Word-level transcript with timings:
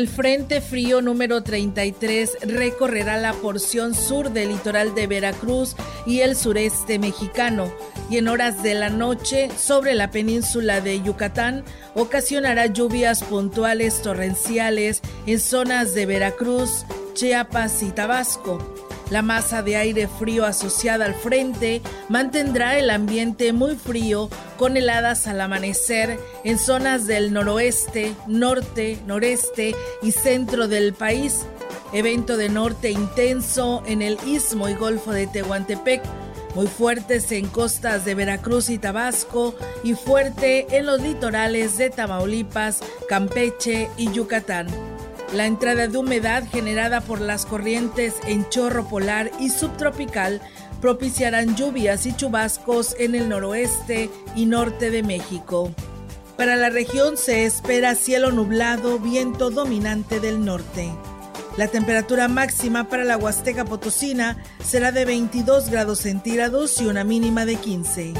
El 0.00 0.08
Frente 0.08 0.62
Frío 0.62 1.02
número 1.02 1.42
33 1.42 2.38
recorrerá 2.40 3.18
la 3.18 3.34
porción 3.34 3.94
sur 3.94 4.30
del 4.30 4.48
litoral 4.48 4.94
de 4.94 5.06
Veracruz 5.06 5.76
y 6.06 6.20
el 6.20 6.36
sureste 6.36 6.98
mexicano 6.98 7.70
y 8.08 8.16
en 8.16 8.28
horas 8.28 8.62
de 8.62 8.72
la 8.72 8.88
noche 8.88 9.50
sobre 9.58 9.92
la 9.92 10.10
península 10.10 10.80
de 10.80 11.02
Yucatán 11.02 11.64
ocasionará 11.94 12.64
lluvias 12.64 13.22
puntuales 13.22 14.00
torrenciales 14.00 15.02
en 15.26 15.38
zonas 15.38 15.92
de 15.92 16.06
Veracruz, 16.06 16.86
Chiapas 17.12 17.82
y 17.82 17.90
Tabasco. 17.90 18.89
La 19.10 19.22
masa 19.22 19.62
de 19.62 19.76
aire 19.76 20.06
frío 20.06 20.44
asociada 20.44 21.04
al 21.04 21.14
frente 21.14 21.82
mantendrá 22.08 22.78
el 22.78 22.90
ambiente 22.90 23.52
muy 23.52 23.74
frío 23.74 24.30
con 24.56 24.76
heladas 24.76 25.26
al 25.26 25.40
amanecer 25.40 26.16
en 26.44 26.58
zonas 26.58 27.08
del 27.08 27.32
noroeste, 27.32 28.14
norte, 28.28 28.98
noreste 29.06 29.74
y 30.00 30.12
centro 30.12 30.68
del 30.68 30.94
país. 30.94 31.44
Evento 31.92 32.36
de 32.36 32.50
norte 32.50 32.92
intenso 32.92 33.82
en 33.84 34.00
el 34.00 34.16
istmo 34.24 34.68
y 34.68 34.74
golfo 34.74 35.10
de 35.10 35.26
Tehuantepec, 35.26 36.02
muy 36.54 36.68
fuertes 36.68 37.32
en 37.32 37.48
costas 37.48 38.04
de 38.04 38.14
Veracruz 38.14 38.70
y 38.70 38.78
Tabasco 38.78 39.56
y 39.82 39.94
fuerte 39.94 40.76
en 40.76 40.86
los 40.86 41.02
litorales 41.02 41.78
de 41.78 41.90
Tamaulipas, 41.90 42.80
Campeche 43.08 43.90
y 43.96 44.12
Yucatán. 44.12 44.89
La 45.32 45.46
entrada 45.46 45.86
de 45.86 45.96
humedad 45.96 46.42
generada 46.50 47.00
por 47.00 47.20
las 47.20 47.46
corrientes 47.46 48.14
en 48.26 48.48
chorro 48.48 48.88
polar 48.88 49.30
y 49.38 49.50
subtropical 49.50 50.40
propiciarán 50.80 51.54
lluvias 51.54 52.04
y 52.06 52.16
chubascos 52.16 52.96
en 52.98 53.14
el 53.14 53.28
noroeste 53.28 54.10
y 54.34 54.46
norte 54.46 54.90
de 54.90 55.04
México. 55.04 55.72
Para 56.36 56.56
la 56.56 56.68
región 56.68 57.16
se 57.16 57.44
espera 57.44 57.94
cielo 57.94 58.32
nublado, 58.32 58.98
viento 58.98 59.50
dominante 59.50 60.18
del 60.18 60.44
norte. 60.44 60.90
La 61.56 61.68
temperatura 61.68 62.26
máxima 62.26 62.88
para 62.88 63.04
la 63.04 63.16
Huasteca 63.16 63.64
Potosina 63.64 64.42
será 64.64 64.90
de 64.90 65.04
22 65.04 65.70
grados 65.70 66.00
centígrados 66.00 66.80
y 66.80 66.86
una 66.86 67.04
mínima 67.04 67.44
de 67.44 67.56
15. 67.56 68.14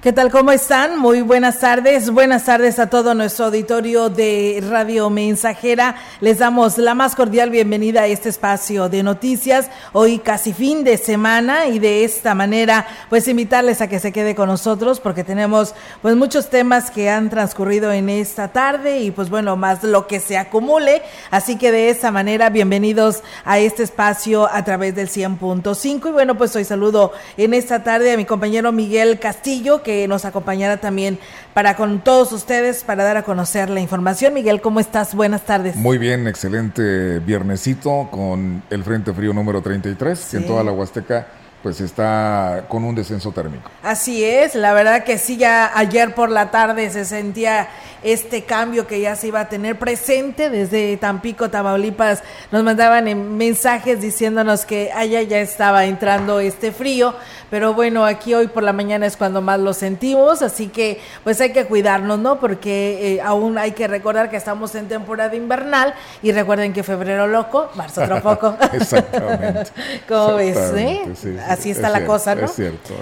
¿Qué 0.00 0.12
tal? 0.12 0.30
¿Cómo 0.30 0.52
están? 0.52 0.96
Muy 0.96 1.22
buenas 1.22 1.58
tardes. 1.58 2.10
Buenas 2.10 2.44
tardes 2.44 2.78
a 2.78 2.88
todo 2.88 3.14
nuestro 3.14 3.46
auditorio 3.46 4.08
de 4.08 4.62
Radio 4.70 5.10
Mensajera. 5.10 5.96
Les 6.20 6.38
damos 6.38 6.78
la 6.78 6.94
más 6.94 7.16
cordial 7.16 7.50
bienvenida 7.50 8.02
a 8.02 8.06
este 8.06 8.28
espacio 8.28 8.88
de 8.88 9.02
noticias. 9.02 9.68
Hoy 9.92 10.20
casi 10.20 10.52
fin 10.52 10.84
de 10.84 10.98
semana 10.98 11.66
y 11.66 11.80
de 11.80 12.04
esta 12.04 12.36
manera 12.36 12.86
pues 13.10 13.26
invitarles 13.26 13.80
a 13.80 13.88
que 13.88 13.98
se 13.98 14.12
quede 14.12 14.36
con 14.36 14.46
nosotros 14.46 15.00
porque 15.00 15.24
tenemos 15.24 15.74
pues 16.00 16.14
muchos 16.14 16.48
temas 16.48 16.92
que 16.92 17.10
han 17.10 17.28
transcurrido 17.28 17.90
en 17.90 18.08
esta 18.08 18.52
tarde 18.52 19.00
y 19.00 19.10
pues 19.10 19.30
bueno, 19.30 19.56
más 19.56 19.82
lo 19.82 20.06
que 20.06 20.20
se 20.20 20.38
acumule. 20.38 21.02
Así 21.32 21.58
que 21.58 21.72
de 21.72 21.90
esta 21.90 22.12
manera 22.12 22.50
bienvenidos 22.50 23.24
a 23.44 23.58
este 23.58 23.82
espacio 23.82 24.48
a 24.48 24.64
través 24.64 24.94
del 24.94 25.08
100.5 25.08 26.08
y 26.08 26.12
bueno, 26.12 26.38
pues 26.38 26.54
hoy 26.54 26.64
saludo 26.64 27.12
en 27.36 27.52
esta 27.52 27.82
tarde 27.82 28.12
a 28.12 28.16
mi 28.16 28.26
compañero 28.26 28.70
Miguel 28.70 29.18
Castillo 29.18 29.82
que 29.88 30.06
nos 30.06 30.26
acompañará 30.26 30.76
también 30.76 31.18
para 31.54 31.74
con 31.74 32.00
todos 32.00 32.32
ustedes 32.32 32.84
para 32.84 33.04
dar 33.04 33.16
a 33.16 33.22
conocer 33.22 33.70
la 33.70 33.80
información. 33.80 34.34
Miguel, 34.34 34.60
¿cómo 34.60 34.80
estás? 34.80 35.14
Buenas 35.14 35.46
tardes. 35.46 35.76
Muy 35.76 35.96
bien, 35.96 36.26
excelente 36.26 37.20
viernesito 37.20 38.08
con 38.10 38.62
el 38.68 38.84
Frente 38.84 39.14
Frío 39.14 39.32
número 39.32 39.62
33, 39.62 40.28
que 40.30 40.36
en 40.36 40.46
toda 40.46 40.62
la 40.62 40.72
Huasteca 40.72 41.26
pues 41.62 41.80
está 41.80 42.66
con 42.68 42.84
un 42.84 42.94
descenso 42.94 43.32
térmico. 43.32 43.70
Así 43.82 44.22
es, 44.22 44.54
la 44.54 44.72
verdad 44.72 45.04
que 45.04 45.18
sí, 45.18 45.36
ya 45.36 45.72
ayer 45.74 46.14
por 46.14 46.30
la 46.30 46.50
tarde 46.50 46.88
se 46.90 47.04
sentía 47.04 47.68
este 48.02 48.44
cambio 48.44 48.86
que 48.86 49.00
ya 49.00 49.16
se 49.16 49.28
iba 49.28 49.40
a 49.40 49.48
tener 49.48 49.78
presente 49.78 50.50
desde 50.50 50.96
Tampico, 50.98 51.50
Tamaulipas. 51.50 52.22
Nos 52.52 52.62
mandaban 52.62 53.36
mensajes 53.36 54.00
diciéndonos 54.00 54.64
que 54.64 54.92
allá 54.92 55.22
ya 55.22 55.40
estaba 55.40 55.86
entrando 55.86 56.38
este 56.38 56.70
frío, 56.70 57.14
pero 57.50 57.74
bueno, 57.74 58.04
aquí 58.04 58.34
hoy 58.34 58.48
por 58.48 58.62
la 58.62 58.72
mañana 58.72 59.06
es 59.06 59.16
cuando 59.16 59.40
más 59.40 59.58
lo 59.58 59.72
sentimos, 59.72 60.42
así 60.42 60.68
que 60.68 61.00
pues 61.24 61.40
hay 61.40 61.52
que 61.52 61.64
cuidarnos, 61.64 62.18
¿no? 62.18 62.38
Porque 62.40 63.14
eh, 63.14 63.20
aún 63.20 63.58
hay 63.58 63.72
que 63.72 63.88
recordar 63.88 64.30
que 64.30 64.36
estamos 64.36 64.74
en 64.74 64.88
temporada 64.88 65.34
invernal 65.34 65.94
y 66.22 66.32
recuerden 66.32 66.72
que 66.72 66.82
febrero 66.82 67.26
loco, 67.26 67.70
marzo 67.74 68.02
otro 68.02 68.20
poco. 68.20 68.56
Exactamente. 68.72 69.70
¿Cómo 70.08 70.34
ves? 70.34 70.58
Eh? 70.76 71.38
así 71.46 71.70
está 71.70 71.88
la 71.88 72.04
cosa, 72.04 72.34
¿no? 72.34 72.46
Es 72.46 72.54
cierto. 72.54 72.94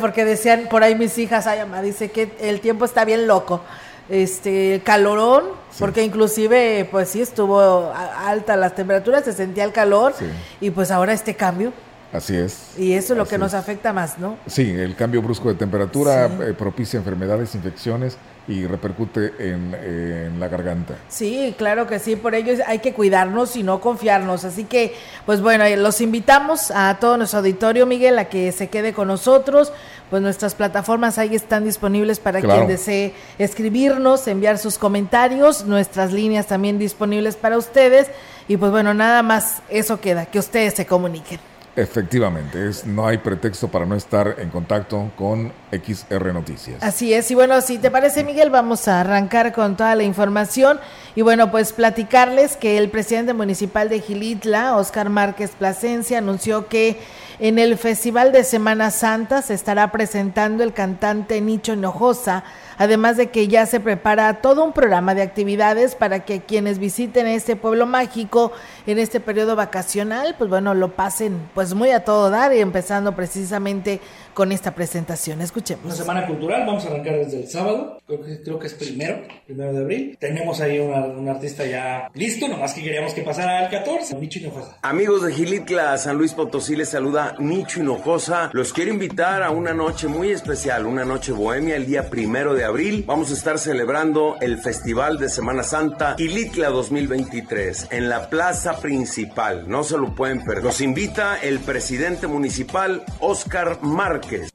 porque 0.00 0.24
decían 0.24 0.66
por 0.70 0.82
ahí 0.82 0.94
mis 0.94 1.16
hijas, 1.18 1.46
ay, 1.46 1.60
mamá, 1.60 1.80
dice 1.82 2.10
que 2.10 2.32
el 2.40 2.60
tiempo 2.60 2.84
está 2.84 3.04
bien 3.04 3.26
loco. 3.26 3.62
Este, 4.10 4.82
calorón, 4.84 5.44
porque 5.78 6.02
inclusive, 6.02 6.86
pues 6.90 7.08
sí, 7.08 7.22
estuvo 7.22 7.90
alta 7.94 8.54
las 8.54 8.74
temperaturas, 8.74 9.24
se 9.24 9.32
sentía 9.32 9.64
el 9.64 9.72
calor, 9.72 10.12
y 10.60 10.70
pues 10.70 10.90
ahora 10.90 11.14
este 11.14 11.34
cambio. 11.34 11.72
Así 12.14 12.36
es. 12.36 12.78
Y 12.78 12.92
eso 12.92 13.14
es 13.14 13.18
lo 13.18 13.26
que 13.26 13.38
nos 13.38 13.54
afecta 13.54 13.92
más, 13.92 14.20
¿no? 14.20 14.38
Sí, 14.46 14.70
el 14.70 14.94
cambio 14.94 15.20
brusco 15.20 15.48
de 15.48 15.56
temperatura 15.56 16.26
eh, 16.26 16.54
propicia 16.56 16.96
enfermedades, 16.96 17.56
infecciones 17.56 18.16
y 18.46 18.66
repercute 18.66 19.32
en, 19.40 20.38
la 20.38 20.46
garganta. 20.46 20.94
Sí, 21.08 21.54
claro 21.58 21.88
que 21.88 21.98
sí, 21.98 22.14
por 22.14 22.36
ello 22.36 22.62
hay 22.66 22.78
que 22.78 22.92
cuidarnos 22.92 23.56
y 23.56 23.64
no 23.64 23.80
confiarnos. 23.80 24.44
Así 24.44 24.62
que, 24.62 24.94
pues 25.26 25.40
bueno, 25.40 25.64
eh, 25.64 25.76
los 25.76 26.00
invitamos 26.00 26.70
a 26.70 26.98
todo 27.00 27.16
nuestro 27.16 27.40
auditorio, 27.40 27.84
Miguel, 27.84 28.16
a 28.20 28.26
que 28.26 28.52
se 28.52 28.68
quede 28.68 28.92
con 28.92 29.08
nosotros. 29.08 29.72
Pues 30.08 30.22
nuestras 30.22 30.54
plataformas 30.54 31.18
ahí 31.18 31.34
están 31.34 31.64
disponibles 31.64 32.20
para 32.20 32.40
quien 32.40 32.68
desee 32.68 33.14
escribirnos, 33.38 34.28
enviar 34.28 34.58
sus 34.58 34.78
comentarios, 34.78 35.64
nuestras 35.64 36.12
líneas 36.12 36.46
también 36.46 36.78
disponibles 36.78 37.34
para 37.34 37.58
ustedes. 37.58 38.08
Y 38.46 38.56
pues 38.56 38.70
bueno, 38.70 38.94
nada 38.94 39.24
más 39.24 39.62
eso 39.68 40.00
queda, 40.00 40.26
que 40.26 40.38
ustedes 40.38 40.74
se 40.74 40.86
comuniquen. 40.86 41.40
Efectivamente, 41.76 42.68
es, 42.68 42.86
no 42.86 43.06
hay 43.06 43.18
pretexto 43.18 43.66
para 43.68 43.84
no 43.84 43.96
estar 43.96 44.36
en 44.38 44.50
contacto 44.50 45.10
con 45.16 45.52
XR 45.72 46.32
Noticias. 46.32 46.82
Así 46.82 47.12
es, 47.12 47.28
y 47.32 47.34
bueno, 47.34 47.60
si 47.62 47.78
te 47.78 47.90
parece 47.90 48.22
Miguel, 48.22 48.50
vamos 48.50 48.86
a 48.86 49.00
arrancar 49.00 49.52
con 49.52 49.76
toda 49.76 49.96
la 49.96 50.04
información 50.04 50.78
y 51.16 51.22
bueno, 51.22 51.50
pues 51.50 51.72
platicarles 51.72 52.56
que 52.56 52.78
el 52.78 52.90
presidente 52.90 53.34
municipal 53.34 53.88
de 53.88 54.00
Gilitla, 54.00 54.76
Oscar 54.76 55.10
Márquez 55.10 55.50
Plasencia, 55.58 56.18
anunció 56.18 56.68
que 56.68 56.98
en 57.40 57.58
el 57.58 57.76
Festival 57.76 58.30
de 58.30 58.44
Semana 58.44 58.92
Santa 58.92 59.42
se 59.42 59.54
estará 59.54 59.90
presentando 59.90 60.62
el 60.62 60.72
cantante 60.72 61.40
Nicho 61.40 61.72
Hinojosa, 61.72 62.44
además 62.78 63.16
de 63.16 63.30
que 63.30 63.48
ya 63.48 63.66
se 63.66 63.80
prepara 63.80 64.40
todo 64.40 64.64
un 64.64 64.72
programa 64.72 65.14
de 65.16 65.22
actividades 65.22 65.96
para 65.96 66.24
que 66.24 66.42
quienes 66.42 66.78
visiten 66.78 67.26
este 67.26 67.56
pueblo 67.56 67.86
mágico 67.86 68.52
en 68.86 68.98
este 68.98 69.20
periodo 69.20 69.56
vacacional, 69.56 70.34
pues 70.36 70.50
bueno, 70.50 70.74
lo 70.74 70.94
pasen 70.94 71.48
pues 71.54 71.74
muy 71.74 71.90
a 71.90 72.04
todo 72.04 72.30
dar 72.30 72.54
y 72.54 72.60
empezando 72.60 73.14
precisamente 73.14 74.00
con 74.34 74.52
esta 74.52 74.74
presentación. 74.74 75.40
Escuchemos. 75.40 75.84
Una 75.84 75.94
semana 75.94 76.26
cultural, 76.26 76.66
vamos 76.66 76.84
a 76.84 76.88
arrancar 76.88 77.16
desde 77.16 77.40
el 77.40 77.48
sábado, 77.48 77.98
creo 78.06 78.22
que, 78.22 78.42
creo 78.42 78.58
que 78.58 78.66
es 78.66 78.74
primero, 78.74 79.22
primero 79.46 79.72
de 79.72 79.78
abril. 79.78 80.18
Tenemos 80.20 80.60
ahí 80.60 80.78
un 80.78 81.28
artista 81.28 81.64
ya 81.64 82.10
listo, 82.14 82.48
nomás 82.48 82.74
que 82.74 82.82
queríamos 82.82 83.14
que 83.14 83.22
pasara 83.22 83.60
al 83.60 83.70
14, 83.70 84.16
Nicho 84.16 84.40
Hinojosa. 84.40 84.78
Amigos 84.82 85.22
de 85.22 85.32
Gilitla, 85.32 85.96
San 85.98 86.16
Luis 86.16 86.32
Potosí, 86.32 86.76
les 86.76 86.90
saluda 86.90 87.36
Nicho 87.38 87.80
Hinojosa. 87.80 88.50
Los 88.52 88.72
quiero 88.72 88.92
invitar 88.92 89.42
a 89.42 89.50
una 89.50 89.72
noche 89.72 90.08
muy 90.08 90.30
especial, 90.30 90.86
una 90.86 91.04
noche 91.04 91.32
bohemia, 91.32 91.76
el 91.76 91.86
día 91.86 92.10
primero 92.10 92.54
de 92.54 92.64
abril. 92.64 93.04
Vamos 93.06 93.30
a 93.30 93.34
estar 93.34 93.58
celebrando 93.58 94.36
el 94.40 94.58
Festival 94.58 95.18
de 95.18 95.28
Semana 95.28 95.62
Santa 95.62 96.16
Gilitla 96.18 96.68
2023 96.68 97.88
en 97.90 98.08
la 98.08 98.28
plaza 98.28 98.73
principal. 98.78 99.64
No 99.68 99.84
se 99.84 99.98
lo 99.98 100.14
pueden 100.14 100.44
perder. 100.44 100.64
Los 100.64 100.80
invita 100.80 101.36
el 101.36 101.60
presidente 101.60 102.26
municipal, 102.26 103.04
Oscar 103.20 103.78
Márquez. 103.82 104.54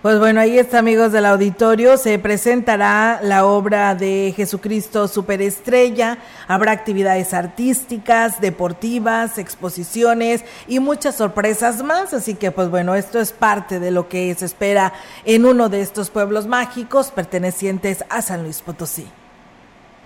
Pues 0.00 0.20
bueno, 0.20 0.40
ahí 0.40 0.56
está, 0.60 0.78
amigos 0.78 1.10
del 1.10 1.26
auditorio. 1.26 1.96
Se 1.96 2.20
presentará 2.20 3.18
la 3.20 3.44
obra 3.44 3.96
de 3.96 4.32
Jesucristo 4.36 5.08
Superestrella. 5.08 6.18
Habrá 6.46 6.70
actividades 6.70 7.34
artísticas, 7.34 8.40
deportivas, 8.40 9.38
exposiciones 9.38 10.44
y 10.68 10.78
muchas 10.78 11.16
sorpresas 11.16 11.82
más. 11.82 12.14
Así 12.14 12.36
que, 12.36 12.52
pues 12.52 12.70
bueno, 12.70 12.94
esto 12.94 13.18
es 13.18 13.32
parte 13.32 13.80
de 13.80 13.90
lo 13.90 14.08
que 14.08 14.32
se 14.36 14.44
espera 14.44 14.92
en 15.24 15.44
uno 15.44 15.68
de 15.68 15.80
estos 15.80 16.10
pueblos 16.10 16.46
mágicos 16.46 17.10
pertenecientes 17.10 18.04
a 18.08 18.22
San 18.22 18.44
Luis 18.44 18.60
Potosí. 18.60 19.08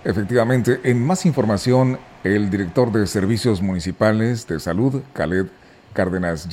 Efectivamente, 0.04 0.81
en 0.82 1.00
más 1.00 1.25
información, 1.26 1.96
el 2.25 2.50
director 2.50 2.90
de 2.90 3.06
Servicios 3.06 3.62
Municipales 3.62 4.49
de 4.49 4.58
Salud, 4.58 5.00
Khaled 5.12 5.46
Cárdenas 5.93 6.49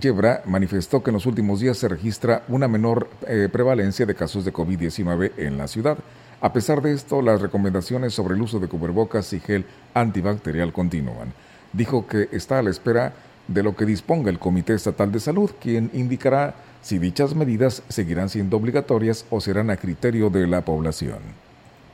Yebra 0.00 0.42
manifestó 0.46 1.00
que 1.00 1.10
en 1.10 1.14
los 1.14 1.26
últimos 1.26 1.60
días 1.60 1.78
se 1.78 1.86
registra 1.86 2.42
una 2.48 2.66
menor 2.66 3.08
eh, 3.28 3.48
prevalencia 3.52 4.04
de 4.04 4.16
casos 4.16 4.44
de 4.44 4.52
COVID-19 4.52 5.30
en 5.36 5.58
la 5.58 5.68
ciudad. 5.68 5.96
A 6.40 6.52
pesar 6.52 6.82
de 6.82 6.92
esto, 6.92 7.22
las 7.22 7.40
recomendaciones 7.40 8.14
sobre 8.14 8.34
el 8.34 8.42
uso 8.42 8.58
de 8.58 8.66
cubrebocas 8.66 9.32
y 9.32 9.38
gel 9.38 9.64
antibacterial 9.94 10.72
continúan. 10.72 11.32
Dijo 11.72 12.08
que 12.08 12.30
está 12.32 12.58
a 12.58 12.62
la 12.62 12.70
espera 12.70 13.12
de 13.46 13.62
lo 13.62 13.76
que 13.76 13.86
disponga 13.86 14.28
el 14.28 14.40
Comité 14.40 14.74
Estatal 14.74 15.12
de 15.12 15.20
Salud, 15.20 15.52
quien 15.60 15.88
indicará 15.92 16.56
si 16.80 16.98
dichas 16.98 17.36
medidas 17.36 17.84
seguirán 17.88 18.28
siendo 18.28 18.56
obligatorias 18.56 19.24
o 19.30 19.40
serán 19.40 19.70
a 19.70 19.76
criterio 19.76 20.30
de 20.30 20.48
la 20.48 20.64
población. 20.64 21.51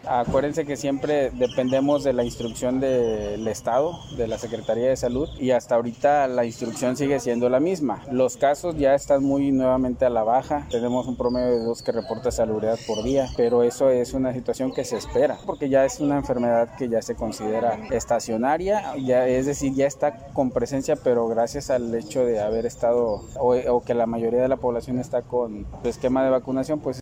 Acuérdense 0.09 0.65
que 0.65 0.77
siempre 0.77 1.31
dependemos 1.31 2.03
de 2.03 2.15
la 2.15 2.25
instrucción 2.25 2.81
del 2.81 3.47
Estado, 3.47 4.01
de 4.17 4.27
la 4.27 4.39
Secretaría 4.39 4.89
de 4.89 4.97
Salud, 4.97 5.29
y 5.39 5.51
hasta 5.51 5.75
ahorita 5.75 6.27
la 6.29 6.47
instrucción 6.47 6.97
sigue 6.97 7.21
siendo 7.21 7.51
la 7.51 7.61
misma. 7.61 8.03
Los 8.11 8.39
casos 8.39 8.77
ya 8.79 8.95
están 8.95 9.23
muy 9.23 9.53
nuevamente 9.53 10.07
a 10.07 10.11
la 10.11 10.23
baja. 10.23 10.67
Tenemos 10.71 11.07
un 11.07 11.17
promedio 11.17 11.59
de 11.59 11.65
dos 11.65 11.83
que 11.83 11.93
reporta 11.93 12.31
salubridad 12.31 12.79
por 12.87 13.03
día, 13.03 13.29
pero 13.37 13.63
eso 13.63 13.91
es 13.91 14.15
una 14.15 14.33
situación 14.33 14.73
que 14.73 14.85
se 14.85 14.97
espera, 14.97 15.37
porque 15.45 15.69
ya 15.69 15.85
es 15.85 16.01
una 16.01 16.17
enfermedad 16.17 16.75
que 16.77 16.89
ya 16.89 17.03
se 17.03 17.15
considera 17.15 17.79
estacionaria, 17.91 18.97
ya, 18.97 19.29
es 19.29 19.45
decir, 19.45 19.75
ya 19.75 19.87
está 19.87 20.29
con 20.33 20.51
presencia, 20.51 20.97
pero 20.97 21.29
gracias 21.29 21.69
al 21.69 21.95
hecho 21.95 22.25
de 22.25 22.41
haber 22.41 22.65
estado 22.65 23.25
o, 23.39 23.55
o 23.55 23.81
que 23.83 23.93
la 23.93 24.07
mayoría 24.07 24.41
de 24.41 24.49
la 24.49 24.57
población 24.57 24.99
está 24.99 25.21
con 25.21 25.67
su 25.83 25.89
esquema 25.89 26.25
de 26.25 26.31
vacunación, 26.31 26.81
pues 26.81 27.01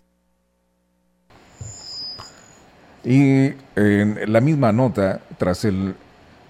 y 3.07 3.53
en 3.77 4.33
la 4.33 4.41
misma 4.41 4.73
nota, 4.73 5.21
tras 5.37 5.63
el 5.63 5.95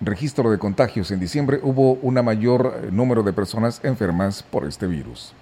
registro 0.02 0.50
de 0.50 0.58
contagios 0.58 1.12
en 1.12 1.20
diciembre, 1.20 1.60
hubo 1.62 1.94
un 1.94 2.16
mayor 2.16 2.92
número 2.92 3.22
de 3.22 3.32
personas 3.32 3.80
enfermas 3.84 4.42
por 4.42 4.66
este 4.66 4.88
virus. 4.88 5.34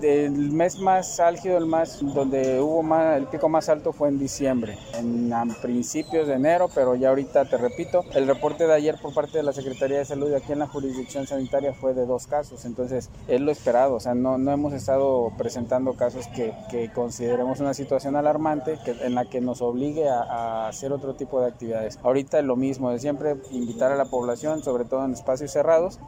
El 0.00 0.52
mes 0.52 0.78
más 0.78 1.18
álgido, 1.18 1.58
el 1.58 1.66
más 1.66 1.98
donde 2.00 2.60
hubo 2.60 2.80
más, 2.80 3.16
el 3.16 3.26
pico 3.26 3.48
más 3.48 3.68
alto 3.68 3.92
fue 3.92 4.08
en 4.08 4.20
diciembre, 4.20 4.78
en 4.94 5.32
principios 5.60 6.28
de 6.28 6.34
enero, 6.34 6.70
pero 6.72 6.94
ya 6.94 7.08
ahorita 7.08 7.44
te 7.46 7.58
repito, 7.58 8.04
el 8.14 8.28
reporte 8.28 8.68
de 8.68 8.72
ayer 8.72 8.96
por 9.02 9.12
parte 9.12 9.38
de 9.38 9.42
la 9.42 9.52
Secretaría 9.52 9.98
de 9.98 10.04
Salud 10.04 10.32
aquí 10.32 10.52
en 10.52 10.60
la 10.60 10.68
jurisdicción 10.68 11.26
sanitaria 11.26 11.74
fue 11.74 11.92
de 11.92 12.06
dos 12.06 12.28
casos, 12.28 12.64
entonces 12.64 13.10
es 13.26 13.40
lo 13.40 13.50
esperado, 13.50 13.96
o 13.96 14.00
sea, 14.00 14.14
no, 14.14 14.38
no 14.38 14.52
hemos 14.52 14.72
estado 14.74 15.32
presentando 15.36 15.94
casos 15.94 16.28
que, 16.28 16.54
consideremos 16.94 17.58
una 17.58 17.74
situación 17.74 18.14
alarmante 18.14 18.78
que, 18.84 18.92
en 18.92 19.16
la 19.16 19.24
que 19.24 19.40
nos 19.40 19.60
obligue 19.60 20.08
a, 20.08 20.68
hacer 20.68 20.92
otro 20.92 21.14
tipo 21.14 21.40
de 21.40 21.48
actividades. 21.48 21.98
Ahorita 22.04 22.38
es 22.38 22.44
lo 22.44 22.54
mismo, 22.54 22.90
de 22.90 23.00
siempre 23.00 23.36
invitar 23.50 23.90
a 23.90 23.96
la 23.96 24.04
población, 24.04 24.62
sobre 24.62 24.84
todo 24.84 25.04
en 25.04 25.12
espacios 25.12 25.50
cerrados, 25.50 25.98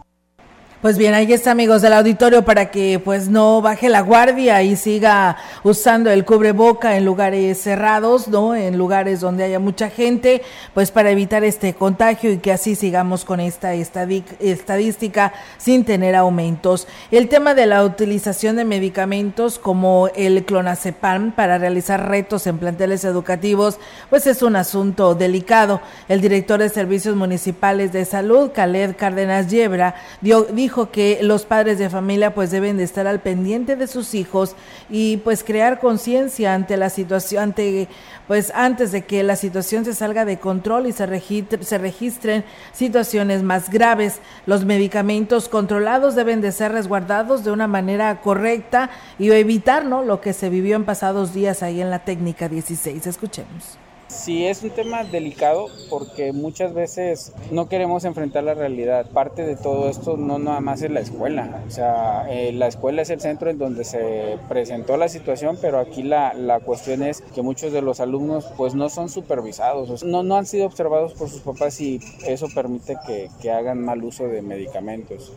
pues 0.82 0.99
bien, 0.99 1.14
ahí 1.14 1.32
está 1.32 1.52
amigos 1.52 1.81
del 1.81 1.93
auditorio 1.93 2.44
para 2.44 2.73
que 2.73 2.99
pues 2.99 3.29
no 3.29 3.62
baje 3.62 3.88
la 3.88 4.00
guardia 4.00 4.64
y 4.64 4.75
siga 4.75 5.37
usando 5.62 6.11
el 6.11 6.25
cubreboca 6.25 6.96
en 6.96 7.05
lugares 7.05 7.62
cerrados, 7.62 8.26
¿no? 8.26 8.56
En 8.56 8.76
lugares 8.76 9.20
donde 9.20 9.44
haya 9.44 9.61
mucha 9.61 9.90
gente, 9.90 10.43
pues 10.75 10.90
para 10.90 11.12
evitar 11.12 11.44
este 11.44 11.75
contagio 11.75 12.32
y 12.32 12.38
que 12.38 12.50
así 12.50 12.75
sigamos 12.75 13.25
con 13.25 13.38
esta 13.38 13.75
estadística 13.75 15.32
sin 15.56 15.84
tener 15.84 16.17
aumentos. 16.17 16.88
El 17.12 17.28
tema 17.28 17.55
de 17.55 17.67
la 17.67 17.85
utilización 17.85 18.56
de 18.56 18.64
medicamentos 18.64 19.61
como 19.61 20.08
el 20.17 20.44
clonazepam 20.44 21.31
para 21.31 21.58
realizar 21.58 22.08
retos 22.08 22.49
en 22.49 22.58
planteles 22.58 23.05
educativos, 23.05 23.78
pues 24.11 24.26
es 24.26 24.43
un 24.43 24.56
asunto 24.56 25.14
delicado. 25.14 25.81
El 26.08 26.20
director 26.20 26.58
de 26.58 26.69
Servicios 26.70 27.14
Municipales 27.14 27.93
de 27.93 28.05
Salud, 28.05 28.50
Khaled 28.52 28.96
Cárdenas 28.96 29.49
Yebra, 29.49 29.94
dio, 30.20 30.43
dijo 30.43 30.72
dijo 30.73 30.91
que 30.91 31.19
los 31.21 31.45
padres 31.45 31.79
de 31.79 31.91
familia 31.91 32.33
pues 32.33 32.51
deben 32.51 32.79
de 32.79 32.85
estar 32.85 33.07
al 33.07 33.21
pendiente 33.21 33.77
de 33.77 33.87
sus 33.87 34.15
hijos 34.15 34.57
y 34.89 35.19
pues 35.19 35.45
crear 35.45 35.81
conciencia 35.81 36.55
ante 36.55 36.79
la 36.79 36.89
situación, 36.89 37.43
ante 37.43 37.89
pues 38.27 38.51
antes 38.55 38.91
de 38.91 39.03
que 39.03 39.23
la 39.23 39.37
situación 39.37 39.85
se 39.85 39.93
salga 39.93 40.25
de 40.25 40.39
control 40.39 40.87
y 40.87 40.93
se, 40.93 41.05
registre, 41.05 41.63
se 41.63 41.77
registren 41.77 42.43
situaciones 42.73 43.43
más 43.43 43.69
graves. 43.69 44.21
Los 44.47 44.65
medicamentos 44.65 45.51
controlados 45.51 46.15
deben 46.15 46.41
de 46.41 46.53
ser 46.53 46.73
resguardados 46.73 47.45
de 47.45 47.51
una 47.51 47.67
manera 47.67 48.23
correcta 48.23 48.89
y 49.19 49.31
evitar 49.31 49.85
¿no? 49.85 50.03
lo 50.03 50.23
que 50.23 50.33
se 50.33 50.49
vivió 50.49 50.77
en 50.77 50.87
pasados 50.87 51.35
días 51.35 51.63
ahí 51.63 51.83
en 51.83 51.91
la 51.91 51.99
técnica 51.99 52.49
16. 52.49 53.07
Escuchemos. 53.07 53.77
Sí, 54.12 54.47
es 54.47 54.62
un 54.62 54.70
tema 54.70 55.05
delicado 55.05 55.69
porque 55.88 56.32
muchas 56.32 56.75
veces 56.75 57.32
no 57.50 57.69
queremos 57.69 58.05
enfrentar 58.05 58.44
la 58.44 58.55
realidad. 58.55 59.06
Parte 59.11 59.44
de 59.44 59.56
todo 59.56 59.88
esto 59.88 60.17
no 60.17 60.38
nada 60.38 60.61
más 60.61 60.82
es 60.82 60.91
la 60.91 61.00
escuela. 61.00 61.62
O 61.67 61.70
sea, 61.70 62.26
eh, 62.31 62.53
la 62.53 62.69
escuela 62.69 63.03
es 63.03 63.11
el 63.11 63.20
centro 63.20 63.50
en 63.50 63.59
donde 63.59 63.85
se 63.85 64.38
presentó 64.49 64.97
la 64.97 65.09
situación, 65.09 65.59
pero 65.61 65.79
aquí 65.79 66.03
la, 66.03 66.35
la 66.35 66.61
cuestión 66.61 67.03
es 67.03 67.23
que 67.23 67.43
muchos 67.43 67.73
de 67.73 67.82
los 67.82 68.00
alumnos 68.00 68.47
pues 68.56 68.75
no 68.75 68.91
son 68.91 69.09
supervisados, 69.09 70.05
no, 70.05 70.23
no 70.23 70.37
han 70.37 70.47
sido 70.47 70.67
observados 70.67 71.14
por 71.14 71.31
sus 71.31 71.41
papás 71.41 71.81
y 71.81 71.99
eso 72.26 72.47
permite 72.55 72.97
que, 73.06 73.29
que 73.41 73.50
hagan 73.50 73.82
mal 73.82 74.05
uso 74.05 74.29
de 74.29 74.43
medicamentos. 74.43 75.32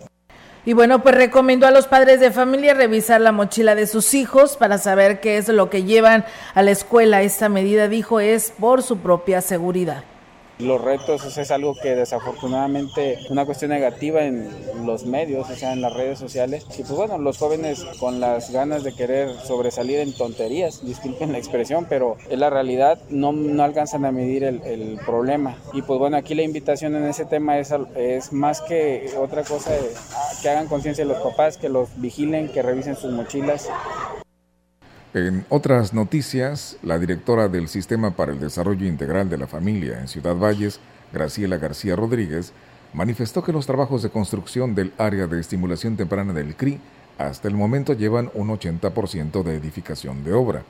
Y 0.65 0.73
bueno, 0.73 1.03
pues 1.03 1.13
recomiendo 1.13 1.67
a 1.67 1.71
los 1.71 1.85
padres 1.85 2.19
de 2.19 2.31
familia 2.31 2.73
revisar 2.73 3.21
la 3.21 3.31
mochila 3.31 3.75
de 3.75 3.85
sus 3.85 4.15
hijos 4.15 4.57
para 4.57 4.79
saber 4.79 5.19
qué 5.19 5.37
es 5.37 5.47
lo 5.47 5.69
que 5.69 5.83
llevan 5.83 6.25
a 6.55 6.63
la 6.63 6.71
escuela. 6.71 7.21
Esta 7.21 7.49
medida, 7.49 7.87
dijo, 7.87 8.19
es 8.19 8.51
por 8.51 8.81
su 8.81 8.97
propia 8.97 9.41
seguridad. 9.41 10.03
Los 10.59 10.79
retos 10.79 11.37
es 11.37 11.51
algo 11.51 11.75
que 11.75 11.95
desafortunadamente 11.95 13.19
una 13.29 13.45
cuestión 13.45 13.71
negativa 13.71 14.23
en 14.23 14.49
los 14.85 15.05
medios, 15.05 15.49
o 15.49 15.55
sea, 15.55 15.73
en 15.73 15.81
las 15.81 15.93
redes 15.93 16.17
sociales. 16.17 16.65
Y 16.77 16.83
pues 16.83 16.91
bueno, 16.91 17.17
los 17.17 17.37
jóvenes 17.37 17.83
con 17.99 18.21
las 18.21 18.51
ganas 18.51 18.83
de 18.83 18.93
querer 18.93 19.35
sobresalir 19.45 19.99
en 19.99 20.13
tonterías, 20.13 20.85
disculpen 20.85 21.33
la 21.33 21.39
expresión, 21.39 21.87
pero 21.89 22.15
en 22.29 22.39
la 22.39 22.49
realidad 22.49 22.99
no, 23.09 23.33
no 23.33 23.63
alcanzan 23.63 24.05
a 24.05 24.13
medir 24.13 24.45
el, 24.45 24.61
el, 24.63 24.97
problema. 25.05 25.57
Y 25.73 25.81
pues 25.81 25.99
bueno, 25.99 26.15
aquí 26.15 26.35
la 26.35 26.43
invitación 26.43 26.95
en 26.95 27.03
ese 27.03 27.25
tema 27.25 27.59
es, 27.59 27.73
es 27.97 28.31
más 28.31 28.61
que 28.61 29.11
otra 29.19 29.43
cosa, 29.43 29.71
que 30.41 30.49
hagan 30.49 30.67
conciencia 30.67 31.05
de 31.05 31.13
los 31.13 31.21
papás, 31.21 31.57
que 31.57 31.67
los 31.67 31.89
vigilen, 31.97 32.47
que 32.47 32.61
revisen 32.61 32.95
sus 32.95 33.11
mochilas 33.11 33.69
en 35.15 35.45
otras 35.47 35.93
noticias, 35.93 36.75
la 36.83 36.99
directora 36.99 37.47
del 37.47 37.69
Sistema 37.69 38.11
para 38.17 38.33
el 38.33 38.39
Desarrollo 38.41 38.85
Integral 38.85 39.29
de 39.29 39.37
la 39.37 39.47
Familia 39.47 40.01
en 40.01 40.09
Ciudad 40.09 40.35
Valles, 40.35 40.81
Graciela 41.13 41.55
García 41.55 41.95
Rodríguez, 41.95 42.51
manifestó 42.93 43.41
que 43.41 43.53
los 43.53 43.65
trabajos 43.65 44.03
de 44.03 44.09
construcción 44.09 44.75
del 44.75 44.91
área 44.97 45.25
de 45.25 45.39
estimulación 45.39 45.95
temprana 45.95 46.33
del 46.33 46.57
CRI 46.57 46.81
hasta 47.17 47.47
el 47.47 47.53
momento 47.53 47.93
llevan 47.93 48.29
un 48.33 48.49
80% 48.49 49.41
de 49.41 49.55
edificación 49.55 50.25
de 50.25 50.33
obra. 50.33 50.63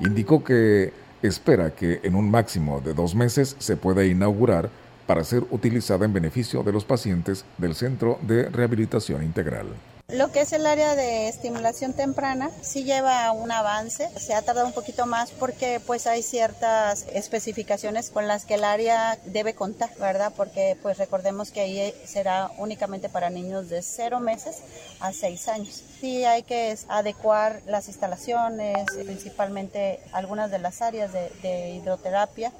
Indicó 0.00 0.44
que 0.44 0.92
espera 1.22 1.70
que 1.70 2.00
en 2.02 2.14
un 2.14 2.30
máximo 2.30 2.82
de 2.82 2.92
dos 2.92 3.14
meses 3.14 3.56
se 3.58 3.78
pueda 3.78 4.04
inaugurar 4.04 4.68
para 5.06 5.24
ser 5.24 5.44
utilizada 5.50 6.04
en 6.04 6.12
beneficio 6.12 6.62
de 6.62 6.72
los 6.72 6.84
pacientes 6.84 7.46
del 7.56 7.74
Centro 7.74 8.18
de 8.20 8.50
Rehabilitación 8.50 9.22
Integral. 9.22 9.68
Lo 10.10 10.32
que 10.32 10.40
es 10.40 10.54
el 10.54 10.64
área 10.64 10.94
de 10.94 11.28
estimulación 11.28 11.92
temprana 11.92 12.50
sí 12.62 12.84
lleva 12.84 13.30
un 13.32 13.52
avance, 13.52 14.08
se 14.18 14.32
ha 14.32 14.40
tardado 14.40 14.66
un 14.66 14.72
poquito 14.72 15.04
más 15.04 15.32
porque 15.32 15.80
pues 15.86 16.06
hay 16.06 16.22
ciertas 16.22 17.04
especificaciones 17.12 18.08
con 18.08 18.26
las 18.26 18.46
que 18.46 18.54
el 18.54 18.64
área 18.64 19.18
debe 19.26 19.52
contar, 19.52 19.90
¿verdad? 19.98 20.32
Porque 20.34 20.78
pues 20.82 20.96
recordemos 20.96 21.50
que 21.50 21.60
ahí 21.60 21.94
será 22.06 22.50
únicamente 22.56 23.10
para 23.10 23.28
niños 23.28 23.68
de 23.68 23.82
0 23.82 24.18
meses 24.20 24.62
a 25.00 25.12
6 25.12 25.48
años. 25.48 25.84
Sí 26.00 26.24
hay 26.24 26.42
que 26.42 26.74
adecuar 26.88 27.60
las 27.66 27.88
instalaciones, 27.88 28.86
principalmente 29.04 30.00
algunas 30.12 30.50
de 30.50 30.58
las 30.58 30.80
áreas 30.80 31.12
de 31.12 31.74
hidroterapia 31.76 32.50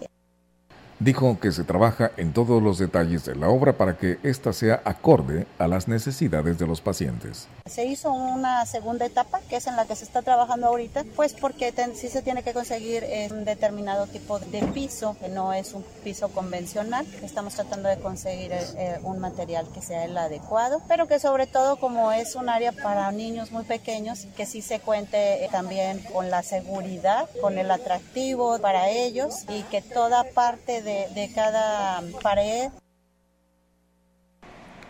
dijo 1.00 1.38
que 1.40 1.52
se 1.52 1.64
trabaja 1.64 2.10
en 2.16 2.32
todos 2.32 2.62
los 2.62 2.78
detalles 2.78 3.24
de 3.24 3.36
la 3.36 3.48
obra 3.48 3.72
para 3.74 3.96
que 3.96 4.18
ésta 4.22 4.52
sea 4.52 4.82
acorde 4.84 5.46
a 5.58 5.68
las 5.68 5.86
necesidades 5.86 6.58
de 6.58 6.66
los 6.66 6.80
pacientes. 6.80 7.46
Se 7.66 7.84
hizo 7.84 8.12
una 8.12 8.64
segunda 8.66 9.06
etapa, 9.06 9.40
que 9.48 9.56
es 9.56 9.66
en 9.66 9.76
la 9.76 9.86
que 9.86 9.94
se 9.94 10.04
está 10.04 10.22
trabajando 10.22 10.66
ahorita, 10.66 11.04
pues 11.14 11.34
porque 11.34 11.72
sí 11.94 12.08
se 12.08 12.22
tiene 12.22 12.42
que 12.42 12.52
conseguir 12.52 13.04
eh, 13.04 13.28
un 13.30 13.44
determinado 13.44 14.06
tipo 14.06 14.38
de 14.38 14.62
piso, 14.68 15.16
que 15.20 15.28
no 15.28 15.52
es 15.52 15.74
un 15.74 15.84
piso 16.02 16.28
convencional. 16.30 17.06
Estamos 17.22 17.54
tratando 17.54 17.88
de 17.88 17.98
conseguir 17.98 18.52
eh, 18.52 18.60
eh, 18.76 18.98
un 19.02 19.18
material 19.18 19.66
que 19.72 19.82
sea 19.82 20.04
el 20.04 20.16
adecuado, 20.16 20.82
pero 20.88 21.06
que 21.06 21.18
sobre 21.20 21.46
todo 21.46 21.76
como 21.76 22.10
es 22.10 22.34
un 22.34 22.48
área 22.48 22.72
para 22.72 23.10
niños 23.12 23.52
muy 23.52 23.64
pequeños, 23.64 24.26
que 24.36 24.46
sí 24.46 24.62
se 24.62 24.80
cuente 24.80 25.48
también 25.52 26.00
con 26.12 26.30
la 26.30 26.42
seguridad, 26.42 27.28
con 27.40 27.58
el 27.58 27.70
atractivo 27.70 28.58
para 28.58 28.88
ellos 28.88 29.44
y 29.48 29.62
que 29.64 29.82
toda 29.82 30.24
parte 30.24 30.82
de 30.82 30.87
de, 31.14 31.30
cada 31.34 32.02
pared. 32.22 32.70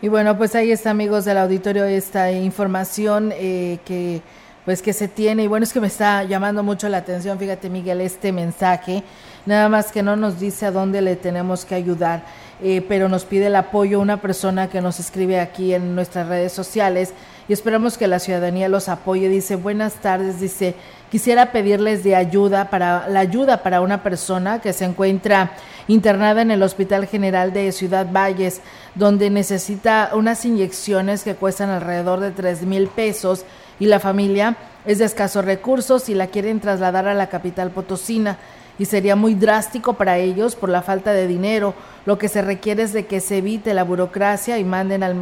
Y 0.00 0.08
bueno, 0.08 0.38
pues 0.38 0.54
ahí 0.54 0.70
está, 0.70 0.90
amigos 0.90 1.24
del 1.24 1.38
auditorio, 1.38 1.84
esta 1.84 2.30
información 2.30 3.32
eh, 3.34 3.78
que 3.84 4.22
pues 4.68 4.82
que 4.82 4.92
se 4.92 5.08
tiene. 5.08 5.44
Y 5.44 5.46
bueno, 5.46 5.64
es 5.64 5.72
que 5.72 5.80
me 5.80 5.86
está 5.86 6.24
llamando 6.24 6.62
mucho 6.62 6.90
la 6.90 6.98
atención, 6.98 7.38
fíjate 7.38 7.70
Miguel, 7.70 8.02
este 8.02 8.32
mensaje, 8.32 9.02
nada 9.46 9.70
más 9.70 9.90
que 9.90 10.02
no 10.02 10.14
nos 10.14 10.38
dice 10.38 10.66
a 10.66 10.70
dónde 10.70 11.00
le 11.00 11.16
tenemos 11.16 11.64
que 11.64 11.74
ayudar, 11.74 12.22
eh, 12.62 12.84
pero 12.86 13.08
nos 13.08 13.24
pide 13.24 13.46
el 13.46 13.56
apoyo 13.56 13.98
una 13.98 14.20
persona 14.20 14.68
que 14.68 14.82
nos 14.82 15.00
escribe 15.00 15.40
aquí 15.40 15.72
en 15.72 15.94
nuestras 15.94 16.28
redes 16.28 16.52
sociales 16.52 17.14
y 17.48 17.54
esperamos 17.54 17.96
que 17.96 18.08
la 18.08 18.18
ciudadanía 18.18 18.68
los 18.68 18.90
apoye. 18.90 19.30
Dice, 19.30 19.56
buenas 19.56 19.94
tardes, 19.94 20.38
dice, 20.38 20.74
quisiera 21.10 21.52
pedirles 21.52 22.04
de 22.04 22.16
ayuda 22.16 22.70
para 22.70 23.08
la 23.08 23.20
ayuda 23.20 23.62
para 23.62 23.80
una 23.80 24.02
persona 24.02 24.60
que 24.60 24.72
se 24.72 24.84
encuentra 24.84 25.52
internada 25.86 26.42
en 26.42 26.50
el 26.50 26.62
Hospital 26.62 27.06
General 27.06 27.52
de 27.52 27.72
Ciudad 27.72 28.06
Valles, 28.10 28.60
donde 28.94 29.30
necesita 29.30 30.10
unas 30.14 30.44
inyecciones 30.44 31.22
que 31.22 31.34
cuestan 31.34 31.70
alrededor 31.70 32.20
de 32.20 32.30
tres 32.30 32.62
mil 32.62 32.88
pesos 32.88 33.44
y 33.80 33.86
la 33.86 34.00
familia 34.00 34.56
es 34.84 34.98
de 34.98 35.04
escasos 35.04 35.44
recursos 35.44 36.08
y 36.08 36.14
la 36.14 36.28
quieren 36.28 36.60
trasladar 36.60 37.08
a 37.08 37.14
la 37.14 37.28
capital 37.28 37.70
potosina 37.70 38.38
y 38.78 38.84
sería 38.84 39.16
muy 39.16 39.34
drástico 39.34 39.94
para 39.94 40.18
ellos 40.18 40.54
por 40.54 40.68
la 40.68 40.82
falta 40.82 41.12
de 41.12 41.26
dinero. 41.26 41.74
Lo 42.06 42.16
que 42.16 42.28
se 42.28 42.42
requiere 42.42 42.84
es 42.84 42.92
de 42.92 43.06
que 43.06 43.20
se 43.20 43.38
evite 43.38 43.74
la 43.74 43.82
burocracia 43.82 44.58
y 44.58 44.64
manden 44.64 45.02
al 45.02 45.16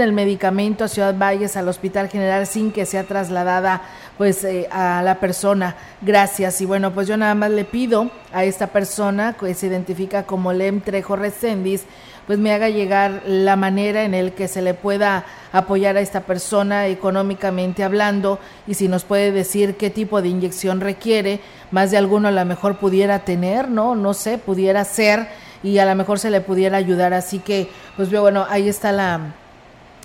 el 0.00 0.12
medicamento 0.12 0.84
a 0.84 0.88
Ciudad 0.88 1.16
Valles 1.16 1.56
al 1.56 1.68
Hospital 1.68 2.08
General 2.08 2.46
sin 2.46 2.72
que 2.72 2.86
sea 2.86 3.04
trasladada 3.04 3.82
pues 4.20 4.44
eh, 4.44 4.68
a 4.70 5.00
la 5.02 5.18
persona. 5.18 5.76
Gracias. 6.02 6.60
Y 6.60 6.66
bueno, 6.66 6.92
pues 6.92 7.08
yo 7.08 7.16
nada 7.16 7.34
más 7.34 7.50
le 7.52 7.64
pido 7.64 8.10
a 8.34 8.44
esta 8.44 8.66
persona 8.66 9.34
que 9.40 9.54
se 9.54 9.68
identifica 9.68 10.24
como 10.24 10.52
Lem 10.52 10.82
Trejo 10.82 11.16
Recendis, 11.16 11.84
pues 12.26 12.38
me 12.38 12.52
haga 12.52 12.68
llegar 12.68 13.22
la 13.24 13.56
manera 13.56 14.04
en 14.04 14.12
el 14.12 14.32
que 14.32 14.46
se 14.46 14.60
le 14.60 14.74
pueda 14.74 15.24
apoyar 15.54 15.96
a 15.96 16.02
esta 16.02 16.20
persona 16.20 16.86
económicamente 16.88 17.82
hablando 17.82 18.38
y 18.66 18.74
si 18.74 18.88
nos 18.88 19.04
puede 19.04 19.32
decir 19.32 19.78
qué 19.78 19.88
tipo 19.88 20.20
de 20.20 20.28
inyección 20.28 20.82
requiere, 20.82 21.40
más 21.70 21.90
de 21.90 21.96
alguno 21.96 22.28
a 22.28 22.30
lo 22.30 22.44
mejor 22.44 22.76
pudiera 22.76 23.20
tener, 23.20 23.70
¿no? 23.70 23.94
No 23.94 24.12
sé, 24.12 24.36
pudiera 24.36 24.84
ser 24.84 25.28
y 25.62 25.78
a 25.78 25.86
lo 25.86 25.94
mejor 25.94 26.18
se 26.18 26.28
le 26.28 26.42
pudiera 26.42 26.76
ayudar. 26.76 27.14
Así 27.14 27.38
que, 27.38 27.70
pues 27.96 28.10
bueno, 28.10 28.44
ahí 28.50 28.68
está 28.68 28.92
la, 28.92 29.32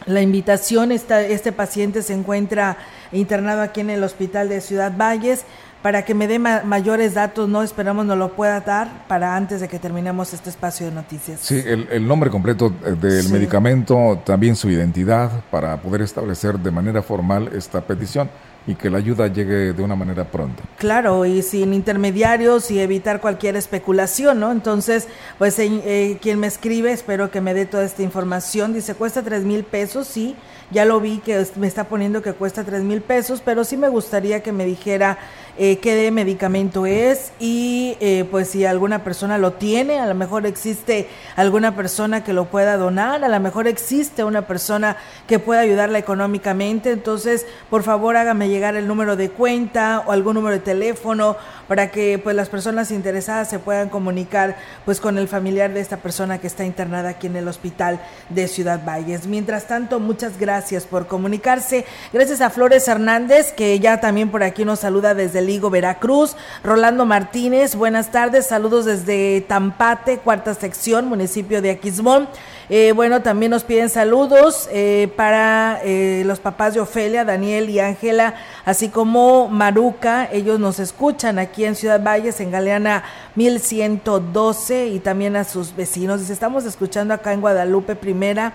la 0.06 0.22
invitación, 0.22 0.92
está, 0.92 1.22
este 1.22 1.52
paciente 1.52 2.02
se 2.02 2.14
encuentra 2.14 2.78
internado 3.12 3.62
aquí 3.62 3.82
en 3.82 3.90
el 3.90 4.04
hospital 4.04 4.50
de 4.50 4.62
Ciudad 4.62 4.94
Valles. 4.96 5.46
Para 5.82 6.04
que 6.04 6.16
me 6.16 6.28
dé 6.28 6.40
mayores 6.40 7.14
datos, 7.14 7.48
no 7.48 7.62
esperamos 7.62 8.08
no 8.08 8.16
lo 8.16 8.34
pueda 8.34 8.60
dar 8.62 9.08
para 9.08 9.36
antes 9.36 9.62
de 9.62 9.68
que 9.68 9.78
terminemos 9.78 10.34
este 10.34 10.50
espacio 10.50 10.88
de 10.88 10.92
noticias. 10.92 11.42
Sí, 11.42 11.62
el, 11.64 12.08
nombre 12.08 12.32
completo 12.32 12.74
eh, 12.84 12.96
del 13.00 13.30
medicamento, 13.30 14.20
también 14.26 14.56
su 14.56 14.68
identidad 14.68 15.44
para 15.52 15.78
poder 15.78 16.02
establecer 16.02 16.58
de 16.58 16.72
manera 16.72 17.04
formal 17.04 17.52
esta 17.54 17.82
petición 17.82 18.32
y 18.68 18.76
que 18.76 18.90
la 18.90 18.98
ayuda 18.98 19.28
llegue 19.28 19.74
de 19.74 19.84
una 19.84 19.96
manera 19.96 20.26
pronta. 20.26 20.64
Claro, 20.78 21.26
y 21.26 21.42
sin 21.42 21.74
intermediarios 21.74 22.72
y 22.72 22.80
evitar 22.80 23.22
cualquier 23.22 23.56
especulación, 23.56 24.40
¿no? 24.40 24.52
Entonces, 24.52 25.08
pues 25.38 25.58
eh, 25.60 26.18
quien 26.22 26.40
me 26.40 26.48
escribe, 26.48 26.92
espero 26.92 27.30
que 27.30 27.42
me 27.42 27.54
dé 27.54 27.66
toda 27.66 27.84
esta 27.84 28.04
información, 28.04 28.74
dice, 28.74 28.96
cuesta 28.96 29.22
tres 29.22 29.44
mil 29.44 29.64
pesos, 29.64 30.08
sí, 30.08 30.36
ya 30.72 30.86
lo 30.86 31.00
vi 31.00 31.20
que 31.20 31.46
me 31.58 31.68
está 31.68 31.86
poniendo 31.86 32.22
que 32.22 32.34
cuesta 32.34 32.64
tres 32.64 32.82
mil 32.82 33.02
pesos, 33.02 33.42
pero 33.44 33.64
sí 33.64 33.78
me 33.78 33.88
gustaría 33.88 34.42
que 34.42 34.52
me 34.52 34.66
dijera 34.66 35.20
eh, 35.58 35.78
qué 35.78 35.96
de 35.96 36.12
medicamento 36.12 36.86
es 36.86 37.32
y 37.40 37.96
eh, 38.02 38.28
pues 38.30 38.50
si 38.50 38.66
alguna 38.66 39.06
persona 39.06 39.38
lo 39.38 39.54
tiene, 39.54 40.00
a 40.00 40.06
lo 40.06 40.14
mejor 40.14 40.46
existe 40.46 41.08
alguna 41.38 41.76
persona 41.76 42.26
que 42.26 42.34
lo 42.34 42.46
pueda 42.46 42.76
donar, 42.76 43.24
a 43.24 43.30
lo 43.30 43.40
mejor 43.40 43.68
existe 43.68 44.26
una 44.26 44.48
persona 44.48 44.98
que 45.28 45.40
pueda 45.40 45.62
ayudarla 45.62 45.98
económicamente, 45.98 46.92
entonces 46.92 47.46
por 47.70 47.84
favor 47.84 48.18
hágame 48.18 48.50
llegar 48.50 48.76
el 48.76 48.86
número 48.86 49.16
de 49.16 49.30
cuenta 49.30 50.04
o 50.06 50.12
algún 50.12 50.36
número 50.36 50.56
de 50.56 50.62
teléfono 50.62 51.38
para 51.70 51.90
que 51.90 52.20
pues 52.20 52.36
las 52.36 52.50
personas 52.50 52.92
interesadas 52.92 53.50
se 53.50 53.60
puedan 53.60 53.90
comunicar 53.90 54.58
pues 54.84 55.00
con 55.00 55.18
el 55.18 55.28
familiar 55.28 55.74
de 55.74 55.80
esta 55.80 55.98
persona 55.98 56.38
que 56.38 56.48
está 56.48 56.66
internada 56.66 57.10
aquí 57.10 57.28
en 57.28 57.38
el 57.38 57.48
hospital 57.48 58.02
de 58.30 58.48
Ciudad 58.48 58.84
Valles. 58.86 59.26
Mientras 59.26 59.68
tanto, 59.68 60.00
muchas 60.00 60.38
gracias 60.38 60.84
por 60.84 61.08
comunicarse. 61.08 61.86
Gracias 62.12 62.42
a 62.42 62.50
Flores 62.50 62.88
Hernández 62.88 63.54
que 63.54 63.80
ya 63.80 64.02
también 64.02 64.30
por 64.30 64.44
aquí 64.44 64.66
nos 64.66 64.80
saluda 64.80 65.14
desde 65.14 65.45
Ligo, 65.46 65.70
Veracruz. 65.70 66.36
Rolando 66.64 67.06
Martínez, 67.06 67.76
buenas 67.76 68.12
tardes. 68.12 68.48
Saludos 68.48 68.86
desde 68.86 69.42
Tampate, 69.42 70.18
cuarta 70.18 70.54
sección, 70.54 71.08
municipio 71.08 71.62
de 71.62 71.72
Aquismón. 71.72 72.28
Eh, 72.70 72.94
bueno, 72.94 73.22
también 73.22 73.52
nos 73.52 73.64
piden 73.64 73.90
saludos 73.90 74.68
eh, 74.72 75.12
para 75.16 75.80
eh, 75.84 76.24
los 76.26 76.40
papás 76.40 76.74
de 76.74 76.80
Ofelia, 76.80 77.24
Daniel 77.24 77.70
y 77.70 77.80
Ángela, 77.80 78.36
así 78.66 78.90
como 78.90 79.48
Maruca. 79.50 80.28
Ellos 80.32 80.60
nos 80.60 80.80
escuchan 80.80 81.38
aquí 81.38 81.64
en 81.64 81.76
Ciudad 81.76 82.04
Valles, 82.04 82.40
en 82.40 82.50
Galeana 82.50 83.04
1112, 83.36 84.88
y 84.88 85.00
también 85.00 85.36
a 85.36 85.44
sus 85.44 85.76
vecinos. 85.76 86.22
Dice, 86.22 86.34
estamos 86.34 86.66
escuchando 86.66 87.14
acá 87.14 87.34
en 87.34 87.42
Guadalupe 87.42 87.96
Primera 87.96 88.54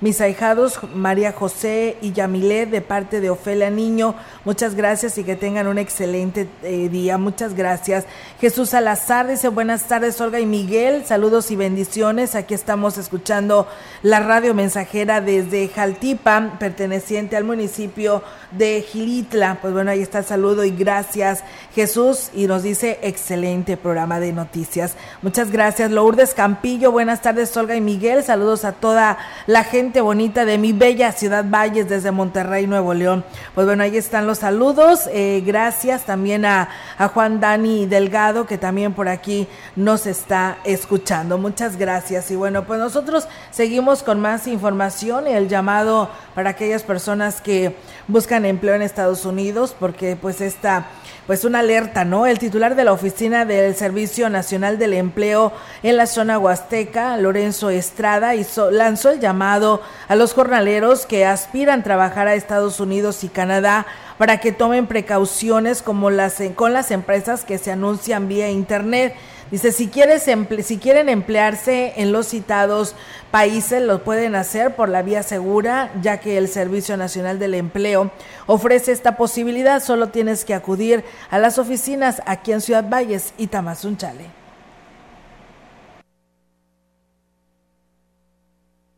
mis 0.00 0.20
ahijados 0.20 0.78
María 0.94 1.32
José 1.32 1.96
y 2.00 2.12
Yamilé 2.12 2.66
de 2.66 2.80
parte 2.80 3.20
de 3.20 3.30
Ofelia 3.30 3.70
Niño. 3.70 4.14
Muchas 4.44 4.74
gracias 4.74 5.18
y 5.18 5.24
que 5.24 5.36
tengan 5.36 5.66
un 5.66 5.78
excelente 5.78 6.48
eh, 6.62 6.88
día. 6.88 7.18
Muchas 7.18 7.54
gracias. 7.54 8.04
Jesús 8.40 8.70
Salazar 8.70 9.26
dice 9.26 9.48
buenas 9.48 9.84
tardes 9.84 10.20
Olga 10.20 10.38
y 10.38 10.46
Miguel. 10.46 11.04
Saludos 11.04 11.50
y 11.50 11.56
bendiciones. 11.56 12.34
Aquí 12.34 12.54
estamos 12.54 12.96
escuchando 12.98 13.66
la 14.02 14.20
radio 14.20 14.54
mensajera 14.54 15.20
desde 15.20 15.68
Jaltipa, 15.68 16.56
perteneciente 16.58 17.36
al 17.36 17.44
municipio 17.44 18.22
de 18.52 18.82
Gilitla. 18.82 19.58
Pues 19.60 19.72
bueno, 19.72 19.90
ahí 19.90 20.02
está 20.02 20.20
el 20.20 20.24
saludo 20.24 20.64
y 20.64 20.70
gracias 20.70 21.42
Jesús. 21.74 22.30
Y 22.34 22.46
nos 22.46 22.62
dice 22.62 23.00
excelente 23.02 23.76
programa 23.76 24.20
de 24.20 24.32
noticias. 24.32 24.94
Muchas 25.22 25.50
gracias. 25.50 25.90
Lourdes 25.90 26.34
Campillo, 26.34 26.92
buenas 26.92 27.20
tardes 27.20 27.56
Olga 27.56 27.74
y 27.74 27.80
Miguel. 27.80 28.22
Saludos 28.22 28.64
a 28.64 28.72
toda 28.72 29.18
la 29.46 29.64
gente 29.64 29.87
bonita 29.96 30.44
de 30.44 30.58
mi 30.58 30.72
bella 30.72 31.12
ciudad 31.12 31.44
Valles 31.48 31.88
desde 31.88 32.10
Monterrey, 32.10 32.66
Nuevo 32.66 32.94
León. 32.94 33.24
Pues 33.54 33.66
bueno, 33.66 33.82
ahí 33.82 33.96
están 33.96 34.26
los 34.26 34.38
saludos. 34.38 35.08
Eh, 35.12 35.42
gracias 35.44 36.04
también 36.04 36.44
a, 36.44 36.68
a 36.98 37.08
Juan 37.08 37.40
Dani 37.40 37.86
Delgado, 37.86 38.46
que 38.46 38.58
también 38.58 38.92
por 38.92 39.08
aquí 39.08 39.48
nos 39.74 40.06
está 40.06 40.58
escuchando. 40.64 41.38
Muchas 41.38 41.76
gracias. 41.76 42.30
Y 42.30 42.36
bueno, 42.36 42.64
pues 42.64 42.78
nosotros 42.78 43.26
seguimos 43.50 44.02
con 44.02 44.20
más 44.20 44.46
información 44.46 45.26
y 45.26 45.32
el 45.32 45.48
llamado 45.48 46.10
para 46.34 46.50
aquellas 46.50 46.82
personas 46.82 47.40
que 47.40 47.74
buscan 48.06 48.44
empleo 48.44 48.74
en 48.74 48.82
Estados 48.82 49.24
Unidos, 49.24 49.74
porque 49.78 50.16
pues 50.16 50.40
esta 50.40 50.86
pues 51.28 51.44
una 51.44 51.58
alerta, 51.58 52.06
¿no? 52.06 52.26
El 52.26 52.38
titular 52.38 52.74
de 52.74 52.84
la 52.84 52.94
oficina 52.94 53.44
del 53.44 53.74
Servicio 53.74 54.30
Nacional 54.30 54.78
del 54.78 54.94
Empleo 54.94 55.52
en 55.82 55.98
la 55.98 56.06
zona 56.06 56.38
huasteca, 56.38 57.18
Lorenzo 57.18 57.68
Estrada, 57.68 58.34
hizo, 58.34 58.70
lanzó 58.70 59.10
el 59.10 59.20
llamado 59.20 59.82
a 60.08 60.16
los 60.16 60.32
jornaleros 60.32 61.04
que 61.04 61.26
aspiran 61.26 61.80
a 61.80 61.84
trabajar 61.84 62.28
a 62.28 62.34
Estados 62.34 62.80
Unidos 62.80 63.24
y 63.24 63.28
Canadá 63.28 63.84
para 64.16 64.40
que 64.40 64.52
tomen 64.52 64.86
precauciones 64.86 65.82
como 65.82 66.08
las 66.08 66.38
con 66.54 66.72
las 66.72 66.90
empresas 66.90 67.44
que 67.44 67.58
se 67.58 67.72
anuncian 67.72 68.26
vía 68.26 68.48
internet 68.48 69.14
Dice, 69.50 69.72
si, 69.72 69.88
quieres 69.88 70.26
si 70.62 70.78
quieren 70.78 71.08
emplearse 71.08 71.94
en 71.96 72.12
los 72.12 72.26
citados 72.26 72.94
países, 73.30 73.80
lo 73.82 74.04
pueden 74.04 74.34
hacer 74.34 74.76
por 74.76 74.90
la 74.90 75.00
vía 75.02 75.22
segura, 75.22 75.90
ya 76.02 76.20
que 76.20 76.36
el 76.36 76.48
Servicio 76.48 76.98
Nacional 76.98 77.38
del 77.38 77.54
Empleo 77.54 78.10
ofrece 78.46 78.92
esta 78.92 79.16
posibilidad. 79.16 79.82
Solo 79.82 80.10
tienes 80.10 80.44
que 80.44 80.52
acudir 80.52 81.02
a 81.30 81.38
las 81.38 81.58
oficinas 81.58 82.20
aquí 82.26 82.52
en 82.52 82.60
Ciudad 82.60 82.88
Valles 82.90 83.32
y 83.38 83.46
Tamazunchale. 83.46 84.26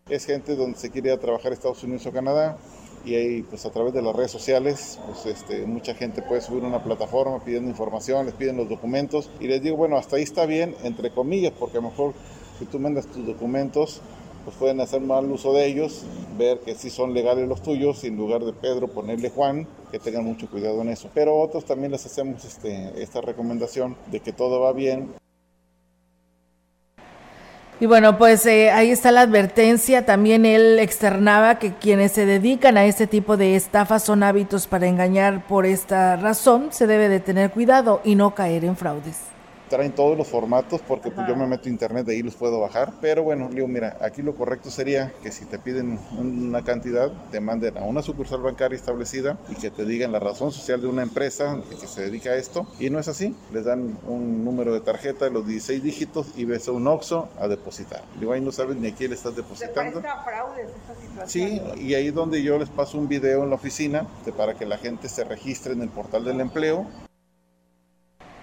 Es 0.08 0.26
gente 0.26 0.56
donde 0.56 0.76
se 0.76 0.90
quiere 0.90 1.16
trabajar 1.18 1.52
Estados 1.52 1.84
Unidos 1.84 2.04
o 2.06 2.12
Canadá 2.12 2.58
y 3.04 3.14
ahí 3.14 3.42
pues 3.42 3.64
a 3.66 3.70
través 3.70 3.94
de 3.94 4.02
las 4.02 4.14
redes 4.14 4.30
sociales 4.30 4.98
pues 5.06 5.26
este, 5.26 5.66
mucha 5.66 5.94
gente 5.94 6.22
puede 6.22 6.40
subir 6.40 6.64
una 6.64 6.82
plataforma 6.82 7.42
pidiendo 7.42 7.70
información, 7.70 8.26
les 8.26 8.34
piden 8.34 8.56
los 8.56 8.68
documentos 8.68 9.30
y 9.40 9.46
les 9.46 9.62
digo 9.62 9.76
bueno 9.76 9.96
hasta 9.96 10.16
ahí 10.16 10.22
está 10.22 10.46
bien 10.46 10.74
entre 10.82 11.10
comillas 11.10 11.52
porque 11.58 11.78
a 11.78 11.80
lo 11.80 11.90
mejor 11.90 12.14
si 12.58 12.66
tú 12.66 12.78
mandas 12.78 13.06
tus 13.06 13.26
documentos 13.26 14.02
pues 14.44 14.56
pueden 14.56 14.80
hacer 14.80 15.00
mal 15.00 15.30
uso 15.30 15.52
de 15.52 15.66
ellos, 15.66 16.04
ver 16.38 16.60
que 16.60 16.74
sí 16.74 16.90
son 16.90 17.12
legales 17.12 17.48
los 17.48 17.62
tuyos 17.62 18.02
y 18.04 18.08
en 18.08 18.16
lugar 18.16 18.42
de 18.42 18.52
Pedro 18.52 18.88
ponerle 18.88 19.30
Juan, 19.30 19.66
que 19.90 19.98
tengan 19.98 20.24
mucho 20.24 20.48
cuidado 20.48 20.80
en 20.82 20.88
eso. 20.88 21.10
Pero 21.12 21.38
otros 21.38 21.64
también 21.64 21.92
les 21.92 22.06
hacemos 22.06 22.44
este, 22.44 23.02
esta 23.02 23.20
recomendación 23.20 23.96
de 24.10 24.20
que 24.20 24.32
todo 24.32 24.60
va 24.60 24.72
bien, 24.72 25.12
y 27.80 27.86
bueno, 27.86 28.18
pues 28.18 28.44
eh, 28.44 28.70
ahí 28.70 28.90
está 28.90 29.10
la 29.10 29.22
advertencia. 29.22 30.04
También 30.04 30.44
él 30.44 30.78
externaba 30.78 31.58
que 31.58 31.72
quienes 31.72 32.12
se 32.12 32.26
dedican 32.26 32.76
a 32.76 32.84
este 32.84 33.06
tipo 33.06 33.38
de 33.38 33.56
estafas 33.56 34.04
son 34.04 34.22
hábitos 34.22 34.66
para 34.66 34.86
engañar. 34.86 35.46
Por 35.46 35.64
esta 35.64 36.16
razón, 36.16 36.68
se 36.72 36.86
debe 36.86 37.08
de 37.08 37.20
tener 37.20 37.50
cuidado 37.50 38.02
y 38.04 38.16
no 38.16 38.34
caer 38.34 38.66
en 38.66 38.76
fraudes 38.76 39.29
traen 39.70 39.92
todos 39.92 40.18
los 40.18 40.26
formatos 40.28 40.82
porque 40.86 41.10
pues, 41.10 41.26
yo 41.26 41.36
me 41.36 41.46
meto 41.46 41.68
a 41.68 41.72
internet, 41.72 42.04
de 42.04 42.14
ahí 42.14 42.22
los 42.22 42.34
puedo 42.34 42.60
bajar. 42.60 42.92
Pero 43.00 43.22
bueno, 43.22 43.48
digo, 43.50 43.68
mira, 43.68 43.96
aquí 44.02 44.20
lo 44.20 44.34
correcto 44.34 44.70
sería 44.70 45.12
que 45.22 45.30
si 45.30 45.46
te 45.46 45.58
piden 45.58 45.98
una 46.18 46.62
cantidad, 46.62 47.10
te 47.30 47.40
manden 47.40 47.78
a 47.78 47.84
una 47.84 48.02
sucursal 48.02 48.42
bancaria 48.42 48.76
establecida 48.76 49.38
y 49.48 49.54
que 49.54 49.70
te 49.70 49.84
digan 49.84 50.12
la 50.12 50.18
razón 50.18 50.52
social 50.52 50.80
de 50.82 50.88
una 50.88 51.02
empresa 51.02 51.58
que 51.70 51.86
se 51.86 52.02
dedica 52.02 52.30
a 52.30 52.36
esto. 52.36 52.66
Y 52.78 52.90
no 52.90 52.98
es 52.98 53.08
así, 53.08 53.34
les 53.52 53.64
dan 53.64 53.96
un 54.06 54.44
número 54.44 54.74
de 54.74 54.80
tarjeta 54.80 55.24
de 55.26 55.30
los 55.30 55.46
16 55.46 55.82
dígitos 55.82 56.26
y 56.36 56.44
ves 56.44 56.66
a 56.68 56.72
un 56.72 56.86
OXO 56.86 57.28
a 57.38 57.46
depositar. 57.46 58.02
Digo, 58.18 58.32
ahí 58.32 58.40
no 58.40 58.52
sabes 58.52 58.76
ni 58.76 58.88
a 58.88 58.94
quién 58.94 59.10
le 59.10 59.16
estás 59.16 59.36
depositando. 59.36 60.02
Sí, 61.26 61.60
y 61.78 61.94
ahí 61.94 62.08
es 62.08 62.14
donde 62.14 62.42
yo 62.42 62.58
les 62.58 62.68
paso 62.68 62.98
un 62.98 63.06
video 63.06 63.44
en 63.44 63.50
la 63.50 63.54
oficina 63.54 64.06
para 64.36 64.54
que 64.54 64.66
la 64.66 64.78
gente 64.78 65.08
se 65.08 65.22
registre 65.22 65.72
en 65.72 65.82
el 65.82 65.88
portal 65.88 66.24
del 66.24 66.40
empleo 66.40 66.86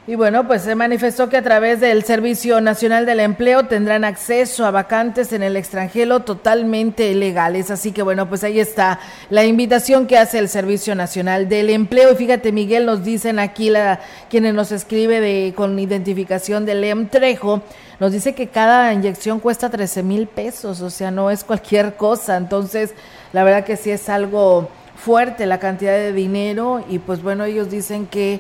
y 0.10 0.16
bueno, 0.16 0.48
pues 0.48 0.62
se 0.62 0.74
manifestó 0.74 1.28
que 1.28 1.36
a 1.36 1.42
través 1.42 1.82
del 1.82 2.06
Servicio 2.06 2.62
Nacional 2.62 3.06
del 3.06 3.20
Empleo 3.20 3.66
tendrán 3.66 4.06
acceso 4.06 4.66
a 4.66 4.72
vacantes 4.72 5.34
en 5.34 5.44
el 5.44 5.58
extranjero 5.58 6.22
totalmente 6.22 7.14
legales. 7.14 7.72
Así 7.72 7.92
que 7.92 8.04
bueno, 8.04 8.30
pues 8.30 8.46
ahí 8.46 8.58
está 8.62 9.02
la 9.30 9.44
invitación 9.44 10.08
que 10.08 10.18
hace 10.18 10.40
el 10.40 10.48
Servicio 10.48 10.96
Nacional 10.96 11.50
del 11.50 11.70
Empleo. 11.70 12.14
Y 12.14 12.16
fíjate, 12.16 12.54
Miguel, 12.54 12.86
nos 12.86 13.04
dicen 13.04 13.38
aquí 13.38 13.70
la, 13.70 14.00
quienes 14.30 14.54
nos 14.54 14.72
escribe 14.72 15.20
de, 15.20 15.54
con 15.54 15.78
identificación 15.78 16.66
de 16.66 16.76
Lem 16.76 17.10
Trejo, 17.10 17.62
nos 18.00 18.14
dice 18.14 18.34
que 18.34 18.48
cada 18.48 18.94
inyección 18.94 19.42
cuesta 19.42 19.70
13 19.70 20.04
mil 20.04 20.28
pesos, 20.28 20.80
o 20.80 20.90
sea, 20.90 21.12
no 21.12 21.30
es 21.32 21.44
cualquier 21.44 21.98
cosa. 21.98 22.38
Entonces, 22.38 22.94
la 23.34 23.44
verdad 23.44 23.66
que 23.66 23.76
sí 23.76 23.92
es 23.92 24.08
algo 24.08 24.70
fuerte 24.96 25.46
la 25.46 25.60
cantidad 25.60 25.92
de 25.92 26.14
dinero 26.14 26.84
y 26.90 27.00
pues 27.00 27.22
bueno, 27.22 27.44
ellos 27.44 27.70
dicen 27.70 28.08
que 28.08 28.40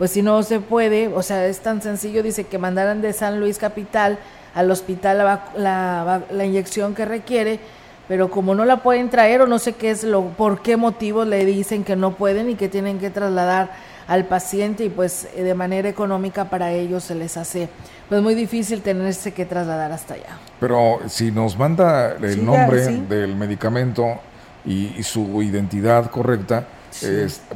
pues 0.00 0.12
si 0.12 0.22
no 0.22 0.42
se 0.42 0.60
puede, 0.60 1.08
o 1.08 1.22
sea, 1.22 1.46
es 1.46 1.60
tan 1.60 1.82
sencillo, 1.82 2.22
dice 2.22 2.44
que 2.44 2.56
mandaran 2.56 3.02
de 3.02 3.12
San 3.12 3.38
Luis 3.38 3.58
Capital 3.58 4.18
al 4.54 4.70
hospital 4.70 5.18
la, 5.18 6.22
la, 6.30 6.44
inyección 6.46 6.94
que 6.94 7.04
requiere, 7.04 7.60
pero 8.08 8.30
como 8.30 8.54
no 8.54 8.64
la 8.64 8.78
pueden 8.78 9.10
traer 9.10 9.42
o 9.42 9.46
no 9.46 9.58
sé 9.58 9.74
qué 9.74 9.90
es 9.90 10.02
lo, 10.02 10.28
por 10.28 10.62
qué 10.62 10.78
motivo 10.78 11.26
le 11.26 11.44
dicen 11.44 11.84
que 11.84 11.96
no 11.96 12.14
pueden 12.14 12.48
y 12.48 12.54
que 12.54 12.70
tienen 12.70 12.98
que 12.98 13.10
trasladar 13.10 13.72
al 14.08 14.24
paciente 14.24 14.86
y 14.86 14.88
pues 14.88 15.28
eh, 15.36 15.42
de 15.42 15.54
manera 15.54 15.90
económica 15.90 16.46
para 16.46 16.72
ellos 16.72 17.04
se 17.04 17.14
les 17.14 17.36
hace 17.36 17.68
pues 18.08 18.22
muy 18.22 18.34
difícil 18.34 18.80
tenerse 18.80 19.34
que 19.34 19.44
trasladar 19.44 19.92
hasta 19.92 20.14
allá. 20.14 20.38
Pero 20.60 21.00
si 21.08 21.30
nos 21.30 21.58
manda 21.58 22.12
el 22.12 22.42
nombre 22.42 22.86
del 23.06 23.36
medicamento 23.36 24.18
y 24.64 25.02
su 25.02 25.42
identidad 25.42 26.10
correcta, 26.10 26.64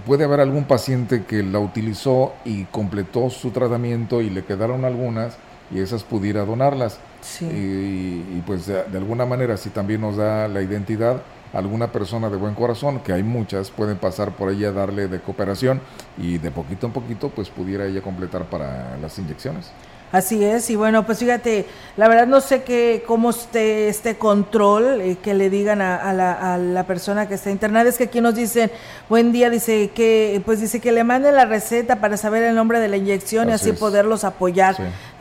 puede 0.07 0.25
haber 0.25 0.41
algún 0.41 0.65
paciente 0.65 1.25
que 1.25 1.43
la 1.43 1.59
utilizó 1.59 2.35
y 2.45 2.65
completó 2.65 3.31
su 3.31 3.51
tratamiento 3.51 4.21
y 4.21 4.31
le 4.31 4.45
quedaron 4.45 4.85
algunas 4.85 5.37
y 5.71 5.81
esas 5.81 6.05
pudiera 6.05 6.45
donarlas. 6.45 6.99
Y, 7.41 8.41
pues 8.47 8.67
de, 8.67 8.85
alguna 8.95 9.25
manera, 9.27 9.57
si 9.57 9.71
también 9.71 10.01
nos 10.01 10.17
da 10.17 10.47
la 10.49 10.63
identidad, 10.63 11.23
alguna 11.53 11.91
persona 11.91 12.29
de 12.29 12.37
buen 12.37 12.55
corazón, 12.55 13.01
que 13.01 13.13
hay 13.13 13.23
muchas, 13.23 13.71
pueden 13.71 13.97
pasar 13.97 14.33
por 14.33 14.51
ella, 14.51 14.73
darle 14.73 15.09
de 15.09 15.21
cooperación 15.21 15.81
y 16.19 16.39
de 16.39 16.51
poquito 16.51 16.87
en 16.87 16.93
poquito, 16.93 17.31
pues 17.31 17.49
pudiera 17.49 17.87
ella 17.87 18.03
completar 18.03 18.45
para 18.45 18.97
las 18.99 19.19
inyecciones. 19.19 19.71
Así 20.15 20.45
es, 20.45 20.71
y 20.71 20.77
bueno, 20.77 21.05
pues 21.05 21.19
fíjate, 21.19 21.67
la 21.97 22.07
verdad 22.07 22.29
no 22.29 22.41
sé 22.41 22.63
qué, 22.63 23.03
cómo 23.05 23.31
esté 23.31 23.89
este 23.89 24.15
control 24.17 25.01
eh, 25.01 25.17
que 25.21 25.35
le 25.35 25.51
digan 25.51 25.83
a, 25.83 26.13
la, 26.13 26.55
a, 26.55 26.57
la, 26.57 26.85
persona 26.85 27.27
que 27.27 27.35
está 27.35 27.51
internada. 27.51 27.89
Es 27.89 27.99
que 27.99 28.05
aquí 28.05 28.21
nos 28.21 28.37
dicen, 28.37 28.71
buen 29.09 29.33
día, 29.33 29.51
dice 29.51 29.91
que, 29.93 30.41
pues 30.47 30.61
dice 30.61 30.79
que 30.79 30.93
le 30.93 31.03
mande 31.03 31.33
la 31.33 31.47
receta 31.47 31.97
para 31.97 32.17
saber 32.17 32.45
el 32.45 32.55
nombre 32.55 32.79
de 32.79 32.87
la 32.87 32.97
inyección 32.97 33.49
y 33.49 33.55
así 33.55 33.73
poderlos 33.73 34.23
apoyar. 34.23 34.77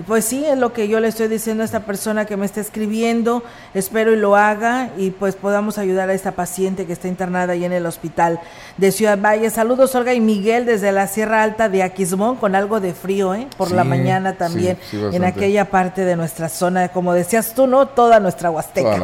Pues 0.07 0.25
sí, 0.25 0.43
es 0.43 0.57
lo 0.57 0.73
que 0.73 0.87
yo 0.87 0.99
le 0.99 1.07
estoy 1.07 1.27
diciendo 1.27 1.61
a 1.61 1.65
esta 1.65 1.81
persona 1.81 2.25
que 2.25 2.35
me 2.35 2.47
está 2.47 2.61
escribiendo. 2.61 3.43
Espero 3.75 4.11
y 4.11 4.15
lo 4.15 4.35
haga 4.35 4.89
y 4.97 5.11
pues 5.11 5.35
podamos 5.35 5.77
ayudar 5.77 6.09
a 6.09 6.13
esta 6.13 6.31
paciente 6.31 6.87
que 6.87 6.93
está 6.93 7.07
internada 7.07 7.53
ahí 7.53 7.63
en 7.63 7.73
el 7.73 7.85
hospital 7.85 8.39
de 8.77 8.91
Ciudad 8.91 9.19
Valle. 9.19 9.51
Saludos, 9.51 9.93
Olga 9.93 10.13
y 10.15 10.19
Miguel, 10.19 10.65
desde 10.65 10.91
la 10.91 11.05
Sierra 11.05 11.43
Alta 11.43 11.69
de 11.69 11.83
Aquismón, 11.83 12.37
con 12.37 12.55
algo 12.55 12.79
de 12.79 12.93
frío, 12.93 13.35
¿eh? 13.35 13.47
Por 13.55 13.71
la 13.71 13.83
mañana 13.83 14.33
también 14.33 14.79
en 14.91 15.23
aquella 15.23 15.69
parte 15.69 16.03
de 16.05 16.15
nuestra 16.15 16.49
zona, 16.49 16.89
como 16.89 17.13
decías 17.13 17.53
tú, 17.53 17.67
¿no? 17.67 17.87
Toda 17.87 18.19
nuestra 18.19 18.49
Huasteca. 18.49 18.99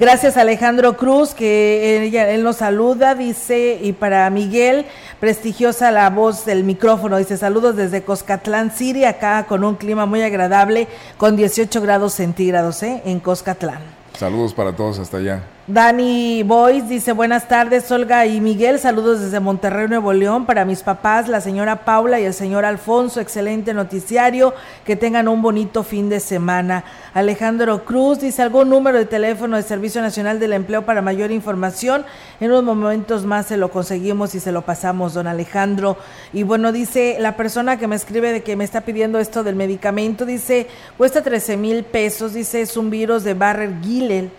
Gracias 0.00 0.38
Alejandro 0.38 0.96
Cruz, 0.96 1.34
que 1.34 2.04
ella, 2.04 2.30
él 2.30 2.42
nos 2.42 2.56
saluda, 2.56 3.14
dice, 3.14 3.78
y 3.82 3.92
para 3.92 4.28
Miguel, 4.30 4.86
prestigiosa 5.20 5.90
la 5.90 6.08
voz 6.08 6.46
del 6.46 6.64
micrófono, 6.64 7.18
dice, 7.18 7.36
saludos 7.36 7.76
desde 7.76 8.02
Coscatlán, 8.02 8.74
Siria, 8.74 9.10
acá 9.10 9.44
con 9.46 9.62
un 9.62 9.74
clima 9.74 10.06
muy 10.06 10.21
agradable, 10.22 10.88
con 11.16 11.36
18 11.36 11.80
grados 11.80 12.14
centígrados, 12.14 12.82
¿eh? 12.82 13.02
En 13.04 13.20
Coscatlán. 13.20 13.82
Saludos 14.18 14.54
para 14.54 14.76
todos 14.76 14.98
hasta 14.98 15.16
allá. 15.16 15.42
Dani 15.68 16.42
Boyce 16.42 16.88
dice 16.88 17.12
buenas 17.12 17.46
tardes 17.46 17.88
Olga 17.92 18.26
y 18.26 18.40
Miguel, 18.40 18.80
saludos 18.80 19.20
desde 19.20 19.38
Monterrey, 19.38 19.86
Nuevo 19.86 20.12
León, 20.12 20.44
para 20.44 20.64
mis 20.64 20.82
papás, 20.82 21.28
la 21.28 21.40
señora 21.40 21.84
Paula 21.84 22.18
y 22.18 22.24
el 22.24 22.34
señor 22.34 22.64
Alfonso, 22.64 23.20
excelente 23.20 23.72
noticiario, 23.72 24.54
que 24.84 24.96
tengan 24.96 25.28
un 25.28 25.40
bonito 25.40 25.84
fin 25.84 26.08
de 26.08 26.18
semana. 26.18 26.82
Alejandro 27.14 27.84
Cruz 27.84 28.18
dice 28.18 28.42
algún 28.42 28.70
número 28.70 28.98
de 28.98 29.04
teléfono 29.04 29.56
de 29.56 29.62
Servicio 29.62 30.02
Nacional 30.02 30.40
del 30.40 30.52
Empleo 30.52 30.84
para 30.84 31.00
mayor 31.00 31.30
información, 31.30 32.04
en 32.40 32.50
unos 32.50 32.64
momentos 32.64 33.24
más 33.24 33.46
se 33.46 33.56
lo 33.56 33.70
conseguimos 33.70 34.34
y 34.34 34.40
se 34.40 34.50
lo 34.50 34.62
pasamos, 34.62 35.14
don 35.14 35.28
Alejandro. 35.28 35.96
Y 36.32 36.42
bueno, 36.42 36.72
dice 36.72 37.18
la 37.20 37.36
persona 37.36 37.78
que 37.78 37.86
me 37.86 37.94
escribe 37.94 38.32
de 38.32 38.42
que 38.42 38.56
me 38.56 38.64
está 38.64 38.80
pidiendo 38.80 39.20
esto 39.20 39.44
del 39.44 39.54
medicamento, 39.54 40.26
dice 40.26 40.66
cuesta 40.98 41.22
13 41.22 41.56
mil 41.56 41.84
pesos, 41.84 42.34
dice 42.34 42.62
es 42.62 42.76
un 42.76 42.90
virus 42.90 43.22
de 43.22 43.34
Barrer 43.34 43.74
Gillel 43.80 44.32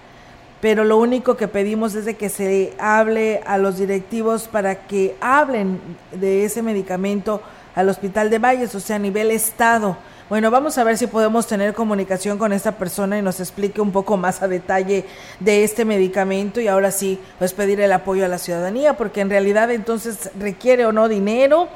pero 0.64 0.86
lo 0.86 0.96
único 0.96 1.36
que 1.36 1.50
pedimos 1.50 1.94
es 1.94 2.06
de 2.06 2.14
que 2.14 2.30
se 2.30 2.72
hable 2.80 3.42
a 3.46 3.58
los 3.58 3.80
directivos 3.80 4.48
para 4.48 4.88
que 4.88 5.14
hablen 5.20 5.82
de 6.14 6.46
ese 6.46 6.62
medicamento 6.62 7.42
al 7.76 7.90
Hospital 7.90 8.30
de 8.30 8.40
Valles, 8.40 8.74
o 8.74 8.80
sea, 8.80 8.96
a 8.96 9.00
nivel 9.00 9.30
estado. 9.32 9.98
Bueno, 10.30 10.52
vamos 10.52 10.78
a 10.78 10.86
ver 10.86 10.98
si 10.98 11.08
podemos 11.08 11.48
tener 11.48 11.74
comunicación 11.74 12.38
con 12.38 12.54
esta 12.54 12.78
persona 12.78 13.20
y 13.20 13.22
nos 13.22 13.42
explique 13.42 13.82
un 13.82 13.92
poco 13.92 14.16
más 14.16 14.42
a 14.42 14.48
detalle 14.48 15.04
de 15.42 15.66
este 15.66 15.84
medicamento 15.84 16.62
y 16.62 16.70
ahora 16.70 16.92
sí, 16.92 17.20
pues 17.40 17.52
pedir 17.52 17.82
el 17.82 17.92
apoyo 17.92 18.24
a 18.24 18.30
la 18.30 18.38
ciudadanía, 18.38 18.96
porque 18.96 19.20
en 19.20 19.30
realidad 19.30 19.70
entonces 19.70 20.32
requiere 20.40 20.86
o 20.86 20.94
no 20.94 21.10
dinero 21.10 21.68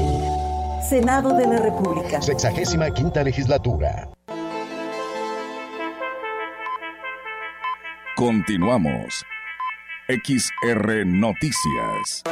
Senado 0.91 1.31
de 1.37 1.47
la 1.47 1.55
República. 1.55 2.21
Sexagésima 2.21 2.91
quinta 2.91 3.23
legislatura. 3.23 4.09
Continuamos. 8.17 9.23
XR 10.09 11.05
Noticias. 11.05 12.23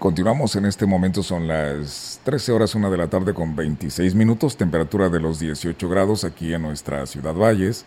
Continuamos 0.00 0.56
en 0.56 0.64
este 0.64 0.86
momento, 0.86 1.22
son 1.22 1.46
las 1.46 2.09
13 2.24 2.52
horas, 2.52 2.74
una 2.74 2.90
de 2.90 2.98
la 2.98 3.08
tarde 3.08 3.32
con 3.32 3.56
26 3.56 4.14
minutos, 4.14 4.56
temperatura 4.56 5.08
de 5.08 5.20
los 5.20 5.38
18 5.38 5.88
grados 5.88 6.24
aquí 6.24 6.52
en 6.52 6.62
nuestra 6.62 7.06
ciudad 7.06 7.34
Valles. 7.34 7.86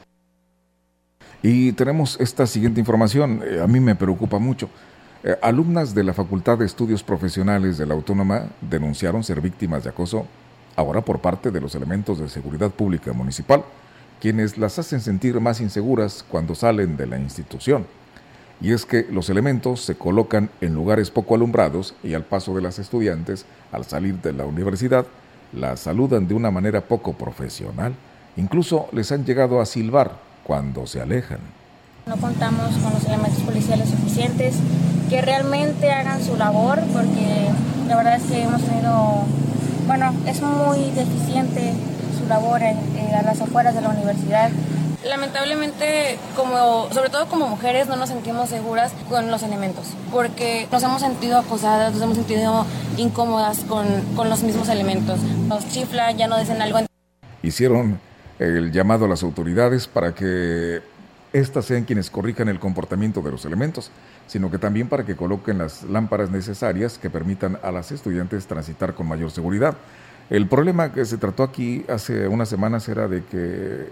Y 1.43 1.73
tenemos 1.73 2.19
esta 2.19 2.47
siguiente 2.47 2.79
información, 2.79 3.43
eh, 3.45 3.61
a 3.61 3.67
mí 3.67 3.79
me 3.79 3.95
preocupa 3.95 4.39
mucho. 4.39 4.69
Eh, 5.23 5.37
alumnas 5.41 5.93
de 5.93 6.03
la 6.03 6.13
Facultad 6.13 6.57
de 6.57 6.65
Estudios 6.65 7.03
Profesionales 7.03 7.77
de 7.77 7.85
la 7.85 7.93
Autónoma 7.93 8.47
denunciaron 8.61 9.23
ser 9.23 9.39
víctimas 9.39 9.83
de 9.83 9.91
acoso 9.91 10.25
ahora 10.75 11.01
por 11.01 11.19
parte 11.19 11.51
de 11.51 11.61
los 11.61 11.75
elementos 11.75 12.17
de 12.17 12.27
seguridad 12.27 12.71
pública 12.71 13.13
municipal, 13.13 13.63
quienes 14.19 14.57
las 14.57 14.79
hacen 14.79 15.01
sentir 15.01 15.39
más 15.39 15.61
inseguras 15.61 16.25
cuando 16.27 16.55
salen 16.55 16.97
de 16.97 17.05
la 17.05 17.19
institución 17.19 17.85
y 18.63 18.71
es 18.71 18.85
que 18.85 19.05
los 19.11 19.29
elementos 19.29 19.81
se 19.81 19.95
colocan 19.95 20.49
en 20.61 20.73
lugares 20.73 21.11
poco 21.11 21.35
alumbrados 21.35 21.95
y 22.01 22.13
al 22.13 22.23
paso 22.23 22.55
de 22.55 22.61
las 22.61 22.79
estudiantes, 22.79 23.45
al 23.73 23.83
salir 23.83 24.21
de 24.21 24.31
la 24.31 24.45
universidad, 24.45 25.05
las 25.51 25.81
saludan 25.81 26.29
de 26.29 26.33
una 26.33 26.49
manera 26.49 26.79
poco 26.79 27.11
profesional. 27.11 27.93
Incluso 28.37 28.87
les 28.93 29.11
han 29.11 29.25
llegado 29.25 29.59
a 29.59 29.65
silbar 29.65 30.13
cuando 30.45 30.87
se 30.87 31.01
alejan. 31.01 31.39
No 32.07 32.15
contamos 32.15 32.73
con 32.77 32.93
los 32.93 33.03
elementos 33.05 33.43
policiales 33.43 33.89
suficientes 33.89 34.55
que 35.09 35.21
realmente 35.21 35.91
hagan 35.91 36.23
su 36.23 36.37
labor 36.37 36.79
porque 36.93 37.49
la 37.89 37.97
verdad 37.97 38.15
es 38.15 38.23
que 38.23 38.43
hemos 38.43 38.61
tenido, 38.61 39.25
bueno, 39.87 40.13
es 40.25 40.41
muy 40.41 40.89
deficiente 40.91 41.73
su 42.17 42.29
labor 42.29 42.63
a 42.63 43.21
las 43.23 43.41
afueras 43.41 43.75
de 43.75 43.81
la 43.81 43.89
universidad 43.89 44.51
lamentablemente, 45.05 46.17
como, 46.35 46.91
sobre 46.91 47.09
todo 47.09 47.27
como 47.27 47.47
mujeres, 47.47 47.87
no 47.87 47.95
nos 47.95 48.09
sentimos 48.09 48.49
seguras 48.49 48.93
con 49.09 49.29
los 49.31 49.43
elementos, 49.43 49.87
porque 50.11 50.67
nos 50.71 50.83
hemos 50.83 51.01
sentido 51.01 51.37
acosadas, 51.37 51.93
nos 51.93 52.01
hemos 52.01 52.15
sentido 52.17 52.65
incómodas 52.97 53.59
con, 53.65 53.85
con 54.15 54.29
los 54.29 54.43
mismos 54.43 54.69
elementos. 54.69 55.19
Nos 55.47 55.67
chiflan, 55.69 56.17
ya 56.17 56.27
no 56.27 56.39
dicen 56.39 56.61
algo. 56.61 56.79
Hicieron 57.41 57.99
el 58.39 58.71
llamado 58.71 59.05
a 59.05 59.07
las 59.07 59.23
autoridades 59.23 59.87
para 59.87 60.13
que 60.13 60.81
éstas 61.33 61.65
sean 61.65 61.83
quienes 61.83 62.09
corrijan 62.09 62.47
el 62.47 62.59
comportamiento 62.59 63.21
de 63.21 63.31
los 63.31 63.43
elementos, 63.45 63.91
sino 64.27 64.51
que 64.51 64.59
también 64.59 64.87
para 64.87 65.05
que 65.05 65.15
coloquen 65.15 65.57
las 65.57 65.83
lámparas 65.83 66.29
necesarias 66.29 66.97
que 66.97 67.09
permitan 67.09 67.57
a 67.63 67.71
las 67.71 67.91
estudiantes 67.91 68.45
transitar 68.45 68.93
con 68.93 69.07
mayor 69.07 69.31
seguridad. 69.31 69.75
El 70.29 70.47
problema 70.47 70.91
que 70.91 71.05
se 71.05 71.17
trató 71.17 71.43
aquí 71.43 71.85
hace 71.89 72.27
unas 72.27 72.49
semanas 72.49 72.87
era 72.87 73.07
de 73.07 73.23
que 73.25 73.89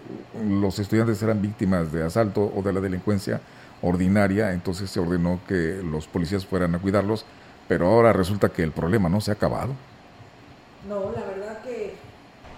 los 0.47 0.79
estudiantes 0.79 1.21
eran 1.21 1.41
víctimas 1.41 1.91
de 1.91 2.03
asalto 2.03 2.51
o 2.55 2.61
de 2.61 2.73
la 2.73 2.79
delincuencia 2.79 3.41
ordinaria, 3.81 4.53
entonces 4.53 4.89
se 4.89 4.99
ordenó 4.99 5.39
que 5.47 5.81
los 5.83 6.07
policías 6.07 6.45
fueran 6.45 6.73
a 6.75 6.79
cuidarlos, 6.79 7.25
pero 7.67 7.87
ahora 7.87 8.13
resulta 8.13 8.49
que 8.49 8.63
el 8.63 8.71
problema 8.71 9.09
no 9.09 9.21
se 9.21 9.31
ha 9.31 9.33
acabado. 9.33 9.73
No, 10.87 11.11
la 11.11 11.21
verdad 11.25 11.61
que 11.63 11.95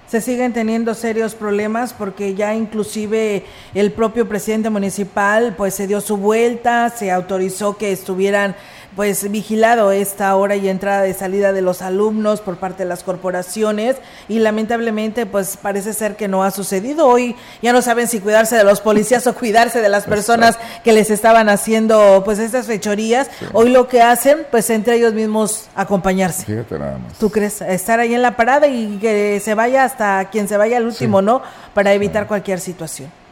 se 0.08 0.22
siguen 0.22 0.54
teniendo 0.54 0.94
serios 0.94 1.34
problemas 1.34 1.94
porque 1.94 2.36
ya 2.36 2.54
inclusive 2.54 3.46
el 3.74 3.92
propio 3.92 4.30
presidente 4.30 4.70
municipal 4.70 5.56
pues 5.58 5.74
se 5.74 5.88
dio 5.88 6.02
su 6.02 6.18
vuelta, 6.18 6.90
se 6.90 7.12
autorizó 7.12 7.78
que 7.78 7.92
estuvieran 7.92 8.56
pues 8.96 9.30
vigilado 9.32 9.92
esta 9.92 10.36
hora 10.36 10.56
y 10.56 10.70
entrada 10.70 11.08
y 11.08 11.14
salida 11.14 11.52
de 11.52 11.62
los 11.62 11.82
alumnos 11.82 12.42
por 12.42 12.58
parte 12.58 12.84
de 12.84 12.90
las 12.90 13.04
corporaciones 13.04 13.98
y 14.28 14.40
lamentablemente 14.40 15.26
pues 15.26 15.58
parece 15.58 15.94
ser 15.94 16.16
que 16.16 16.28
no 16.28 16.44
ha 16.44 16.52
sucedido. 16.52 17.08
Hoy 17.08 17.36
ya 17.62 17.74
no 17.74 17.82
saben 17.82 18.08
si 18.08 18.20
cuidarse 18.20 18.56
de 18.56 18.64
los 18.64 18.82
policías 18.82 19.26
o 19.28 19.34
cuidarse 19.34 19.82
de 19.82 19.90
las 19.90 20.06
personas 20.06 20.58
que 20.84 20.94
les 20.94 21.10
estaban 21.10 21.50
haciendo 21.50 22.22
pues 22.24 22.40
estas 22.40 22.68
fechorías. 22.68 23.30
Hoy 23.54 23.70
lo 23.70 23.88
que 23.88 24.02
hacen 24.02 24.46
pues 24.52 24.70
entre 24.70 24.96
ellos 24.98 25.14
mismos 25.14 25.68
acompañarse. 25.76 26.46
Fíjate 26.46 26.78
nada 26.78 26.98
más. 26.98 27.14
¿Tú 27.14 27.30
crees? 27.30 27.62
Estar 27.62 28.00
ahí 28.00 28.14
en 28.14 28.22
la 28.22 28.36
parada 28.36 28.68
y 28.68 28.98
que 29.00 29.40
se 29.40 29.54
vaya 29.54 29.84
hasta 29.84 30.30
quien 30.30 30.48
se 30.48 30.58
vaya 30.58 30.78
al 30.78 30.86
último, 30.86 31.22
¿no? 31.22 31.42
Para 31.74 31.94
evitar 31.94 32.28
cualquier 32.28 32.60
situación. 32.60 33.23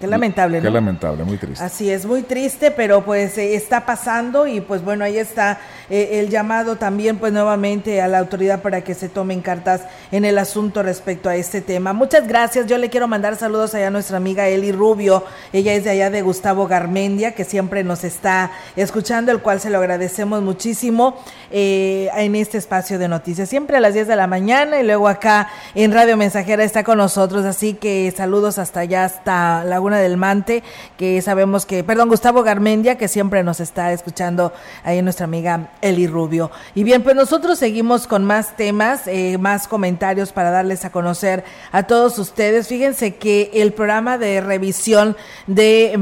Qué 0.00 0.06
lamentable, 0.06 0.62
Qué 0.62 0.70
lamentable, 0.70 1.24
muy 1.24 1.36
triste. 1.36 1.62
Así 1.62 1.90
es, 1.90 2.06
muy 2.06 2.22
triste, 2.22 2.70
pero 2.70 3.04
pues 3.04 3.36
eh, 3.36 3.54
está 3.54 3.84
pasando 3.84 4.46
y 4.46 4.62
pues 4.62 4.82
bueno, 4.82 5.04
ahí 5.04 5.18
está 5.18 5.60
eh, 5.90 6.20
el 6.20 6.30
llamado 6.30 6.76
también 6.76 7.18
pues 7.18 7.34
nuevamente 7.34 8.00
a 8.00 8.08
la 8.08 8.18
autoridad 8.18 8.62
para 8.62 8.80
que 8.80 8.94
se 8.94 9.10
tomen 9.10 9.42
cartas 9.42 9.82
en 10.10 10.24
el 10.24 10.38
asunto 10.38 10.82
respecto 10.82 11.28
a 11.28 11.36
este 11.36 11.60
tema. 11.60 11.92
Muchas 11.92 12.26
gracias. 12.26 12.66
Yo 12.66 12.78
le 12.78 12.88
quiero 12.88 13.08
mandar 13.08 13.36
saludos 13.36 13.74
allá 13.74 13.88
a 13.88 13.90
nuestra 13.90 14.16
amiga 14.16 14.48
Eli 14.48 14.72
Rubio. 14.72 15.22
Ella 15.52 15.74
es 15.74 15.84
de 15.84 15.90
allá 15.90 16.08
de 16.08 16.22
Gustavo 16.22 16.66
Garmendia, 16.66 17.34
que 17.34 17.44
siempre 17.44 17.84
nos 17.84 18.02
está 18.02 18.52
escuchando, 18.76 19.32
el 19.32 19.40
cual 19.40 19.60
se 19.60 19.68
lo 19.68 19.76
agradecemos 19.76 20.40
muchísimo 20.40 21.18
eh, 21.50 22.08
en 22.16 22.36
este 22.36 22.56
espacio 22.56 22.98
de 22.98 23.08
noticias. 23.08 23.50
Siempre 23.50 23.76
a 23.76 23.80
las 23.80 23.92
10 23.92 24.08
de 24.08 24.16
la 24.16 24.26
mañana 24.26 24.80
y 24.80 24.82
luego 24.82 25.08
acá 25.08 25.48
en 25.74 25.92
Radio 25.92 26.16
Mensajera 26.16 26.64
está 26.64 26.84
con 26.84 26.96
nosotros. 26.96 27.44
Así 27.44 27.74
que 27.74 28.10
saludos 28.16 28.58
hasta 28.58 28.80
allá, 28.80 29.04
hasta 29.04 29.62
Laguna 29.64 29.89
del 29.98 30.16
Mante, 30.16 30.62
que 30.96 31.20
sabemos 31.22 31.66
que, 31.66 31.84
perdón, 31.84 32.08
Gustavo 32.08 32.42
Garmendia, 32.42 32.96
que 32.96 33.08
siempre 33.08 33.42
nos 33.42 33.60
está 33.60 33.92
escuchando 33.92 34.52
ahí 34.84 35.02
nuestra 35.02 35.24
amiga 35.24 35.72
Eli 35.80 36.06
Rubio. 36.06 36.50
Y 36.74 36.84
bien, 36.84 37.02
pues 37.02 37.16
nosotros 37.16 37.58
seguimos 37.58 38.06
con 38.06 38.24
más 38.24 38.56
temas, 38.56 39.06
eh, 39.06 39.38
más 39.38 39.68
comentarios 39.68 40.32
para 40.32 40.50
darles 40.50 40.84
a 40.84 40.92
conocer 40.92 41.44
a 41.72 41.84
todos 41.84 42.18
ustedes. 42.18 42.68
Fíjense 42.68 43.16
que 43.16 43.50
el 43.54 43.72
programa 43.72 44.18
de 44.18 44.40
revisión 44.40 45.16
de, 45.46 45.96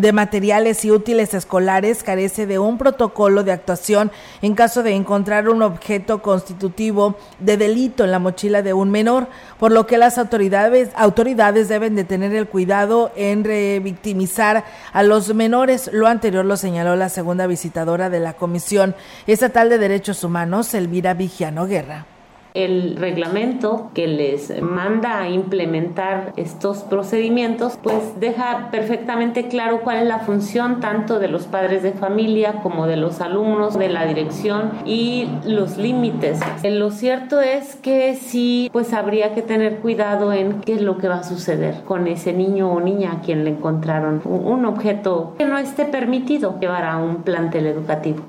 de 0.00 0.12
materiales 0.12 0.84
y 0.84 0.90
útiles 0.90 1.34
escolares 1.34 2.02
carece 2.02 2.46
de 2.46 2.58
un 2.58 2.78
protocolo 2.78 3.44
de 3.44 3.52
actuación 3.52 4.10
en 4.42 4.54
caso 4.54 4.82
de 4.82 4.92
encontrar 4.92 5.48
un 5.48 5.62
objeto 5.62 6.22
constitutivo 6.22 7.16
de 7.38 7.56
delito 7.56 8.04
en 8.04 8.10
la 8.10 8.18
mochila 8.18 8.62
de 8.62 8.72
un 8.72 8.90
menor, 8.90 9.28
por 9.58 9.72
lo 9.72 9.86
que 9.86 9.98
las 9.98 10.18
autoridades, 10.18 10.90
autoridades 10.96 11.68
deben 11.68 11.94
de 11.94 12.04
tener 12.04 12.34
el 12.34 12.48
cuidado 12.48 13.12
en 13.16 13.27
revictimizar 13.36 14.64
a 14.92 15.02
los 15.02 15.34
menores. 15.34 15.90
Lo 15.92 16.06
anterior 16.06 16.44
lo 16.44 16.56
señaló 16.56 16.96
la 16.96 17.08
segunda 17.08 17.46
visitadora 17.46 18.10
de 18.10 18.20
la 18.20 18.34
Comisión 18.34 18.94
Estatal 19.26 19.68
de 19.68 19.78
Derechos 19.78 20.24
Humanos, 20.24 20.74
Elvira 20.74 21.14
Vigiano 21.14 21.66
Guerra 21.66 22.06
el 22.54 22.96
reglamento 22.96 23.90
que 23.94 24.06
les 24.06 24.60
manda 24.62 25.20
a 25.20 25.28
implementar 25.28 26.32
estos 26.36 26.78
procedimientos, 26.78 27.78
pues 27.82 28.18
deja 28.20 28.70
perfectamente 28.70 29.48
claro 29.48 29.80
cuál 29.82 29.98
es 29.98 30.06
la 30.06 30.20
función 30.20 30.80
tanto 30.80 31.18
de 31.18 31.28
los 31.28 31.46
padres 31.46 31.82
de 31.82 31.92
familia 31.92 32.54
como 32.62 32.86
de 32.86 32.96
los 32.96 33.20
alumnos, 33.20 33.78
de 33.78 33.88
la 33.88 34.06
dirección 34.06 34.72
y 34.84 35.28
los 35.44 35.78
límites. 35.78 36.40
Eh, 36.62 36.70
lo 36.70 36.90
cierto 36.90 37.40
es 37.40 37.76
que 37.76 38.14
sí, 38.14 38.70
pues 38.72 38.92
habría 38.92 39.34
que 39.34 39.42
tener 39.42 39.76
cuidado 39.76 40.32
en 40.32 40.60
qué 40.60 40.74
es 40.74 40.82
lo 40.82 40.98
que 40.98 41.08
va 41.08 41.16
a 41.16 41.24
suceder 41.24 41.82
con 41.84 42.06
ese 42.06 42.32
niño 42.32 42.72
o 42.72 42.80
niña 42.80 43.12
a 43.12 43.20
quien 43.20 43.44
le 43.44 43.50
encontraron 43.50 44.20
un 44.24 44.64
objeto 44.64 45.34
que 45.38 45.44
no 45.44 45.58
esté 45.58 45.84
permitido 45.84 46.58
llevar 46.60 46.84
a 46.84 46.98
un 46.98 47.22
plantel 47.22 47.66
educativo. 47.66 48.24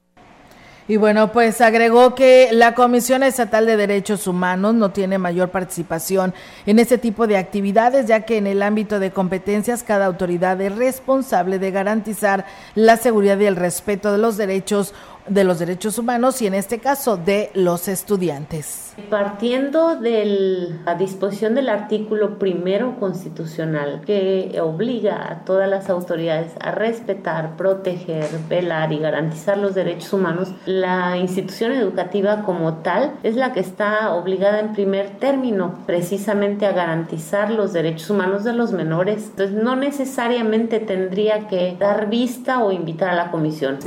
Y 0.90 0.98
bueno, 0.98 1.32
pues 1.32 1.62
agregó 1.62 2.16
que 2.16 2.50
la 2.52 2.74
Comisión 2.74 3.22
Estatal 3.22 3.68
de 3.68 3.78
Derechos 3.78 4.26
Humanos 4.26 4.74
no 4.74 4.90
tiene 4.90 5.20
mayor 5.20 5.50
participación 5.50 6.34
en 6.66 6.80
este 6.80 6.98
tipo 6.98 7.28
de 7.28 7.38
actividades, 7.38 8.08
ya 8.08 8.22
que 8.22 8.38
en 8.38 8.48
el 8.48 8.64
ámbito 8.64 9.00
de 9.00 9.12
competencias 9.12 9.84
cada 9.84 10.08
autoridad 10.08 10.60
es 10.60 10.76
responsable 10.76 11.60
de 11.60 11.70
garantizar 11.70 12.48
la 12.74 12.98
seguridad 12.98 13.38
y 13.38 13.46
el 13.46 13.56
respeto 13.56 14.12
de 14.12 14.18
los 14.18 14.36
derechos 14.36 14.96
de 15.30 15.44
los 15.44 15.60
derechos 15.60 15.98
humanos 15.98 16.42
y 16.42 16.48
en 16.48 16.54
este 16.54 16.80
caso 16.80 17.18
de 17.18 17.52
los 17.54 17.88
estudiantes. 17.88 18.94
Partiendo 19.10 19.96
de 19.96 20.76
la 20.84 20.96
disposición 20.96 21.56
del 21.56 21.70
artículo 21.70 22.38
primero 22.38 23.00
constitucional 23.00 24.02
que 24.06 24.60
obliga 24.62 25.32
a 25.32 25.46
todas 25.46 25.70
las 25.70 25.90
autoridades 25.90 26.52
a 26.60 26.72
respetar, 26.72 27.56
proteger, 27.56 28.28
velar 28.50 28.92
y 28.92 29.00
garantizar 29.00 29.58
los 29.58 29.76
derechos 29.76 30.12
humanos, 30.14 30.52
la 30.66 31.18
institución 31.18 31.72
educativa 31.72 32.44
como 32.44 32.76
tal 32.76 33.14
es 33.24 33.36
la 33.36 33.54
que 33.54 33.60
está 33.60 34.14
obligada 34.14 34.60
en 34.60 34.74
primer 34.74 35.12
término 35.18 35.80
precisamente 35.86 36.66
a 36.66 36.72
garantizar 36.72 37.52
los 37.52 37.74
derechos 37.74 38.10
humanos 38.10 38.44
de 38.44 38.54
los 38.54 38.72
menores. 38.72 39.28
Entonces 39.30 39.56
no 39.56 39.76
necesariamente 39.76 40.80
tendría 40.80 41.48
que 41.48 41.76
dar 41.80 42.10
vista 42.10 42.64
o 42.64 42.72
invitar 42.72 43.12
a 43.12 43.16
la 43.16 43.32
comisión. 43.32 43.80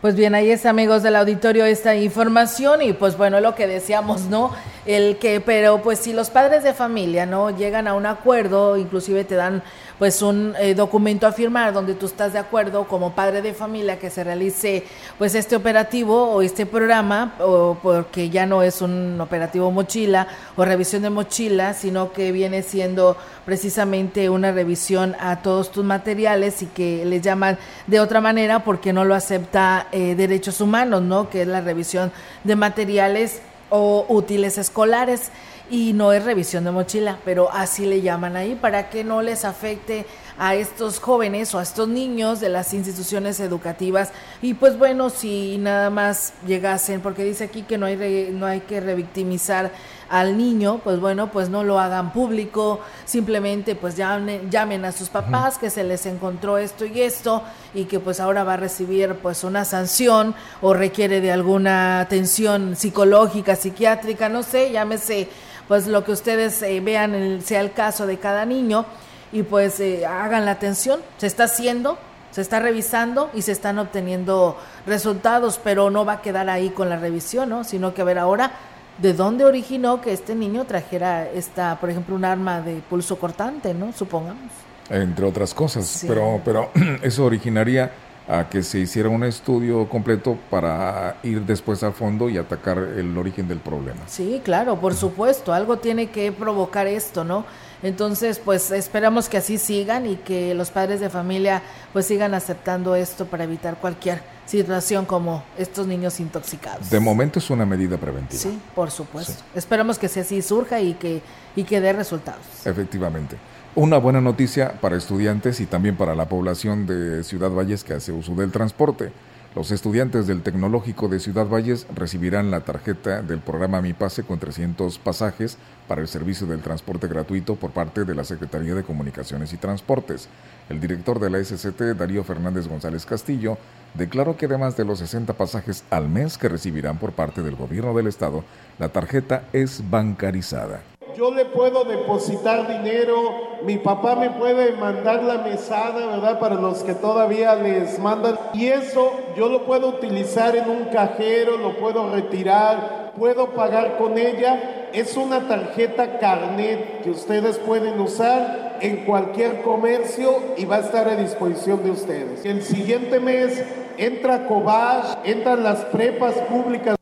Pues 0.00 0.14
bien, 0.14 0.36
ahí 0.36 0.48
es 0.52 0.64
amigos 0.64 1.02
del 1.02 1.16
auditorio 1.16 1.64
esta 1.64 1.96
información 1.96 2.82
y 2.82 2.92
pues 2.92 3.16
bueno, 3.16 3.40
lo 3.40 3.56
que 3.56 3.66
decíamos, 3.66 4.26
¿no? 4.26 4.52
El 4.86 5.16
que, 5.18 5.40
pero 5.40 5.82
pues 5.82 5.98
si 5.98 6.12
los 6.12 6.30
padres 6.30 6.62
de 6.62 6.72
familia, 6.72 7.26
¿no? 7.26 7.50
Llegan 7.50 7.88
a 7.88 7.94
un 7.94 8.06
acuerdo, 8.06 8.76
inclusive 8.76 9.24
te 9.24 9.34
dan 9.34 9.60
pues 9.98 10.22
un 10.22 10.54
eh, 10.58 10.74
documento 10.74 11.26
a 11.26 11.32
firmar 11.32 11.72
donde 11.72 11.94
tú 11.94 12.06
estás 12.06 12.32
de 12.32 12.38
acuerdo 12.38 12.84
como 12.84 13.12
padre 13.12 13.42
de 13.42 13.52
familia 13.52 13.98
que 13.98 14.10
se 14.10 14.22
realice 14.22 14.84
pues 15.18 15.34
este 15.34 15.56
operativo 15.56 16.30
o 16.30 16.42
este 16.42 16.66
programa 16.66 17.34
o 17.40 17.76
porque 17.82 18.30
ya 18.30 18.46
no 18.46 18.62
es 18.62 18.80
un 18.80 19.20
operativo 19.20 19.70
mochila 19.70 20.28
o 20.56 20.64
revisión 20.64 21.02
de 21.02 21.10
mochila 21.10 21.74
sino 21.74 22.12
que 22.12 22.30
viene 22.30 22.62
siendo 22.62 23.16
precisamente 23.44 24.30
una 24.30 24.52
revisión 24.52 25.16
a 25.18 25.42
todos 25.42 25.72
tus 25.72 25.84
materiales 25.84 26.62
y 26.62 26.66
que 26.66 27.04
le 27.04 27.20
llaman 27.20 27.58
de 27.86 28.00
otra 28.00 28.20
manera 28.20 28.64
porque 28.64 28.92
no 28.92 29.04
lo 29.04 29.14
acepta 29.14 29.88
eh, 29.90 30.14
derechos 30.14 30.60
humanos 30.60 31.02
no 31.02 31.28
que 31.28 31.42
es 31.42 31.48
la 31.48 31.60
revisión 31.60 32.12
de 32.44 32.54
materiales 32.56 33.40
o 33.70 34.06
útiles 34.08 34.58
escolares 34.58 35.30
y 35.70 35.92
no 35.92 36.12
es 36.12 36.24
revisión 36.24 36.64
de 36.64 36.70
mochila, 36.70 37.18
pero 37.24 37.50
así 37.52 37.84
le 37.84 38.00
llaman 38.00 38.36
ahí 38.36 38.54
para 38.54 38.90
que 38.90 39.04
no 39.04 39.22
les 39.22 39.44
afecte 39.44 40.06
a 40.38 40.54
estos 40.54 41.00
jóvenes 41.00 41.52
o 41.54 41.58
a 41.58 41.62
estos 41.62 41.88
niños 41.88 42.38
de 42.40 42.48
las 42.48 42.72
instituciones 42.72 43.40
educativas. 43.40 44.10
Y 44.40 44.54
pues 44.54 44.78
bueno 44.78 45.10
si 45.10 45.58
nada 45.58 45.90
más 45.90 46.32
llegasen 46.46 47.00
porque 47.00 47.24
dice 47.24 47.44
aquí 47.44 47.62
que 47.62 47.76
no 47.76 47.86
hay 47.86 48.30
no 48.32 48.46
hay 48.46 48.60
que 48.60 48.80
revictimizar 48.80 49.72
al 50.08 50.38
niño 50.38 50.80
pues 50.82 51.00
bueno 51.00 51.30
pues 51.30 51.50
no 51.50 51.64
lo 51.64 51.78
hagan 51.78 52.12
público 52.12 52.80
simplemente 53.04 53.74
pues 53.74 53.96
llamen, 53.96 54.50
llamen 54.50 54.84
a 54.84 54.92
sus 54.92 55.08
papás 55.10 55.58
que 55.58 55.70
se 55.70 55.84
les 55.84 56.06
encontró 56.06 56.56
esto 56.56 56.86
y 56.86 57.02
esto 57.02 57.42
y 57.74 57.84
que 57.84 58.00
pues 58.00 58.20
ahora 58.20 58.44
va 58.44 58.54
a 58.54 58.56
recibir 58.56 59.16
pues 59.16 59.44
una 59.44 59.64
sanción 59.64 60.34
o 60.62 60.72
requiere 60.72 61.20
de 61.20 61.32
alguna 61.32 62.00
atención 62.00 62.76
psicológica 62.76 63.56
psiquiátrica 63.56 64.28
no 64.28 64.42
sé 64.42 64.70
llámese 64.70 65.28
pues 65.68 65.86
lo 65.86 66.02
que 66.02 66.12
ustedes 66.12 66.60
eh, 66.62 66.80
vean 66.80 67.40
sea 67.42 67.60
el 67.60 67.72
caso 67.72 68.06
de 68.06 68.18
cada 68.18 68.44
niño 68.46 68.86
y 69.30 69.42
pues 69.42 69.78
eh, 69.80 70.06
hagan 70.06 70.46
la 70.46 70.52
atención. 70.52 71.00
Se 71.18 71.26
está 71.26 71.44
haciendo, 71.44 71.98
se 72.30 72.40
está 72.40 72.58
revisando 72.58 73.30
y 73.34 73.42
se 73.42 73.52
están 73.52 73.78
obteniendo 73.78 74.56
resultados, 74.86 75.60
pero 75.62 75.90
no 75.90 76.06
va 76.06 76.14
a 76.14 76.22
quedar 76.22 76.48
ahí 76.48 76.70
con 76.70 76.88
la 76.88 76.96
revisión, 76.96 77.50
¿no? 77.50 77.64
Sino 77.64 77.92
que 77.92 78.00
a 78.00 78.04
ver 78.04 78.18
ahora 78.18 78.52
de 78.96 79.12
dónde 79.12 79.44
originó 79.44 80.00
que 80.00 80.12
este 80.12 80.34
niño 80.34 80.64
trajera 80.64 81.28
esta, 81.28 81.78
por 81.78 81.90
ejemplo, 81.90 82.16
un 82.16 82.24
arma 82.24 82.60
de 82.62 82.76
pulso 82.88 83.18
cortante, 83.18 83.74
¿no? 83.74 83.92
Supongamos. 83.92 84.50
Entre 84.90 85.26
otras 85.26 85.52
cosas, 85.52 86.04
pero 86.08 86.40
pero 86.42 86.70
eso 87.02 87.26
originaría 87.26 87.92
a 88.28 88.48
que 88.48 88.62
se 88.62 88.78
hiciera 88.78 89.08
un 89.08 89.24
estudio 89.24 89.88
completo 89.88 90.38
para 90.50 91.16
ir 91.22 91.42
después 91.42 91.82
a 91.82 91.92
fondo 91.92 92.28
y 92.28 92.36
atacar 92.36 92.76
el 92.78 93.16
origen 93.16 93.48
del 93.48 93.58
problema. 93.58 94.02
Sí, 94.06 94.42
claro, 94.44 94.78
por 94.78 94.94
supuesto, 94.94 95.54
algo 95.54 95.78
tiene 95.78 96.10
que 96.10 96.30
provocar 96.30 96.86
esto, 96.86 97.24
¿no? 97.24 97.46
Entonces, 97.82 98.38
pues 98.38 98.70
esperamos 98.70 99.28
que 99.28 99.38
así 99.38 99.56
sigan 99.56 100.04
y 100.04 100.16
que 100.16 100.52
los 100.54 100.70
padres 100.70 101.00
de 101.00 101.08
familia 101.08 101.62
pues 101.92 102.06
sigan 102.06 102.34
aceptando 102.34 102.94
esto 102.94 103.26
para 103.26 103.44
evitar 103.44 103.76
cualquier 103.76 104.20
situación 104.46 105.06
como 105.06 105.44
estos 105.56 105.86
niños 105.86 106.20
intoxicados. 106.20 106.90
De 106.90 107.00
momento 107.00 107.38
es 107.38 107.48
una 107.50 107.64
medida 107.64 107.96
preventiva. 107.96 108.42
Sí, 108.42 108.58
por 108.74 108.90
supuesto. 108.90 109.42
Esperamos 109.54 109.98
que 109.98 110.06
así 110.06 110.42
surja 110.42 110.80
y 110.80 110.94
que 110.94 111.22
y 111.58 111.64
que 111.64 111.80
dé 111.80 111.92
resultados. 111.92 112.44
Efectivamente. 112.64 113.36
Una 113.74 113.98
buena 113.98 114.20
noticia 114.20 114.80
para 114.80 114.96
estudiantes 114.96 115.60
y 115.60 115.66
también 115.66 115.94
para 115.96 116.14
la 116.14 116.28
población 116.28 116.86
de 116.86 117.22
Ciudad 117.22 117.50
Valles 117.50 117.84
que 117.84 117.92
hace 117.92 118.12
uso 118.12 118.34
del 118.34 118.50
transporte. 118.50 119.12
Los 119.54 119.70
estudiantes 119.70 120.26
del 120.26 120.42
Tecnológico 120.42 121.08
de 121.08 121.20
Ciudad 121.20 121.46
Valles 121.46 121.86
recibirán 121.94 122.50
la 122.50 122.60
tarjeta 122.60 123.22
del 123.22 123.40
programa 123.40 123.80
Mi 123.80 123.92
Pase 123.92 124.24
con 124.24 124.38
300 124.38 124.98
pasajes 124.98 125.58
para 125.86 126.00
el 126.00 126.08
servicio 126.08 126.46
del 126.46 126.60
transporte 126.60 127.08
gratuito 127.08 127.56
por 127.56 127.70
parte 127.70 128.04
de 128.04 128.14
la 128.14 128.24
Secretaría 128.24 128.74
de 128.74 128.82
Comunicaciones 128.82 129.52
y 129.52 129.58
Transportes. 129.58 130.28
El 130.68 130.80
director 130.80 131.20
de 131.20 131.30
la 131.30 131.44
SCT, 131.44 131.96
Darío 131.96 132.24
Fernández 132.24 132.66
González 132.68 133.06
Castillo, 133.06 133.58
declaró 133.94 134.36
que 134.36 134.46
además 134.46 134.76
de 134.76 134.86
los 134.86 134.98
60 134.98 135.34
pasajes 135.34 135.84
al 135.90 136.08
mes 136.08 136.36
que 136.36 136.48
recibirán 136.48 136.98
por 136.98 137.12
parte 137.12 137.42
del 137.42 137.54
gobierno 137.54 137.94
del 137.94 138.06
estado, 138.06 138.44
la 138.78 138.88
tarjeta 138.88 139.44
es 139.52 139.82
bancarizada 139.88 140.80
yo 141.18 141.32
le 141.32 141.44
puedo 141.44 141.84
depositar 141.84 142.68
dinero, 142.68 143.58
mi 143.64 143.76
papá 143.76 144.14
me 144.14 144.30
puede 144.30 144.72
mandar 144.72 145.24
la 145.24 145.38
mesada, 145.38 146.06
¿verdad? 146.06 146.38
Para 146.38 146.54
los 146.54 146.84
que 146.84 146.94
todavía 146.94 147.56
les 147.56 147.98
mandan. 147.98 148.38
Y 148.54 148.68
eso 148.68 149.10
yo 149.36 149.48
lo 149.48 149.64
puedo 149.64 149.88
utilizar 149.88 150.54
en 150.54 150.70
un 150.70 150.84
cajero, 150.84 151.58
lo 151.58 151.76
puedo 151.76 152.08
retirar, 152.10 153.12
puedo 153.18 153.48
pagar 153.48 153.98
con 153.98 154.16
ella 154.16 154.78
es 154.92 155.16
una 155.16 155.46
tarjeta 155.46 156.18
carnet 156.18 157.02
que 157.02 157.10
ustedes 157.10 157.58
pueden 157.58 158.00
usar 158.00 158.78
en 158.80 159.04
cualquier 159.04 159.62
comercio 159.62 160.38
y 160.56 160.64
va 160.64 160.76
a 160.76 160.80
estar 160.80 161.08
a 161.08 161.16
disposición 161.16 161.82
de 161.84 161.90
ustedes. 161.90 162.44
El 162.44 162.62
siguiente 162.62 163.20
mes 163.20 163.64
entra 163.96 164.46
Cobach, 164.46 165.18
entran 165.24 165.62
las 165.62 165.84
prepas 165.86 166.34
públicas. 166.48 166.97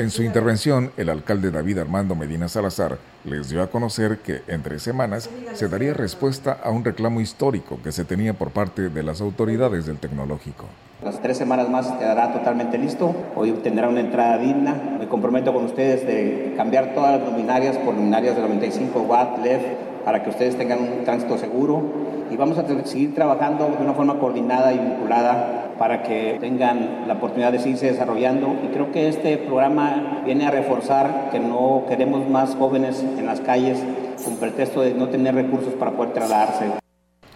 En 0.00 0.08
su 0.08 0.22
intervención, 0.22 0.92
el 0.96 1.10
alcalde 1.10 1.50
David 1.50 1.76
Armando 1.76 2.14
Medina 2.14 2.48
Salazar 2.48 2.96
les 3.22 3.50
dio 3.50 3.62
a 3.62 3.66
conocer 3.66 4.20
que 4.20 4.40
en 4.48 4.62
tres 4.62 4.82
semanas 4.82 5.28
se 5.52 5.68
daría 5.68 5.92
respuesta 5.92 6.58
a 6.64 6.70
un 6.70 6.82
reclamo 6.82 7.20
histórico 7.20 7.78
que 7.84 7.92
se 7.92 8.06
tenía 8.06 8.32
por 8.32 8.50
parte 8.50 8.88
de 8.88 9.02
las 9.02 9.20
autoridades 9.20 9.84
del 9.84 9.98
tecnológico. 9.98 10.64
Las 11.04 11.20
tres 11.20 11.36
semanas 11.36 11.68
más 11.68 11.86
quedará 11.98 12.32
totalmente 12.32 12.78
listo. 12.78 13.14
Hoy 13.36 13.52
tendrá 13.62 13.90
una 13.90 14.00
entrada 14.00 14.38
digna. 14.38 14.72
Me 14.98 15.06
comprometo 15.06 15.52
con 15.52 15.66
ustedes 15.66 16.06
de 16.06 16.54
cambiar 16.56 16.94
todas 16.94 17.20
las 17.20 17.28
luminarias 17.28 17.76
por 17.76 17.94
luminarias 17.94 18.36
de 18.36 18.40
95 18.40 19.00
watt 19.00 19.44
LED 19.44 19.60
para 20.06 20.22
que 20.22 20.30
ustedes 20.30 20.56
tengan 20.56 20.78
un 20.78 21.04
tránsito 21.04 21.36
seguro. 21.36 21.82
Y 22.30 22.38
vamos 22.38 22.56
a 22.56 22.66
seguir 22.86 23.14
trabajando 23.14 23.66
de 23.78 23.84
una 23.84 23.92
forma 23.92 24.18
coordinada 24.18 24.72
y 24.72 24.78
vinculada 24.78 25.69
para 25.80 26.02
que 26.02 26.36
tengan 26.42 27.08
la 27.08 27.14
oportunidad 27.14 27.52
de 27.52 27.58
seguirse 27.58 27.86
desarrollando. 27.86 28.54
Y 28.62 28.66
creo 28.66 28.92
que 28.92 29.08
este 29.08 29.38
programa 29.38 30.20
viene 30.26 30.46
a 30.46 30.50
reforzar 30.50 31.30
que 31.32 31.40
no 31.40 31.86
queremos 31.88 32.28
más 32.28 32.54
jóvenes 32.54 33.00
en 33.00 33.24
las 33.24 33.40
calles 33.40 33.78
con 34.22 34.36
pretexto 34.36 34.82
de 34.82 34.92
no 34.92 35.08
tener 35.08 35.34
recursos 35.34 35.72
para 35.72 35.92
poder 35.92 36.12
trasladarse. 36.12 36.66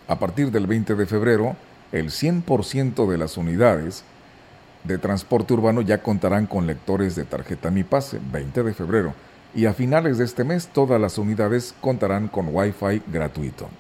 A 0.07 0.18
partir 0.18 0.50
del 0.50 0.66
20 0.66 0.94
de 0.94 1.07
febrero, 1.07 1.57
el 1.90 2.11
100% 2.11 3.09
de 3.09 3.16
las 3.16 3.38
unidades 3.38 4.04
de 4.83 4.98
transporte 4.98 5.54
urbano 5.54 5.80
ya 5.80 6.02
contarán 6.02 6.44
con 6.46 6.66
lectores 6.66 7.16
de 7.16 7.24
tarjeta 7.24 7.70
Mi 7.70 7.83
Pase, 7.83 8.20
20 8.30 8.62
de 8.62 8.74
febrero, 8.74 9.14
y 9.54 9.64
a 9.64 9.72
finales 9.72 10.18
de 10.18 10.26
este 10.26 10.44
mes 10.44 10.68
todas 10.68 11.00
las 11.00 11.16
unidades 11.16 11.74
contarán 11.80 12.28
con 12.28 12.54
Wi-Fi 12.54 13.04
gratuito. 13.07 13.70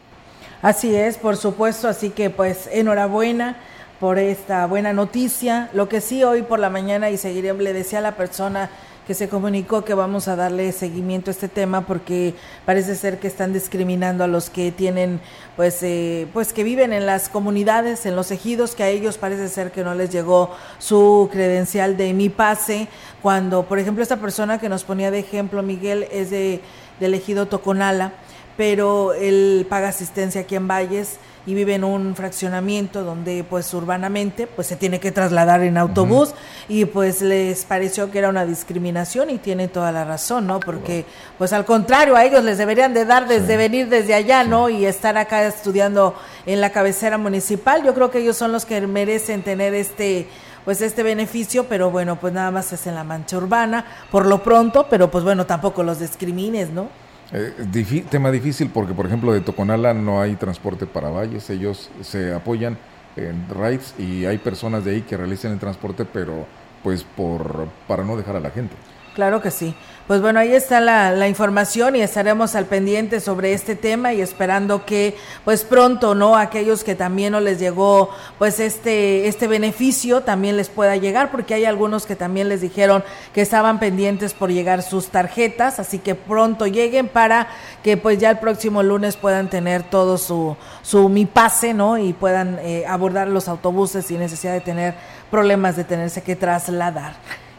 Así 0.62 0.96
es, 0.96 1.18
por 1.18 1.36
supuesto, 1.36 1.86
así 1.86 2.08
que 2.08 2.30
pues 2.30 2.70
enhorabuena 2.72 3.58
por 4.04 4.18
esta 4.18 4.66
buena 4.66 4.92
noticia. 4.92 5.70
Lo 5.72 5.88
que 5.88 6.02
sí 6.02 6.24
hoy 6.24 6.42
por 6.42 6.58
la 6.58 6.68
mañana 6.68 7.08
y 7.08 7.16
seguiré, 7.16 7.54
le 7.54 7.72
decía 7.72 8.00
a 8.00 8.02
la 8.02 8.18
persona 8.18 8.68
que 9.06 9.14
se 9.14 9.30
comunicó 9.30 9.82
que 9.82 9.94
vamos 9.94 10.28
a 10.28 10.36
darle 10.36 10.72
seguimiento 10.72 11.30
a 11.30 11.32
este 11.32 11.48
tema 11.48 11.86
porque 11.86 12.34
parece 12.66 12.96
ser 12.96 13.18
que 13.18 13.28
están 13.28 13.54
discriminando 13.54 14.22
a 14.22 14.26
los 14.26 14.50
que 14.50 14.72
tienen 14.72 15.20
pues 15.56 15.82
eh, 15.82 16.26
pues 16.34 16.52
que 16.52 16.64
viven 16.64 16.92
en 16.92 17.06
las 17.06 17.30
comunidades 17.30 18.04
en 18.04 18.14
los 18.14 18.30
ejidos 18.30 18.74
que 18.74 18.82
a 18.82 18.90
ellos 18.90 19.16
parece 19.16 19.48
ser 19.48 19.72
que 19.72 19.82
no 19.82 19.94
les 19.94 20.10
llegó 20.10 20.54
su 20.78 21.30
credencial 21.32 21.96
de 21.96 22.12
mi 22.12 22.28
pase 22.28 22.88
cuando 23.22 23.62
por 23.62 23.78
ejemplo 23.78 24.02
esta 24.02 24.18
persona 24.18 24.58
que 24.58 24.68
nos 24.68 24.84
ponía 24.84 25.10
de 25.10 25.20
ejemplo 25.20 25.62
Miguel 25.62 26.08
es 26.12 26.28
de 26.28 26.60
del 27.00 27.14
ejido 27.14 27.46
Toconala 27.46 28.12
pero 28.58 29.14
él 29.14 29.66
paga 29.68 29.88
asistencia 29.88 30.42
aquí 30.42 30.56
en 30.56 30.68
Valles 30.68 31.18
y 31.46 31.54
vive 31.54 31.74
en 31.74 31.84
un 31.84 32.16
fraccionamiento 32.16 33.02
donde 33.02 33.44
pues 33.44 33.72
urbanamente 33.74 34.46
pues 34.46 34.66
se 34.66 34.76
tiene 34.76 35.00
que 35.00 35.12
trasladar 35.12 35.62
en 35.62 35.76
autobús 35.76 36.34
y 36.68 36.86
pues 36.86 37.20
les 37.20 37.64
pareció 37.64 38.10
que 38.10 38.18
era 38.18 38.30
una 38.30 38.46
discriminación 38.46 39.30
y 39.30 39.38
tiene 39.38 39.68
toda 39.68 39.92
la 39.92 40.04
razón, 40.04 40.46
¿no? 40.46 40.60
Porque 40.60 41.04
pues 41.36 41.52
al 41.52 41.64
contrario 41.64 42.16
a 42.16 42.24
ellos 42.24 42.44
les 42.44 42.58
deberían 42.58 42.94
de 42.94 43.04
dar 43.04 43.28
desde 43.28 43.56
venir 43.56 43.88
desde 43.88 44.14
allá, 44.14 44.44
¿no? 44.44 44.70
Y 44.70 44.86
estar 44.86 45.16
acá 45.18 45.46
estudiando 45.46 46.14
en 46.46 46.60
la 46.60 46.70
cabecera 46.70 47.18
municipal. 47.18 47.84
Yo 47.84 47.94
creo 47.94 48.10
que 48.10 48.20
ellos 48.20 48.36
son 48.36 48.52
los 48.52 48.64
que 48.64 48.80
merecen 48.86 49.42
tener 49.42 49.74
este 49.74 50.28
pues 50.64 50.80
este 50.80 51.02
beneficio, 51.02 51.64
pero 51.64 51.90
bueno, 51.90 52.18
pues 52.18 52.32
nada 52.32 52.50
más 52.50 52.72
es 52.72 52.86
en 52.86 52.94
la 52.94 53.04
mancha 53.04 53.36
urbana 53.36 53.84
por 54.10 54.24
lo 54.24 54.42
pronto, 54.42 54.86
pero 54.88 55.10
pues 55.10 55.22
bueno, 55.22 55.44
tampoco 55.44 55.82
los 55.82 55.98
discrimines, 55.98 56.70
¿no? 56.70 57.03
Eh, 57.32 58.02
tema 58.10 58.30
difícil 58.30 58.70
porque, 58.70 58.94
por 58.94 59.06
ejemplo, 59.06 59.32
de 59.32 59.40
Toconala 59.40 59.94
no 59.94 60.20
hay 60.20 60.36
transporte 60.36 60.86
para 60.86 61.08
valles, 61.10 61.48
ellos 61.50 61.90
se 62.02 62.32
apoyan 62.34 62.78
en 63.16 63.46
rides 63.48 63.94
y 63.98 64.24
hay 64.26 64.38
personas 64.38 64.84
de 64.84 64.92
ahí 64.92 65.02
que 65.02 65.16
realizan 65.16 65.52
el 65.52 65.58
transporte, 65.58 66.04
pero 66.04 66.46
pues 66.82 67.04
por 67.04 67.68
para 67.88 68.04
no 68.04 68.16
dejar 68.16 68.36
a 68.36 68.40
la 68.40 68.50
gente. 68.50 68.74
Claro 69.14 69.40
que 69.40 69.52
sí. 69.52 69.74
Pues 70.06 70.20
bueno, 70.20 70.38
ahí 70.38 70.52
está 70.52 70.80
la, 70.80 71.28
información 71.28 71.96
y 71.96 72.02
estaremos 72.02 72.54
al 72.56 72.66
pendiente 72.66 73.20
sobre 73.20 73.54
este 73.54 73.74
tema 73.74 74.12
y 74.12 74.20
esperando 74.20 74.84
que 74.84 75.16
pues 75.46 75.64
pronto, 75.64 76.14
¿no? 76.14 76.36
Aquellos 76.36 76.84
que 76.84 76.94
también 76.94 77.32
no 77.32 77.40
les 77.40 77.58
llegó 77.58 78.10
pues 78.36 78.60
este, 78.60 79.28
este 79.28 79.46
beneficio 79.46 80.20
también 80.20 80.58
les 80.58 80.68
pueda 80.68 80.96
llegar 80.96 81.30
porque 81.30 81.54
hay 81.54 81.64
algunos 81.64 82.04
que 82.04 82.16
también 82.16 82.50
les 82.50 82.60
dijeron 82.60 83.02
que 83.32 83.40
estaban 83.40 83.78
pendientes 83.80 84.34
por 84.34 84.50
llegar 84.50 84.82
sus 84.82 85.08
tarjetas, 85.08 85.78
así 85.78 86.00
que 86.00 86.14
pronto 86.14 86.66
lleguen 86.66 87.08
para 87.08 87.48
que 87.82 87.96
pues 87.96 88.18
ya 88.18 88.30
el 88.30 88.40
próximo 88.40 88.82
lunes 88.82 89.16
puedan 89.16 89.48
tener 89.48 89.84
todo 89.84 90.18
su, 90.18 90.54
su 90.82 91.08
mi 91.08 91.24
pase, 91.24 91.72
¿no? 91.72 91.96
Y 91.96 92.12
puedan 92.12 92.58
eh, 92.60 92.84
abordar 92.86 93.28
los 93.28 93.48
autobuses 93.48 94.04
sin 94.04 94.18
necesidad 94.18 94.52
de 94.52 94.60
tener 94.60 94.94
problemas 95.30 95.76
de 95.76 95.84
tenerse 95.84 96.22
que 96.22 96.36
trasladar. 96.36 97.14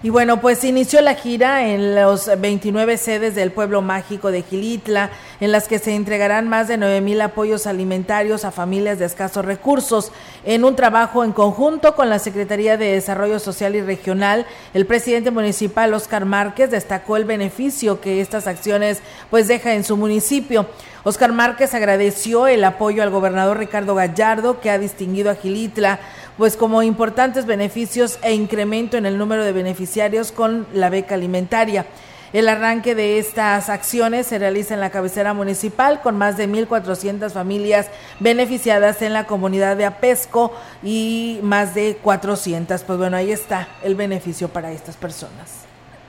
Y 0.05 0.11
bueno, 0.11 0.39
pues 0.39 0.63
inició 0.63 1.01
la 1.01 1.15
gira 1.15 1.65
en 1.65 1.95
los 1.95 2.29
29 2.39 2.95
sedes 2.97 3.33
del 3.33 3.51
pueblo 3.51 3.81
mágico 3.81 4.29
de 4.29 4.43
Gilitla, 4.43 5.09
en 5.39 5.51
las 5.51 5.67
que 5.67 5.79
se 5.79 5.95
entregarán 5.95 6.47
más 6.47 6.67
de 6.67 6.77
9 6.77 7.01
mil 7.01 7.19
apoyos 7.21 7.65
alimentarios 7.65 8.45
a 8.45 8.51
familias 8.51 8.99
de 8.99 9.05
escasos 9.05 9.43
recursos. 9.43 10.11
En 10.43 10.63
un 10.63 10.75
trabajo 10.75 11.23
en 11.23 11.31
conjunto 11.31 11.95
con 11.95 12.07
la 12.11 12.19
Secretaría 12.19 12.77
de 12.77 12.91
Desarrollo 12.91 13.39
Social 13.39 13.73
y 13.73 13.81
Regional, 13.81 14.45
el 14.75 14.85
presidente 14.85 15.31
municipal 15.31 15.91
Oscar 15.95 16.25
Márquez 16.25 16.69
destacó 16.69 17.17
el 17.17 17.25
beneficio 17.25 17.99
que 17.99 18.21
estas 18.21 18.45
acciones 18.45 19.01
pues 19.31 19.47
deja 19.47 19.73
en 19.73 19.83
su 19.83 19.97
municipio. 19.97 20.67
Oscar 21.03 21.33
Márquez 21.33 21.73
agradeció 21.75 22.47
el 22.47 22.63
apoyo 22.63 23.03
al 23.03 23.11
gobernador 23.11 23.59
Ricardo 23.59 23.93
Gallardo, 23.93 24.59
que 24.59 24.71
ha 24.71 24.79
distinguido 24.79 25.29
a 25.29 25.35
Gilitla 25.35 25.99
pues 26.37 26.57
como 26.57 26.83
importantes 26.83 27.45
beneficios 27.45 28.19
e 28.21 28.33
incremento 28.33 28.97
en 28.97 29.05
el 29.05 29.17
número 29.17 29.43
de 29.43 29.51
beneficiarios 29.51 30.31
con 30.31 30.67
la 30.73 30.89
beca 30.89 31.15
alimentaria. 31.15 31.85
El 32.33 32.49
arranque 32.49 32.95
de 32.95 33.17
estas 33.17 33.69
acciones 33.69 34.27
se 34.27 34.39
realiza 34.39 34.73
en 34.73 34.81
la 34.81 34.89
cabecera 34.89 35.33
municipal 35.33 36.01
con 36.01 36.17
más 36.17 36.35
de 36.35 36.49
1.400 36.49 37.31
familias 37.31 37.87
beneficiadas 38.19 39.01
en 39.01 39.13
la 39.13 39.25
comunidad 39.25 39.77
de 39.77 39.85
Apesco 39.85 40.51
y 40.83 41.39
más 41.43 41.73
de 41.73 41.97
400. 42.01 42.83
Pues 42.83 42.99
bueno, 42.99 43.15
ahí 43.15 43.31
está 43.31 43.69
el 43.83 43.95
beneficio 43.95 44.49
para 44.49 44.73
estas 44.73 44.97
personas. 44.97 45.65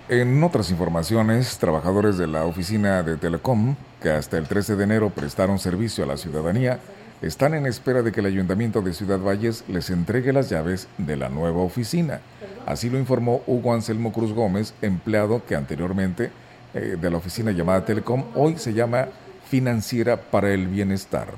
En 0.09 0.43
otras 0.43 0.71
informaciones, 0.71 1.59
trabajadores 1.59 2.17
de 2.17 2.27
la 2.27 2.45
oficina 2.45 3.03
de 3.05 3.17
Telecom, 3.17 3.77
que 4.03 4.11
hasta 4.11 4.39
el 4.39 4.49
13 4.49 4.75
de 4.75 4.85
enero 4.85 5.11
prestaron 5.11 5.59
servicio 5.61 6.03
a 6.03 6.07
la 6.07 6.17
ciudadanía, 6.17 6.81
están 7.23 7.55
en 7.55 7.67
espera 7.67 8.03
de 8.03 8.13
que 8.13 8.21
el 8.21 8.27
Ayuntamiento 8.27 8.83
de 8.83 8.93
Ciudad 8.93 9.19
Valles 9.19 9.65
les 9.69 9.91
entregue 9.91 10.33
las 10.33 10.51
llaves 10.51 10.89
de 10.99 11.17
la 11.17 11.29
nueva 11.29 11.63
oficina. 11.63 12.21
Así 12.67 12.91
lo 12.91 12.99
informó 12.99 13.43
Hugo 13.47 13.73
Anselmo 13.73 14.13
Cruz 14.13 14.33
Gómez, 14.33 14.75
empleado 14.83 15.45
que 15.47 15.55
anteriormente 15.55 16.31
eh, 16.75 16.97
de 17.01 17.11
la 17.11 17.17
oficina 17.17 17.53
llamada 17.53 17.85
Telecom, 17.85 18.25
hoy 18.35 18.59
se 18.59 18.75
llama 18.75 19.09
Financiera 19.49 20.21
para 20.31 20.53
el 20.53 20.69
Bienestar. 20.69 21.29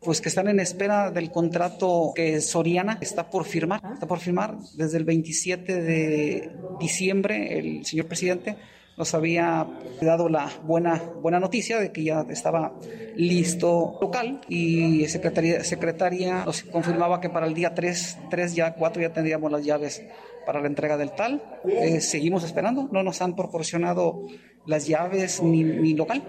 Pues 0.00 0.20
que 0.20 0.28
están 0.28 0.48
en 0.48 0.60
espera 0.60 1.10
del 1.10 1.30
contrato 1.30 2.12
que 2.14 2.40
Soriana 2.40 2.96
está 3.00 3.28
por 3.28 3.44
firmar, 3.44 3.80
está 3.92 4.06
por 4.06 4.20
firmar 4.20 4.56
desde 4.76 4.98
el 4.98 5.04
27 5.04 5.82
de 5.82 6.52
diciembre 6.78 7.58
el 7.58 7.84
señor 7.84 8.06
presidente 8.06 8.56
nos 8.96 9.14
había 9.14 9.66
dado 10.00 10.28
la 10.28 10.50
buena, 10.62 11.02
buena 11.20 11.38
noticia 11.38 11.78
de 11.78 11.92
que 11.92 12.04
ya 12.04 12.24
estaba 12.30 12.72
listo 13.14 13.98
local 14.00 14.40
y 14.48 15.06
secretaría, 15.06 15.62
secretaria 15.64 16.44
nos 16.44 16.62
confirmaba 16.62 17.20
que 17.20 17.28
para 17.28 17.46
el 17.46 17.54
día 17.54 17.74
3, 17.74 18.18
3 18.30 18.54
ya 18.54 18.74
4 18.74 19.02
ya 19.02 19.12
tendríamos 19.12 19.52
las 19.52 19.64
llaves 19.64 20.02
para 20.46 20.60
la 20.60 20.68
entrega 20.68 20.96
del 20.96 21.10
tal. 21.12 21.42
Eh, 21.68 22.00
seguimos 22.00 22.44
esperando, 22.44 22.88
no 22.90 23.02
nos 23.02 23.20
han 23.20 23.36
proporcionado 23.36 24.22
las 24.64 24.86
llaves 24.86 25.42
ni, 25.42 25.64
ni 25.64 25.94
local. 25.94 26.22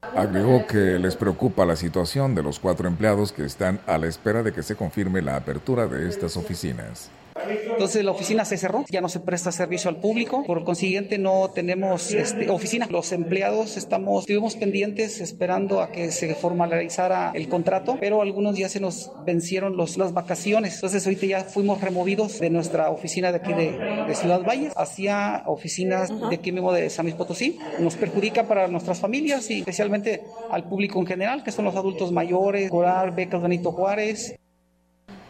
Agregó 0.00 0.66
que 0.66 0.98
les 0.98 1.16
preocupa 1.16 1.66
la 1.66 1.76
situación 1.76 2.34
de 2.34 2.42
los 2.42 2.58
cuatro 2.60 2.88
empleados 2.88 3.32
que 3.32 3.44
están 3.44 3.80
a 3.86 3.98
la 3.98 4.06
espera 4.06 4.42
de 4.42 4.52
que 4.52 4.62
se 4.62 4.76
confirme 4.76 5.22
la 5.22 5.36
apertura 5.36 5.86
de 5.86 6.08
estas 6.08 6.36
oficinas. 6.36 7.10
Entonces 7.70 8.04
la 8.04 8.10
oficina 8.10 8.44
se 8.44 8.56
cerró, 8.56 8.84
ya 8.88 9.00
no 9.00 9.08
se 9.08 9.20
presta 9.20 9.52
servicio 9.52 9.90
al 9.90 9.96
público, 9.96 10.44
por 10.44 10.64
consiguiente 10.64 11.18
no 11.18 11.50
tenemos 11.54 12.12
este, 12.12 12.48
oficina. 12.50 12.86
Los 12.90 13.12
empleados 13.12 13.76
estamos, 13.76 14.20
estuvimos 14.20 14.56
pendientes 14.56 15.20
esperando 15.20 15.80
a 15.80 15.90
que 15.90 16.10
se 16.10 16.34
formalizara 16.34 17.32
el 17.34 17.48
contrato, 17.48 17.96
pero 18.00 18.22
algunos 18.22 18.56
ya 18.56 18.68
se 18.68 18.80
nos 18.80 19.10
vencieron 19.24 19.76
los, 19.76 19.96
las 19.96 20.12
vacaciones. 20.12 20.74
Entonces 20.76 21.06
ahorita 21.06 21.26
ya 21.26 21.40
fuimos 21.44 21.80
removidos 21.80 22.40
de 22.40 22.50
nuestra 22.50 22.90
oficina 22.90 23.30
de 23.32 23.38
aquí 23.38 23.52
de, 23.52 24.14
Ciudad 24.14 24.42
Valles 24.42 24.72
hacia 24.76 25.44
oficinas 25.46 26.08
de 26.30 26.36
aquí 26.36 26.50
mismo 26.50 26.72
de 26.72 26.90
San 26.90 27.04
Luis 27.04 27.14
Potosí. 27.14 27.58
Nos 27.78 27.94
perjudica 27.94 28.48
para 28.48 28.66
nuestras 28.66 28.98
familias 28.98 29.48
y 29.50 29.60
especialmente 29.60 30.22
al 30.50 30.64
público 30.64 30.98
en 30.98 31.06
general, 31.06 31.44
que 31.44 31.52
son 31.52 31.64
los 31.64 31.76
adultos 31.76 32.10
mayores, 32.10 32.70
Coral, 32.70 33.12
Becas 33.12 33.42
Benito 33.42 33.70
Juárez, 33.70 34.38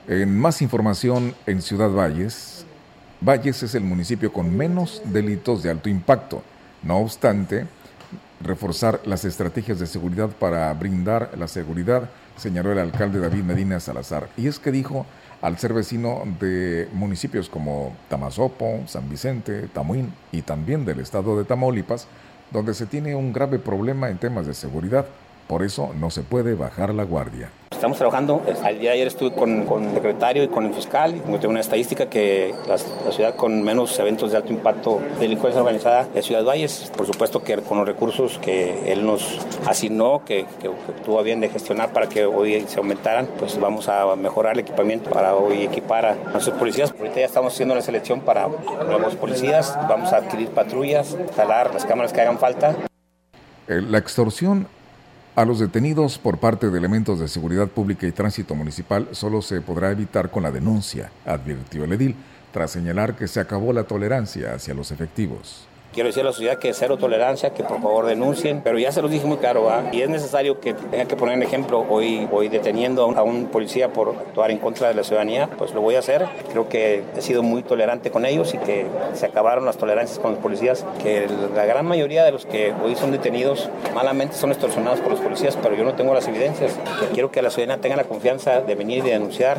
en 0.08 0.38
más 0.38 0.62
información, 0.62 1.34
en 1.46 1.60
Ciudad 1.60 1.90
Valles, 1.90 2.64
Valles 3.20 3.62
es 3.62 3.74
el 3.74 3.84
municipio 3.84 4.32
con 4.32 4.56
menos 4.56 5.02
delitos 5.04 5.62
de 5.62 5.70
alto 5.70 5.88
impacto. 5.88 6.42
No 6.82 6.98
obstante, 6.98 7.66
reforzar 8.40 9.00
las 9.04 9.24
estrategias 9.24 9.78
de 9.80 9.86
seguridad 9.86 10.30
para 10.30 10.72
brindar 10.72 11.32
la 11.36 11.46
seguridad, 11.46 12.08
señaló 12.36 12.72
el 12.72 12.78
alcalde 12.78 13.18
David 13.18 13.42
Medina 13.42 13.80
Salazar. 13.80 14.28
Y 14.36 14.46
es 14.46 14.58
que 14.58 14.72
dijo, 14.72 15.04
al 15.42 15.58
ser 15.58 15.74
vecino 15.74 16.22
de 16.40 16.88
municipios 16.92 17.50
como 17.50 17.94
Tamazopo, 18.08 18.84
San 18.86 19.10
Vicente, 19.10 19.68
Tamuín 19.74 20.14
y 20.32 20.42
también 20.42 20.84
del 20.86 21.00
estado 21.00 21.36
de 21.36 21.44
Tamaulipas, 21.44 22.06
donde 22.50 22.72
se 22.72 22.86
tiene 22.86 23.14
un 23.14 23.32
grave 23.32 23.58
problema 23.58 24.08
en 24.08 24.16
temas 24.18 24.46
de 24.46 24.54
seguridad. 24.54 25.06
Por 25.48 25.62
eso 25.62 25.92
no 25.98 26.08
se 26.10 26.22
puede 26.22 26.54
bajar 26.54 26.94
la 26.94 27.02
guardia. 27.02 27.50
Estamos 27.78 27.96
trabajando. 27.96 28.42
El 28.44 28.80
día 28.80 28.90
de 28.90 28.94
ayer 28.96 29.06
estuve 29.06 29.30
con, 29.30 29.64
con, 29.64 29.84
el 29.84 29.94
secretario 29.94 30.42
y 30.42 30.48
con 30.48 30.66
el 30.66 30.74
fiscal 30.74 31.14
y 31.14 31.20
tengo 31.20 31.50
una 31.50 31.60
estadística 31.60 32.10
que 32.10 32.52
la, 32.66 32.76
ciudad 32.76 33.36
con 33.36 33.62
menos 33.62 33.96
eventos 34.00 34.32
de 34.32 34.36
alto 34.36 34.52
impacto 34.52 35.00
de 35.14 35.20
delincuencia 35.20 35.60
organizada 35.60 36.08
es 36.12 36.26
Ciudad 36.26 36.42
Valles. 36.44 36.90
Por 36.96 37.06
supuesto 37.06 37.44
que 37.44 37.56
con 37.58 37.78
los 37.78 37.86
recursos 37.86 38.40
que 38.40 38.92
él 38.92 39.06
nos 39.06 39.38
asignó, 39.64 40.24
que, 40.24 40.44
tuvo 41.04 41.22
bien 41.22 41.38
de 41.38 41.50
gestionar 41.50 41.92
para 41.92 42.08
que 42.08 42.26
hoy 42.26 42.64
se 42.66 42.78
aumentaran, 42.78 43.28
pues 43.38 43.60
vamos 43.60 43.88
a 43.88 44.16
mejorar 44.16 44.54
el 44.54 44.58
equipamiento 44.58 45.10
para 45.10 45.36
hoy 45.36 45.62
equipar 45.62 46.04
a 46.04 46.14
nuestros 46.32 46.58
policías. 46.58 46.92
Ahorita 46.98 47.20
ya 47.20 47.26
estamos 47.26 47.54
haciendo 47.54 47.76
la 47.76 47.82
selección 47.82 48.22
para 48.22 48.48
nuevos 48.88 49.14
policías. 49.14 49.78
Vamos 49.88 50.12
a 50.12 50.16
adquirir 50.16 50.48
patrullas, 50.48 51.12
instalar 51.12 51.72
las 51.72 51.84
cámaras 51.84 52.12
que 52.12 52.22
hagan 52.22 52.40
falta. 52.40 52.74
La 53.68 53.98
extorsión 53.98 54.66
a 55.38 55.44
los 55.44 55.60
detenidos 55.60 56.18
por 56.18 56.38
parte 56.38 56.68
de 56.68 56.76
elementos 56.76 57.20
de 57.20 57.28
seguridad 57.28 57.68
pública 57.68 58.08
y 58.08 58.10
tránsito 58.10 58.56
municipal 58.56 59.06
solo 59.12 59.40
se 59.40 59.60
podrá 59.60 59.92
evitar 59.92 60.32
con 60.32 60.42
la 60.42 60.50
denuncia, 60.50 61.12
advirtió 61.24 61.84
el 61.84 61.92
edil, 61.92 62.16
tras 62.52 62.72
señalar 62.72 63.14
que 63.14 63.28
se 63.28 63.38
acabó 63.38 63.72
la 63.72 63.84
tolerancia 63.84 64.54
hacia 64.54 64.74
los 64.74 64.90
efectivos. 64.90 65.67
Quiero 65.92 66.08
decir 66.08 66.22
a 66.22 66.26
la 66.26 66.32
sociedad 66.32 66.58
que 66.58 66.72
cero 66.74 66.96
tolerancia, 66.96 67.50
que 67.50 67.64
por 67.64 67.80
favor 67.80 68.06
denuncien, 68.06 68.60
pero 68.62 68.78
ya 68.78 68.92
se 68.92 69.02
los 69.02 69.10
dije 69.10 69.26
muy 69.26 69.38
claro, 69.38 69.68
y 69.90 70.02
es 70.02 70.08
necesario 70.08 70.60
que 70.60 70.74
tenga 70.74 71.06
que 71.06 71.16
poner 71.16 71.36
un 71.36 71.42
ejemplo 71.42 71.84
hoy, 71.88 72.28
hoy 72.30 72.48
deteniendo 72.48 73.02
a 73.16 73.22
un 73.22 73.46
policía 73.46 73.92
por 73.92 74.10
actuar 74.10 74.50
en 74.50 74.58
contra 74.58 74.88
de 74.88 74.94
la 74.94 75.02
ciudadanía, 75.02 75.48
pues 75.58 75.72
lo 75.72 75.80
voy 75.80 75.96
a 75.96 76.00
hacer. 76.00 76.26
Creo 76.50 76.68
que 76.68 77.02
he 77.16 77.22
sido 77.22 77.42
muy 77.42 77.62
tolerante 77.62 78.10
con 78.10 78.26
ellos 78.26 78.54
y 78.54 78.58
que 78.58 78.86
se 79.14 79.26
acabaron 79.26 79.64
las 79.64 79.78
tolerancias 79.78 80.18
con 80.18 80.32
los 80.32 80.40
policías, 80.40 80.84
que 81.02 81.26
la 81.54 81.64
gran 81.64 81.86
mayoría 81.86 82.22
de 82.22 82.32
los 82.32 82.46
que 82.46 82.72
hoy 82.84 82.94
son 82.94 83.10
detenidos 83.10 83.68
malamente 83.94 84.36
son 84.36 84.50
extorsionados 84.50 85.00
por 85.00 85.10
los 85.10 85.20
policías, 85.20 85.56
pero 85.60 85.74
yo 85.74 85.84
no 85.84 85.94
tengo 85.94 86.14
las 86.14 86.28
evidencias. 86.28 86.78
Quiero 87.14 87.32
que 87.32 87.42
la 87.42 87.50
ciudadanía 87.50 87.80
tenga 87.80 87.96
la 87.96 88.04
confianza 88.04 88.60
de 88.60 88.74
venir 88.74 88.98
y 88.98 89.02
de 89.02 89.10
denunciar. 89.12 89.58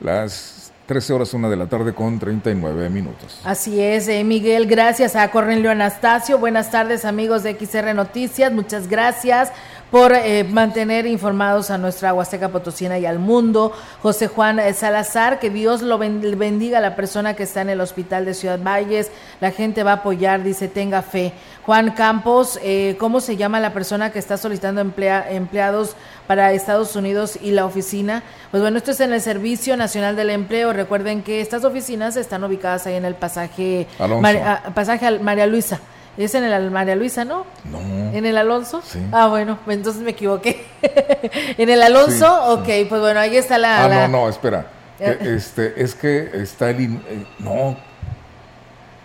Las 0.00 0.55
13 0.86 1.12
horas, 1.12 1.34
una 1.34 1.48
de 1.48 1.56
la 1.56 1.66
tarde 1.66 1.94
con 1.94 2.18
39 2.18 2.88
minutos. 2.90 3.40
Así 3.44 3.80
es, 3.80 4.06
eh, 4.08 4.22
Miguel. 4.22 4.66
Gracias 4.66 5.16
a 5.16 5.28
Cornelio 5.30 5.70
Anastasio. 5.70 6.38
Buenas 6.38 6.70
tardes, 6.70 7.04
amigos 7.04 7.42
de 7.42 7.56
XR 7.58 7.92
Noticias. 7.92 8.52
Muchas 8.52 8.88
gracias 8.88 9.50
por 9.90 10.12
eh, 10.12 10.44
mantener 10.44 11.06
informados 11.06 11.70
a 11.70 11.78
nuestra 11.78 12.12
Huasteca 12.12 12.48
Potosina 12.48 12.98
y 12.98 13.06
al 13.06 13.18
mundo. 13.18 13.72
José 14.02 14.26
Juan 14.26 14.58
eh, 14.58 14.72
Salazar, 14.74 15.38
que 15.38 15.50
Dios 15.50 15.82
lo 15.82 15.98
bendiga 15.98 16.78
a 16.78 16.80
la 16.80 16.96
persona 16.96 17.34
que 17.34 17.44
está 17.44 17.62
en 17.62 17.70
el 17.70 17.80
hospital 17.80 18.24
de 18.24 18.34
Ciudad 18.34 18.58
Valles. 18.60 19.10
La 19.40 19.52
gente 19.52 19.84
va 19.84 19.92
a 19.92 19.94
apoyar, 19.96 20.42
dice, 20.42 20.68
tenga 20.68 21.02
fe. 21.02 21.32
Juan 21.64 21.92
Campos, 21.92 22.58
eh, 22.62 22.96
¿cómo 22.98 23.20
se 23.20 23.36
llama 23.36 23.60
la 23.60 23.72
persona 23.72 24.10
que 24.10 24.18
está 24.18 24.36
solicitando 24.36 24.80
emplea, 24.80 25.30
empleados 25.30 25.96
para 26.26 26.52
Estados 26.52 26.96
Unidos 26.96 27.38
y 27.40 27.52
la 27.52 27.64
oficina? 27.64 28.22
Pues 28.50 28.62
bueno, 28.62 28.78
esto 28.78 28.90
es 28.90 29.00
en 29.00 29.12
el 29.12 29.20
Servicio 29.20 29.76
Nacional 29.76 30.16
del 30.16 30.30
Empleo. 30.30 30.72
Recuerden 30.72 31.22
que 31.22 31.40
estas 31.40 31.64
oficinas 31.64 32.16
están 32.16 32.42
ubicadas 32.42 32.86
ahí 32.86 32.94
en 32.94 33.04
el 33.04 33.14
pasaje, 33.14 33.86
Mar, 34.20 34.72
pasaje 34.74 35.18
María 35.20 35.46
Luisa. 35.46 35.80
Es 36.16 36.34
en 36.34 36.44
el 36.44 36.70
María 36.70 36.96
Luisa, 36.96 37.24
¿no? 37.24 37.44
No. 37.64 37.78
¿En 37.78 38.24
el 38.24 38.36
Alonso? 38.38 38.82
Sí. 38.84 39.00
Ah, 39.12 39.26
bueno, 39.28 39.58
entonces 39.66 40.02
me 40.02 40.12
equivoqué. 40.12 40.64
¿En 41.58 41.68
el 41.68 41.82
Alonso? 41.82 42.56
Sí, 42.64 42.82
ok, 42.82 42.88
pues 42.88 43.00
bueno, 43.00 43.20
ahí 43.20 43.36
está 43.36 43.58
la... 43.58 43.84
Ah, 43.84 43.88
la... 43.88 44.08
no, 44.08 44.22
no, 44.22 44.28
espera. 44.28 44.66
este, 44.98 45.74
es 45.82 45.94
que 45.94 46.30
está 46.34 46.70
el... 46.70 46.84
Eh, 46.84 47.26
no, 47.38 47.76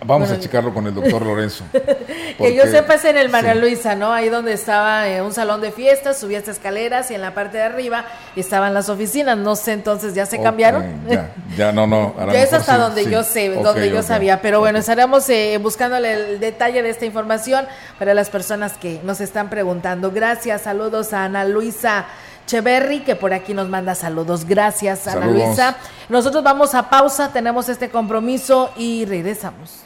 Vamos 0.04 0.30
bueno, 0.30 0.41
a 0.41 0.43
checarlo 0.43 0.74
con 0.74 0.88
el 0.88 0.95
doctor 0.95 1.24
Lorenzo. 1.24 1.64
que 2.38 2.56
yo 2.56 2.66
sepa 2.66 2.95
es 2.95 3.06
en 3.06 3.18
el 3.18 3.30
María 3.30 3.54
sí. 3.54 3.60
Luisa, 3.60 3.93
¿no? 3.93 4.12
Ahí 4.12 4.30
donde 4.30 4.54
estaba 4.54 5.08
eh, 5.08 5.22
un 5.22 5.32
salón 5.32 5.62
de 5.62 5.72
fiestas, 5.72 6.20
subía 6.20 6.39
estas 6.39 6.58
escaleras 6.58 7.12
y 7.12 7.14
en 7.14 7.22
la 7.22 7.36
parte 7.36 7.58
de 7.58 7.64
arriba 7.64 8.06
estaban 8.36 8.74
las 8.74 8.89
oficinas. 8.89 9.38
No 9.38 9.56
sé, 9.56 9.74
entonces 9.74 10.16
ya 10.16 10.26
se 10.26 10.38
okay, 10.38 10.43
cambiaron. 10.43 11.08
Ya, 11.08 11.30
ya 11.56 11.72
no, 11.72 11.86
no. 11.86 12.16
ya 12.18 12.41
es 12.41 12.52
hasta 12.52 12.76
sí, 12.76 12.82
donde 12.82 13.04
sí. 13.04 13.12
yo 13.12 13.24
sé, 13.24 13.52
okay, 13.52 13.64
donde 13.64 13.89
yo 13.89 13.97
okay. 13.97 14.08
sabía. 14.08 14.41
Pero 14.41 14.60
bueno, 14.60 14.80
estaremos 14.80 15.30
eh, 15.30 15.60
buscándole 15.62 16.14
el 16.14 16.39
detalle 16.39 16.82
de 16.82 16.89
esta 16.89 17.06
información 17.06 17.68
para 17.99 18.16
las 18.16 18.32
personas 18.32 18.74
que 18.74 18.99
nos 19.04 19.22
están 19.22 19.52
preguntando. 19.52 20.10
Gracias, 20.10 20.64
saludos 20.64 21.14
a 21.14 21.26
Ana 21.26 21.45
Luisa. 21.45 22.08
Cheverry, 22.47 23.02
que 23.02 23.16
por 23.16 23.34
aquí 23.34 23.54
nos 23.54 23.70
manda 23.70 23.93
saludos. 23.93 24.45
Gracias, 24.45 25.08
Ana. 25.08 25.28
Luisa. 25.28 25.76
Nosotros 26.10 26.43
vamos 26.43 26.74
a 26.74 26.89
pausa, 26.89 27.32
tenemos 27.32 27.70
este 27.70 27.89
compromiso 27.91 28.72
y 28.76 29.06
regresamos. 29.06 29.86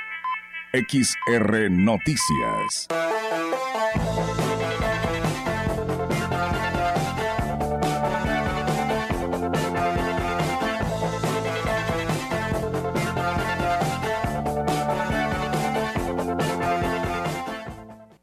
XR 0.73 1.69
Noticias. 1.69 2.87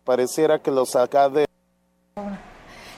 Pareciera 0.05 0.59
que 0.59 0.71
los 0.71 0.97
de 1.29 1.49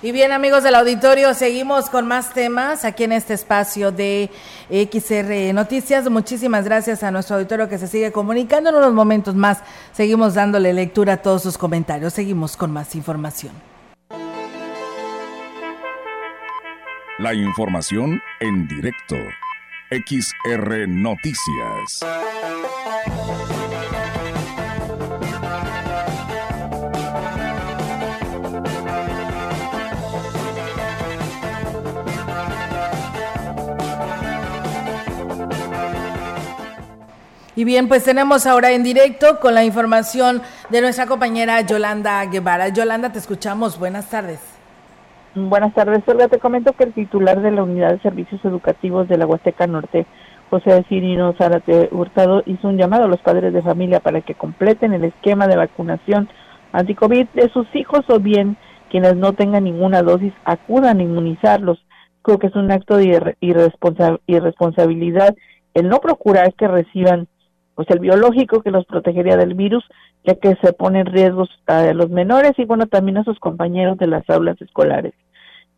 y 0.03 0.13
bien, 0.13 0.33
amigos 0.33 0.63
del 0.63 0.75
auditorio, 0.77 1.35
seguimos 1.35 1.91
con 1.91 2.07
más 2.09 2.33
temas 2.33 2.87
aquí 2.87 3.05
en 3.05 3.13
este 3.13 3.35
espacio 3.35 3.93
de 3.93 4.31
XR 4.71 5.53
Noticias. 5.53 6.09
Muchísimas 6.09 6.65
gracias 6.65 7.03
a 7.03 7.11
nuestro 7.11 7.37
auditorio 7.37 7.69
que 7.69 7.77
se 7.77 7.87
sigue 7.87 8.11
comunicando. 8.11 8.71
En 8.71 8.77
unos 8.77 8.95
momentos 8.95 9.35
más 9.35 9.59
seguimos 9.93 10.33
dándole 10.33 10.73
lectura 10.73 11.15
a 11.15 11.17
todos 11.19 11.43
sus 11.43 11.59
comentarios. 11.59 12.15
Seguimos 12.15 12.57
con 12.57 12.71
más 12.71 12.95
información. 12.95 13.53
La 17.19 17.35
información 17.35 18.23
en 18.41 18.67
directo. 18.69 19.17
XR 19.91 20.89
Noticias. 20.89 22.01
Y 37.61 37.65
bien, 37.65 37.89
pues 37.89 38.05
tenemos 38.05 38.47
ahora 38.47 38.73
en 38.73 38.83
directo 38.83 39.39
con 39.39 39.53
la 39.53 39.63
información 39.63 40.41
de 40.71 40.81
nuestra 40.81 41.05
compañera 41.05 41.61
Yolanda 41.61 42.25
Guevara. 42.25 42.69
Yolanda, 42.71 43.13
te 43.13 43.19
escuchamos. 43.19 43.79
Buenas 43.79 44.09
tardes. 44.09 44.41
Buenas 45.35 45.75
tardes, 45.75 46.03
Olga. 46.07 46.29
Te 46.29 46.39
comento 46.39 46.73
que 46.73 46.85
el 46.85 46.95
titular 46.95 47.43
de 47.43 47.51
la 47.51 47.63
Unidad 47.63 47.91
de 47.93 48.01
Servicios 48.01 48.43
Educativos 48.47 49.09
de 49.09 49.19
la 49.19 49.27
Huasteca 49.27 49.67
Norte, 49.67 50.07
José 50.49 50.87
Cirino 50.89 51.35
Zárate 51.35 51.91
Hurtado, 51.93 52.43
hizo 52.47 52.67
un 52.67 52.79
llamado 52.79 53.05
a 53.05 53.09
los 53.09 53.21
padres 53.21 53.53
de 53.53 53.61
familia 53.61 54.01
para 54.01 54.23
que 54.23 54.35
completen 54.35 54.95
el 54.95 55.05
esquema 55.05 55.47
de 55.47 55.59
vacunación 55.59 56.31
anticovid 56.73 57.27
de 57.35 57.51
sus 57.51 57.67
hijos 57.77 58.07
o 58.09 58.21
bien 58.21 58.57
quienes 58.89 59.17
no 59.17 59.35
tengan 59.35 59.65
ninguna 59.65 60.01
dosis 60.01 60.33
acudan 60.47 61.01
a 61.01 61.03
inmunizarlos. 61.03 61.85
Creo 62.23 62.39
que 62.39 62.47
es 62.47 62.57
un 62.57 62.71
acto 62.71 62.97
de 62.97 63.37
irresponsabilidad 64.27 65.37
el 65.75 65.91
no 65.91 65.99
procurar 65.99 66.55
que 66.55 66.67
reciban 66.67 67.29
pues 67.81 67.89
el 67.93 68.01
biológico 68.01 68.61
que 68.61 68.71
los 68.71 68.85
protegería 68.85 69.39
del 69.39 69.55
virus, 69.55 69.83
ya 70.23 70.35
que 70.35 70.55
se 70.63 70.75
ponen 70.75 71.07
riesgos 71.07 71.49
a 71.67 71.95
los 71.95 72.11
menores 72.11 72.53
y 72.59 72.67
bueno, 72.67 72.85
también 72.85 73.17
a 73.17 73.25
sus 73.25 73.39
compañeros 73.39 73.97
de 73.97 74.07
las 74.07 74.29
aulas 74.29 74.61
escolares. 74.61 75.15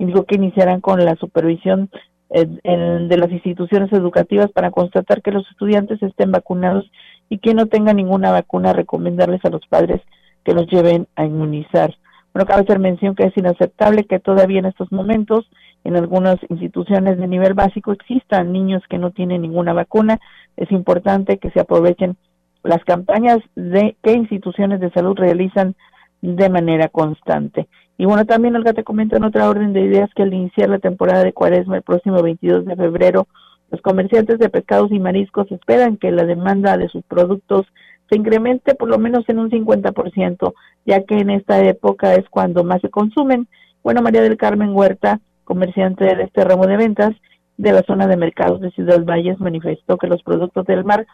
Indico 0.01 0.25
que 0.25 0.35
iniciarán 0.35 0.81
con 0.81 1.05
la 1.05 1.15
supervisión 1.15 1.91
de 2.29 3.17
las 3.17 3.31
instituciones 3.31 3.93
educativas 3.93 4.51
para 4.51 4.73
constatar 4.73 5.23
que 5.23 5.31
los 5.31 5.49
estudiantes 5.49 6.03
estén 6.03 6.33
vacunados 6.33 6.91
y 7.29 7.39
que 7.39 7.55
no 7.55 7.67
tengan 7.67 7.99
ninguna 7.99 8.33
vacuna, 8.33 8.73
recomendarles 8.73 9.45
a 9.45 9.51
los 9.51 9.65
padres 9.69 10.01
que 10.45 10.55
los 10.55 10.67
lleven 10.67 11.07
a 11.15 11.25
inmunizar. 11.25 11.95
Bueno, 12.35 12.47
cabe 12.47 12.63
hacer 12.63 12.81
mención 12.81 13.15
que 13.15 13.27
es 13.27 13.37
inaceptable 13.37 14.07
que 14.07 14.19
todavía 14.19 14.59
en 14.59 14.67
estos 14.67 14.91
momentos 14.91 15.49
en 15.85 15.97
algunas 15.97 16.39
instituciones 16.49 17.19
de 17.19 17.29
nivel 17.29 17.55
básico 17.55 17.93
existan 17.93 18.53
niños 18.53 18.83
que 18.89 18.99
no 18.99 19.11
tienen 19.11 19.43
ninguna 19.43 19.73
vacuna. 19.73 20.19
Es 20.57 20.71
importante 20.71 21.39
que 21.39 21.51
se 21.51 21.61
aprovechen 21.61 22.17
las 22.63 22.85
campañas 22.85 23.39
de 23.57 23.97
que 24.03 24.13
instituciones 24.13 24.81
de 24.81 24.91
salud 24.91 25.17
realizan 25.17 25.75
de 26.21 26.49
manera 26.49 26.89
constante. 26.89 27.69
Y 27.99 28.05
bueno, 28.05 28.25
también 28.25 28.57
Olga 28.57 28.73
te 28.73 28.85
comento 28.85 29.17
en 29.17 29.25
otra 29.25 29.49
orden 29.49 29.73
de 29.73 29.83
ideas 29.83 30.11
que 30.15 30.23
al 30.23 30.33
iniciar 30.33 30.69
la 30.69 30.79
temporada 30.79 31.25
de 31.25 31.33
cuaresma 31.33 31.77
el 31.77 31.83
próximo 31.83 32.23
22 32.23 32.65
de 32.65 32.77
febrero, 32.77 33.27
los 33.71 33.81
comerciantes 33.81 34.39
de 34.39 34.49
pescados 34.49 34.93
y 34.93 34.99
mariscos 34.99 35.51
esperan 35.51 35.97
que 35.97 36.11
la 36.11 36.25
demanda 36.25 36.77
de 36.77 36.89
sus 36.89 37.03
productos 37.05 37.67
se 38.11 38.17
incremente 38.19 38.75
por 38.75 38.89
lo 38.89 38.99
menos 38.99 39.25
en 39.29 39.39
un 39.39 39.51
50%, 39.51 40.53
ya 40.85 41.03
que 41.05 41.19
en 41.19 41.31
esta 41.31 41.61
época 41.65 42.15
es 42.15 42.29
cuando 42.29 42.65
más 42.65 42.81
se 42.81 42.91
consumen. 42.91 43.49
Bueno, 43.83 44.03
María 44.03 44.23
del 44.23 44.37
Carmen 44.37 44.75
Huerta 44.75 45.21
comerciante 45.45 46.05
de 46.05 46.25
este 46.25 46.45
ramo 46.45 46.67
de 46.67 46.77
ventas 46.77 47.11
de 47.57 47.73
la 47.73 47.83
zona 47.83 48.07
de 48.07 48.17
mercados 48.17 48.61
de 48.61 48.71
Ciudad 48.71 49.05
Valles, 49.05 49.41
manifestó 49.41 49.97
que 49.99 50.07
los 50.07 50.23
productos 50.23 50.67
del 50.67 50.85
mar 50.85 51.07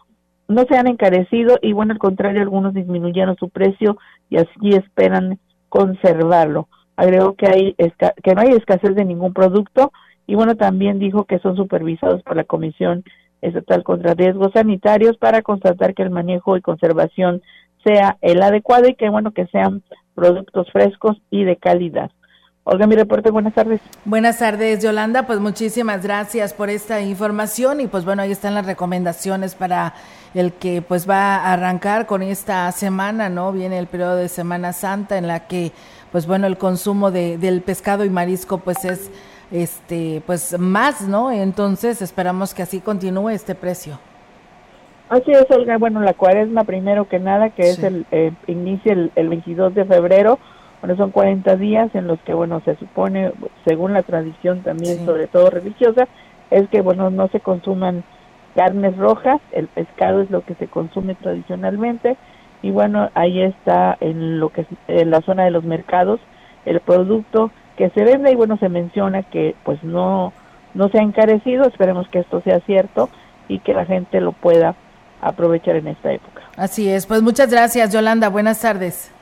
no 0.48 0.64
se 0.68 0.76
han 0.76 0.86
encarecido 0.86 1.58
y 1.60 1.72
bueno, 1.72 1.92
al 1.92 1.98
contrario, 1.98 2.40
algunos 2.40 2.72
disminuyeron 2.72 3.36
su 3.36 3.50
precio 3.50 3.98
y 4.30 4.38
así 4.38 4.70
esperan 4.70 5.38
conservarlo. 5.68 6.68
Agregó 6.96 7.34
que, 7.34 7.46
hay 7.46 7.74
que 7.74 8.34
no 8.34 8.40
hay 8.40 8.52
escasez 8.52 8.94
de 8.94 9.04
ningún 9.04 9.32
producto 9.32 9.92
y 10.26 10.34
bueno, 10.34 10.56
también 10.56 10.98
dijo 10.98 11.24
que 11.24 11.38
son 11.38 11.56
supervisados 11.56 12.22
por 12.22 12.36
la 12.36 12.44
Comisión 12.44 13.04
Estatal 13.40 13.84
contra 13.84 14.14
Riesgos 14.14 14.52
Sanitarios 14.52 15.16
para 15.16 15.42
constatar 15.42 15.94
que 15.94 16.02
el 16.02 16.10
manejo 16.10 16.56
y 16.56 16.60
conservación 16.60 17.42
sea 17.84 18.16
el 18.20 18.42
adecuado 18.42 18.88
y 18.88 18.94
que 18.94 19.10
bueno, 19.10 19.32
que 19.32 19.46
sean 19.46 19.82
productos 20.14 20.70
frescos 20.72 21.20
y 21.30 21.44
de 21.44 21.56
calidad. 21.56 22.10
Olga, 22.70 22.86
mi 22.86 22.96
reporte, 22.96 23.30
buenas 23.30 23.54
tardes. 23.54 23.80
Buenas 24.04 24.40
tardes, 24.40 24.82
Yolanda. 24.82 25.26
Pues 25.26 25.40
muchísimas 25.40 26.02
gracias 26.02 26.52
por 26.52 26.68
esta 26.68 27.00
información 27.00 27.80
y 27.80 27.86
pues 27.86 28.04
bueno, 28.04 28.20
ahí 28.20 28.30
están 28.30 28.52
las 28.52 28.66
recomendaciones 28.66 29.54
para 29.54 29.94
el 30.34 30.52
que 30.52 30.82
pues 30.82 31.08
va 31.08 31.36
a 31.36 31.54
arrancar 31.54 32.04
con 32.04 32.20
esta 32.20 32.70
semana, 32.72 33.30
¿no? 33.30 33.52
Viene 33.52 33.78
el 33.78 33.86
periodo 33.86 34.16
de 34.16 34.28
Semana 34.28 34.74
Santa 34.74 35.16
en 35.16 35.26
la 35.26 35.46
que 35.46 35.72
pues 36.12 36.26
bueno, 36.26 36.46
el 36.46 36.58
consumo 36.58 37.10
de, 37.10 37.38
del 37.38 37.62
pescado 37.62 38.04
y 38.04 38.10
marisco 38.10 38.58
pues 38.58 38.84
es 38.84 39.10
este 39.50 40.22
pues 40.26 40.58
más, 40.58 41.08
¿no? 41.08 41.32
Entonces 41.32 42.02
esperamos 42.02 42.52
que 42.52 42.64
así 42.64 42.80
continúe 42.80 43.30
este 43.30 43.54
precio. 43.54 43.98
Así 45.08 45.32
es, 45.32 45.50
Olga. 45.50 45.78
Bueno, 45.78 46.02
la 46.02 46.12
cuaresma 46.12 46.64
primero 46.64 47.08
que 47.08 47.18
nada, 47.18 47.48
que 47.48 47.62
es 47.62 47.82
el 47.82 48.04
eh, 48.10 48.32
inicia 48.46 48.92
el, 48.92 49.10
el 49.16 49.30
22 49.30 49.74
de 49.74 49.86
febrero 49.86 50.38
bueno, 50.80 50.96
son 50.96 51.10
40 51.10 51.56
días 51.56 51.94
en 51.94 52.06
los 52.06 52.20
que, 52.20 52.34
bueno, 52.34 52.60
se 52.64 52.76
supone, 52.76 53.32
según 53.66 53.92
la 53.92 54.02
tradición 54.02 54.62
también, 54.62 55.04
sobre 55.04 55.26
todo 55.26 55.50
religiosa, 55.50 56.06
es 56.50 56.68
que, 56.68 56.80
bueno, 56.80 57.10
no 57.10 57.28
se 57.28 57.40
consuman 57.40 58.04
carnes 58.54 58.96
rojas, 58.96 59.40
el 59.52 59.66
pescado 59.68 60.22
es 60.22 60.30
lo 60.30 60.42
que 60.42 60.54
se 60.54 60.68
consume 60.68 61.14
tradicionalmente, 61.14 62.16
y 62.62 62.70
bueno, 62.70 63.10
ahí 63.14 63.42
está 63.42 63.96
en 64.00 64.40
lo 64.40 64.50
que 64.50 64.66
en 64.88 65.10
la 65.10 65.20
zona 65.22 65.44
de 65.44 65.50
los 65.50 65.64
mercados 65.64 66.20
el 66.64 66.80
producto 66.80 67.50
que 67.76 67.90
se 67.90 68.02
vende 68.04 68.32
y 68.32 68.34
bueno, 68.34 68.56
se 68.58 68.68
menciona 68.68 69.22
que 69.22 69.54
pues 69.64 69.82
no 69.84 70.32
no 70.74 70.88
se 70.88 70.98
ha 70.98 71.02
encarecido, 71.02 71.66
esperemos 71.66 72.08
que 72.08 72.18
esto 72.18 72.40
sea 72.42 72.60
cierto 72.60 73.08
y 73.48 73.60
que 73.60 73.74
la 73.74 73.86
gente 73.86 74.20
lo 74.20 74.32
pueda 74.32 74.74
aprovechar 75.20 75.76
en 75.76 75.88
esta 75.88 76.12
época. 76.12 76.42
Así 76.56 76.88
es, 76.88 77.06
pues 77.06 77.22
muchas 77.22 77.50
gracias 77.50 77.92
Yolanda, 77.92 78.28
buenas 78.28 78.60
tardes. 78.60 79.12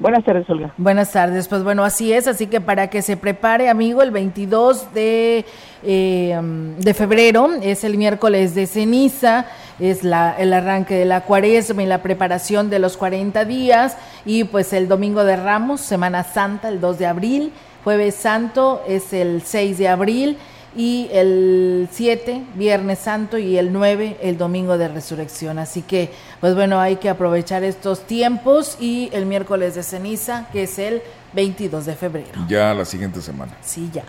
Buenas 0.00 0.24
tardes, 0.24 0.48
Olga. 0.48 0.72
Buenas 0.76 1.10
tardes, 1.10 1.48
pues 1.48 1.64
bueno, 1.64 1.82
así 1.82 2.12
es, 2.12 2.28
así 2.28 2.46
que 2.46 2.60
para 2.60 2.88
que 2.88 3.02
se 3.02 3.16
prepare, 3.16 3.68
amigo, 3.68 4.00
el 4.00 4.12
22 4.12 4.94
de, 4.94 5.44
eh, 5.82 6.40
de 6.78 6.94
febrero 6.94 7.50
es 7.60 7.82
el 7.82 7.96
miércoles 7.96 8.54
de 8.54 8.68
ceniza, 8.68 9.46
es 9.80 10.04
la, 10.04 10.36
el 10.38 10.52
arranque 10.52 10.94
de 10.94 11.04
la 11.04 11.22
cuaresma 11.22 11.82
y 11.82 11.86
la 11.86 12.00
preparación 12.00 12.70
de 12.70 12.78
los 12.78 12.96
40 12.96 13.44
días, 13.44 13.96
y 14.24 14.44
pues 14.44 14.72
el 14.72 14.86
domingo 14.86 15.24
de 15.24 15.34
Ramos, 15.34 15.80
Semana 15.80 16.22
Santa, 16.22 16.68
el 16.68 16.80
2 16.80 16.98
de 17.00 17.06
abril, 17.06 17.52
jueves 17.82 18.14
santo 18.14 18.82
es 18.86 19.12
el 19.12 19.42
6 19.42 19.78
de 19.78 19.88
abril, 19.88 20.38
y 20.76 21.08
el 21.12 21.88
7, 21.90 22.44
Viernes 22.54 22.98
Santo, 22.98 23.38
y 23.38 23.56
el 23.58 23.72
9, 23.72 24.18
el 24.22 24.36
Domingo 24.38 24.78
de 24.78 24.88
Resurrección. 24.88 25.58
Así 25.58 25.82
que, 25.82 26.10
pues 26.40 26.54
bueno, 26.54 26.80
hay 26.80 26.96
que 26.96 27.08
aprovechar 27.08 27.64
estos 27.64 28.00
tiempos 28.00 28.76
y 28.80 29.10
el 29.12 29.26
miércoles 29.26 29.74
de 29.74 29.82
ceniza, 29.82 30.48
que 30.52 30.64
es 30.64 30.78
el 30.78 31.02
22 31.32 31.86
de 31.86 31.94
febrero. 31.94 32.46
Ya 32.48 32.72
la 32.74 32.84
siguiente 32.84 33.20
semana. 33.20 33.52
Sí, 33.62 33.90
ya. 33.92 34.04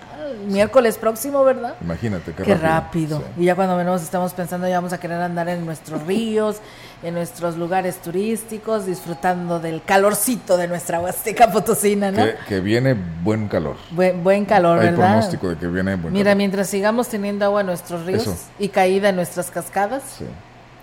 Miércoles 0.47 0.97
próximo, 0.97 1.43
¿verdad? 1.43 1.75
Imagínate, 1.81 2.33
qué, 2.33 2.43
qué 2.43 2.55
rápido. 2.55 3.23
Y 3.37 3.45
ya 3.45 3.55
cuando 3.55 3.75
menos 3.75 4.01
estamos 4.01 4.33
pensando 4.33 4.67
ya 4.67 4.75
vamos 4.75 4.93
a 4.93 4.99
querer 4.99 5.21
andar 5.21 5.49
en 5.49 5.65
nuestros 5.65 6.05
ríos, 6.05 6.57
en 7.01 7.13
nuestros 7.13 7.55
lugares 7.55 7.97
turísticos, 8.01 8.85
disfrutando 8.85 9.59
del 9.59 9.81
calorcito 9.83 10.57
de 10.57 10.67
nuestra 10.67 10.99
Huasteca 10.99 11.49
Potosina, 11.51 12.11
¿no? 12.11 12.25
Que, 12.47 12.59
viene 12.59 12.93
buen 13.23 13.47
calor. 13.47 13.77
Buen, 13.91 14.21
buen 14.23 14.45
calor, 14.45 14.79
Hay 14.79 14.87
¿verdad? 14.89 15.07
pronóstico 15.07 15.49
de 15.49 15.57
que 15.57 15.67
viene 15.67 15.95
buen 15.95 16.13
Mira, 16.13 16.25
calor. 16.31 16.37
mientras 16.37 16.67
sigamos 16.67 17.07
teniendo 17.07 17.45
agua 17.45 17.61
en 17.61 17.67
nuestros 17.67 18.05
ríos 18.05 18.27
y 18.59 18.67
caída 18.67 19.09
en 19.09 19.15
nuestras 19.15 19.49
cascadas, 19.49 20.03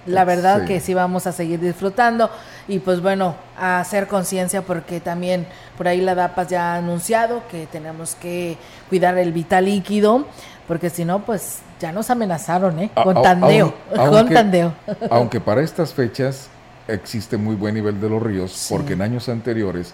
la 0.07 0.25
verdad 0.25 0.61
Sí. 0.61 0.67
que 0.67 0.81
sí 0.81 0.95
vamos 0.95 1.27
a 1.27 1.33
seguir 1.33 1.61
disfrutando 1.61 2.31
y 2.69 2.79
pues 2.79 3.03
bueno, 3.03 3.35
a 3.59 3.81
hacer 3.81 4.07
conciencia 4.07 4.63
porque 4.63 5.01
también 5.01 5.47
por 5.77 5.87
ahí 5.89 6.01
la 6.01 6.15
DAPAS 6.15 6.49
ya 6.49 6.73
ha 6.75 6.77
anunciado 6.77 7.43
que 7.51 7.67
tenemos 7.67 8.15
que 8.15 8.57
cuidar 8.89 9.19
el 9.19 9.33
vital 9.33 9.65
líquido 9.67 10.25
porque 10.69 10.89
si 10.91 11.05
no 11.05 11.21
pues 11.27 11.59
ya 11.81 11.93
nos 11.93 12.11
amenazaron, 12.11 12.79
¿eh? 12.79 12.91
Con 12.95 13.19
a- 13.19 13.23
tandeo, 13.23 13.75
aun- 13.91 13.97
con 14.09 14.17
aunque- 14.19 14.35
tandeo. 14.35 14.73
Aunque 15.11 15.41
para 15.41 15.63
estas 15.63 15.93
fechas 15.95 16.49
existe 16.89 17.37
muy 17.37 17.55
buen 17.57 17.75
nivel 17.75 18.01
de 18.01 18.09
los 18.09 18.23
ríos, 18.23 18.67
porque 18.71 18.93
en 18.95 19.03
años 19.03 19.29
anteriores 19.29 19.93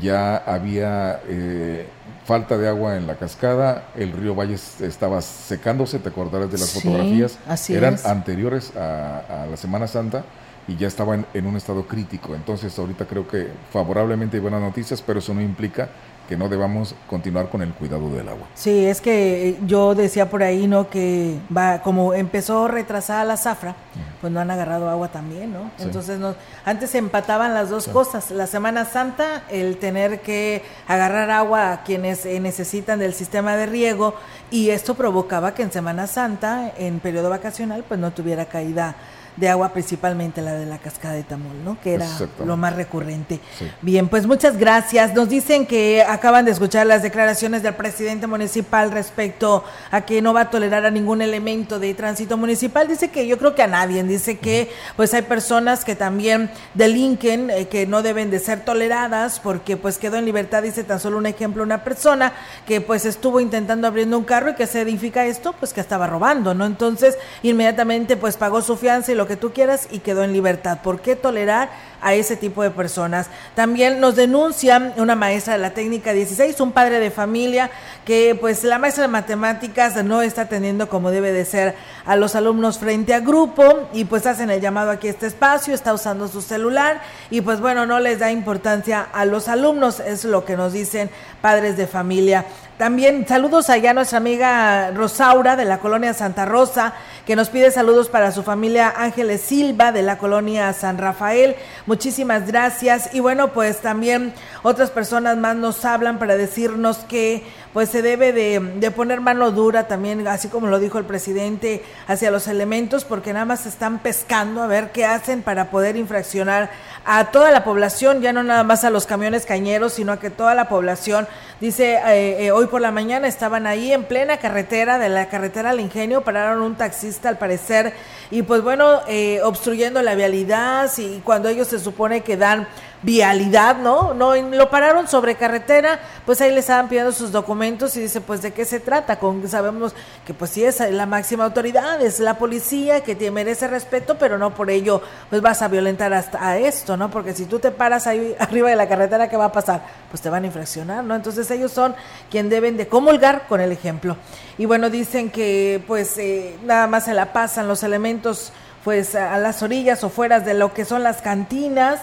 ya 0.00 0.36
había 0.38 1.20
eh, 1.28 1.86
falta 2.24 2.56
de 2.56 2.68
agua 2.68 2.96
en 2.96 3.06
la 3.06 3.16
cascada, 3.16 3.84
el 3.96 4.12
río 4.12 4.34
Valles 4.34 4.80
estaba 4.80 5.20
secándose, 5.20 5.98
te 5.98 6.08
acordarás 6.08 6.50
de 6.50 6.58
las 6.58 6.68
Sí, 6.68 6.80
fotografías, 6.80 7.38
así 7.46 7.74
eran 7.74 7.94
es. 7.94 8.06
anteriores 8.06 8.72
a, 8.76 9.42
a 9.42 9.46
la 9.46 9.56
Semana 9.56 9.86
Santa 9.86 10.24
y 10.66 10.76
ya 10.76 10.88
estaban 10.88 11.26
en 11.34 11.46
un 11.46 11.56
estado 11.56 11.86
crítico. 11.86 12.34
Entonces 12.34 12.76
ahorita 12.78 13.04
creo 13.04 13.28
que 13.28 13.48
favorablemente 13.72 14.38
hay 14.38 14.40
buenas 14.40 14.62
noticias, 14.62 15.02
pero 15.02 15.18
eso 15.18 15.34
no 15.34 15.42
implica 15.42 15.88
que 16.28 16.36
no 16.36 16.48
debamos 16.48 16.94
continuar 17.08 17.48
con 17.50 17.60
el 17.62 17.72
cuidado 17.74 18.08
del 18.10 18.28
agua. 18.28 18.46
Sí, 18.54 18.86
es 18.86 19.00
que 19.00 19.58
yo 19.66 19.94
decía 19.94 20.30
por 20.30 20.42
ahí, 20.42 20.66
¿no? 20.66 20.88
Que 20.88 21.38
va, 21.54 21.82
como 21.82 22.14
empezó 22.14 22.66
retrasada 22.68 23.24
la 23.24 23.36
zafra, 23.36 23.74
pues 24.20 24.32
no 24.32 24.40
han 24.40 24.50
agarrado 24.50 24.88
agua 24.88 25.08
también, 25.08 25.52
¿no? 25.52 25.70
Sí. 25.76 25.84
Entonces, 25.84 26.18
no, 26.18 26.34
antes 26.64 26.90
se 26.90 26.98
empataban 26.98 27.52
las 27.52 27.68
dos 27.68 27.84
Sí. 27.84 27.90
cosas. 27.90 28.30
La 28.30 28.46
Semana 28.46 28.84
Santa, 28.86 29.42
el 29.50 29.76
tener 29.76 30.20
que 30.20 30.62
agarrar 30.88 31.30
agua 31.30 31.72
a 31.72 31.82
quienes 31.82 32.24
eh, 32.24 32.40
necesitan 32.40 32.98
del 32.98 33.12
sistema 33.12 33.56
de 33.56 33.66
riego, 33.66 34.14
y 34.50 34.70
esto 34.70 34.94
provocaba 34.94 35.54
que 35.54 35.62
en 35.62 35.72
Semana 35.72 36.06
Santa, 36.06 36.72
en 36.78 37.00
periodo 37.00 37.28
vacacional, 37.28 37.84
pues 37.86 38.00
no 38.00 38.12
tuviera 38.12 38.46
caída 38.46 38.96
de 39.36 39.48
agua, 39.48 39.70
principalmente 39.70 40.40
la 40.42 40.54
de 40.54 40.66
la 40.66 40.78
cascada 40.78 41.14
de 41.14 41.24
Tamul, 41.24 41.64
¿no? 41.64 41.80
Que 41.80 41.94
era 41.94 42.06
lo 42.44 42.56
más 42.56 42.76
recurrente. 42.76 43.40
Sí. 43.58 43.70
Bien, 43.82 44.08
pues 44.08 44.26
muchas 44.26 44.56
gracias. 44.56 45.14
Nos 45.14 45.28
dicen 45.28 45.66
que 45.66 46.02
acaban 46.02 46.44
de 46.44 46.52
escuchar 46.52 46.86
las 46.86 47.02
declaraciones 47.02 47.62
del 47.62 47.74
presidente 47.74 48.26
municipal 48.26 48.92
respecto 48.92 49.64
a 49.90 50.02
que 50.02 50.22
no 50.22 50.32
va 50.32 50.42
a 50.42 50.50
tolerar 50.50 50.86
a 50.86 50.90
ningún 50.90 51.22
elemento 51.22 51.78
de 51.78 51.94
tránsito 51.94 52.36
municipal. 52.36 52.86
Dice 52.86 53.10
que 53.10 53.26
yo 53.26 53.38
creo 53.38 53.54
que 53.54 53.62
a 53.62 53.66
nadie. 53.66 54.02
Dice 54.04 54.38
que 54.38 54.70
pues 54.96 55.14
hay 55.14 55.22
personas 55.22 55.84
que 55.84 55.96
también 55.96 56.50
delinquen, 56.74 57.50
eh, 57.50 57.68
que 57.68 57.86
no 57.86 58.02
deben 58.02 58.30
de 58.30 58.38
ser 58.38 58.64
toleradas 58.64 59.40
porque 59.40 59.76
pues 59.76 59.98
quedó 59.98 60.16
en 60.16 60.24
libertad. 60.24 60.62
Dice 60.62 60.84
tan 60.84 61.00
solo 61.00 61.18
un 61.18 61.26
ejemplo, 61.26 61.62
una 61.62 61.84
persona 61.84 62.32
que 62.66 62.80
pues 62.80 63.04
estuvo 63.04 63.40
intentando 63.40 63.88
abriendo 63.88 64.18
un 64.18 64.24
carro 64.24 64.50
y 64.50 64.54
que 64.54 64.66
se 64.66 64.80
edifica 64.80 65.26
esto, 65.26 65.54
pues 65.58 65.72
que 65.72 65.80
estaba 65.80 66.06
robando, 66.06 66.54
¿no? 66.54 66.66
Entonces 66.66 67.16
inmediatamente 67.42 68.16
pues 68.16 68.36
pagó 68.36 68.62
su 68.62 68.76
fianza 68.76 69.12
y 69.12 69.14
lo 69.14 69.23
que 69.26 69.36
tú 69.36 69.52
quieras 69.52 69.88
y 69.90 70.00
quedó 70.00 70.22
en 70.24 70.32
libertad. 70.32 70.78
¿Por 70.82 71.00
qué 71.00 71.16
tolerar 71.16 71.70
a 72.00 72.14
ese 72.14 72.36
tipo 72.36 72.62
de 72.62 72.70
personas? 72.70 73.28
También 73.54 74.00
nos 74.00 74.16
denuncia 74.16 74.92
una 74.96 75.14
maestra 75.14 75.54
de 75.54 75.60
la 75.60 75.70
técnica 75.70 76.12
16, 76.12 76.60
un 76.60 76.72
padre 76.72 77.00
de 77.00 77.10
familia 77.10 77.70
que 78.04 78.36
pues 78.38 78.64
la 78.64 78.78
maestra 78.78 79.02
de 79.02 79.08
matemáticas 79.08 80.02
no 80.04 80.22
está 80.22 80.42
atendiendo 80.42 80.88
como 80.88 81.10
debe 81.10 81.32
de 81.32 81.44
ser 81.44 81.74
a 82.04 82.16
los 82.16 82.34
alumnos 82.34 82.78
frente 82.78 83.14
a 83.14 83.20
grupo 83.20 83.88
y 83.92 84.04
pues 84.04 84.26
hacen 84.26 84.50
el 84.50 84.60
llamado 84.60 84.90
aquí 84.90 85.08
a 85.08 85.10
este 85.10 85.26
espacio, 85.26 85.74
está 85.74 85.94
usando 85.94 86.28
su 86.28 86.42
celular 86.42 87.00
y 87.30 87.40
pues 87.40 87.60
bueno, 87.60 87.86
no 87.86 88.00
les 88.00 88.18
da 88.18 88.30
importancia 88.30 89.06
a 89.12 89.24
los 89.24 89.48
alumnos, 89.48 90.00
es 90.00 90.24
lo 90.24 90.44
que 90.44 90.56
nos 90.56 90.72
dicen 90.72 91.10
padres 91.40 91.76
de 91.76 91.86
familia. 91.86 92.44
También 92.78 93.24
saludos 93.28 93.70
allá 93.70 93.90
a 93.90 93.94
nuestra 93.94 94.18
amiga 94.18 94.90
Rosaura 94.90 95.54
de 95.54 95.64
la 95.64 95.78
colonia 95.78 96.12
Santa 96.12 96.44
Rosa, 96.44 96.94
que 97.26 97.36
nos 97.36 97.48
pide 97.48 97.70
saludos 97.70 98.08
para 98.08 98.32
su 98.32 98.42
familia 98.42 98.92
Ángeles 98.94 99.40
Silva 99.40 99.92
de 99.92 100.02
la 100.02 100.18
colonia 100.18 100.72
San 100.74 100.98
Rafael. 100.98 101.56
Muchísimas 101.86 102.46
gracias. 102.46 103.14
Y 103.14 103.20
bueno, 103.20 103.52
pues 103.52 103.80
también 103.80 104.34
otras 104.62 104.90
personas 104.90 105.38
más 105.38 105.56
nos 105.56 105.84
hablan 105.84 106.18
para 106.18 106.36
decirnos 106.36 106.98
que 106.98 107.42
pues 107.74 107.90
se 107.90 108.02
debe 108.02 108.32
de, 108.32 108.60
de 108.76 108.90
poner 108.92 109.20
mano 109.20 109.50
dura 109.50 109.88
también, 109.88 110.26
así 110.28 110.48
como 110.48 110.68
lo 110.68 110.78
dijo 110.78 110.98
el 110.98 111.04
presidente, 111.04 111.84
hacia 112.06 112.30
los 112.30 112.46
elementos, 112.46 113.04
porque 113.04 113.32
nada 113.32 113.44
más 113.44 113.66
están 113.66 113.98
pescando 113.98 114.62
a 114.62 114.68
ver 114.68 114.92
qué 114.92 115.04
hacen 115.04 115.42
para 115.42 115.70
poder 115.70 115.96
infraccionar 115.96 116.70
a 117.04 117.32
toda 117.32 117.50
la 117.50 117.64
población, 117.64 118.22
ya 118.22 118.32
no 118.32 118.44
nada 118.44 118.62
más 118.62 118.84
a 118.84 118.90
los 118.90 119.06
camiones 119.06 119.44
cañeros, 119.44 119.94
sino 119.94 120.12
a 120.12 120.20
que 120.20 120.30
toda 120.30 120.54
la 120.54 120.68
población, 120.68 121.26
dice, 121.60 121.94
eh, 122.06 122.46
eh, 122.46 122.52
hoy 122.52 122.66
por 122.66 122.80
la 122.80 122.92
mañana 122.92 123.26
estaban 123.26 123.66
ahí 123.66 123.92
en 123.92 124.04
plena 124.04 124.36
carretera, 124.36 124.98
de 124.98 125.08
la 125.08 125.28
carretera 125.28 125.70
al 125.70 125.80
ingenio, 125.80 126.22
pararon 126.22 126.62
un 126.62 126.76
taxista 126.76 127.28
al 127.28 127.38
parecer, 127.38 127.92
y 128.30 128.42
pues 128.42 128.62
bueno, 128.62 129.00
eh, 129.08 129.40
obstruyendo 129.42 130.00
la 130.00 130.14
vialidad, 130.14 130.88
y 130.96 131.18
cuando 131.24 131.48
ellos 131.48 131.66
se 131.66 131.80
supone 131.80 132.20
que 132.20 132.36
dan 132.36 132.68
vialidad, 133.04 133.76
¿no? 133.76 134.14
No, 134.14 134.34
lo 134.34 134.70
pararon 134.70 135.06
sobre 135.06 135.34
carretera, 135.34 136.00
pues 136.24 136.40
ahí 136.40 136.50
le 136.50 136.60
estaban 136.60 136.88
pidiendo 136.88 137.12
sus 137.12 137.30
documentos 137.30 137.94
y 137.96 138.00
dice, 138.00 138.20
pues 138.22 138.40
de 138.40 138.52
qué 138.52 138.64
se 138.64 138.80
trata, 138.80 139.18
con 139.18 139.46
sabemos 139.46 139.94
que 140.26 140.32
pues 140.32 140.50
sí 140.50 140.64
es 140.64 140.80
la 140.80 141.04
máxima 141.04 141.44
autoridad, 141.44 142.00
es 142.00 142.18
la 142.18 142.38
policía 142.38 143.02
que 143.02 143.14
te 143.14 143.30
merece 143.30 143.68
respeto, 143.68 144.16
pero 144.18 144.38
no 144.38 144.54
por 144.54 144.70
ello 144.70 145.02
pues 145.28 145.42
vas 145.42 145.60
a 145.60 145.68
violentar 145.68 146.14
hasta 146.14 146.48
a 146.48 146.56
esto, 146.56 146.96
¿no? 146.96 147.10
Porque 147.10 147.34
si 147.34 147.44
tú 147.44 147.58
te 147.58 147.70
paras 147.70 148.06
ahí 148.06 148.34
arriba 148.40 148.70
de 148.70 148.76
la 148.76 148.88
carretera, 148.88 149.28
¿qué 149.28 149.36
va 149.36 149.46
a 149.46 149.52
pasar? 149.52 149.82
Pues 150.10 150.22
te 150.22 150.30
van 150.30 150.44
a 150.44 150.46
infraccionar, 150.46 151.04
¿no? 151.04 151.14
Entonces 151.14 151.50
ellos 151.50 151.72
son 151.72 151.94
quien 152.30 152.48
deben 152.48 152.78
de 152.78 152.88
comulgar 152.88 153.46
con 153.48 153.60
el 153.60 153.70
ejemplo. 153.70 154.16
Y 154.56 154.64
bueno, 154.64 154.88
dicen 154.88 155.30
que 155.30 155.82
pues 155.86 156.16
eh, 156.16 156.56
nada 156.64 156.86
más 156.86 157.04
se 157.04 157.12
la 157.12 157.34
pasan 157.34 157.68
los 157.68 157.82
elementos 157.82 158.52
pues 158.82 159.14
a 159.14 159.38
las 159.38 159.62
orillas 159.62 160.04
o 160.04 160.10
fuera 160.10 160.40
de 160.40 160.54
lo 160.54 160.74
que 160.74 160.84
son 160.84 161.02
las 161.02 161.22
cantinas, 161.22 162.00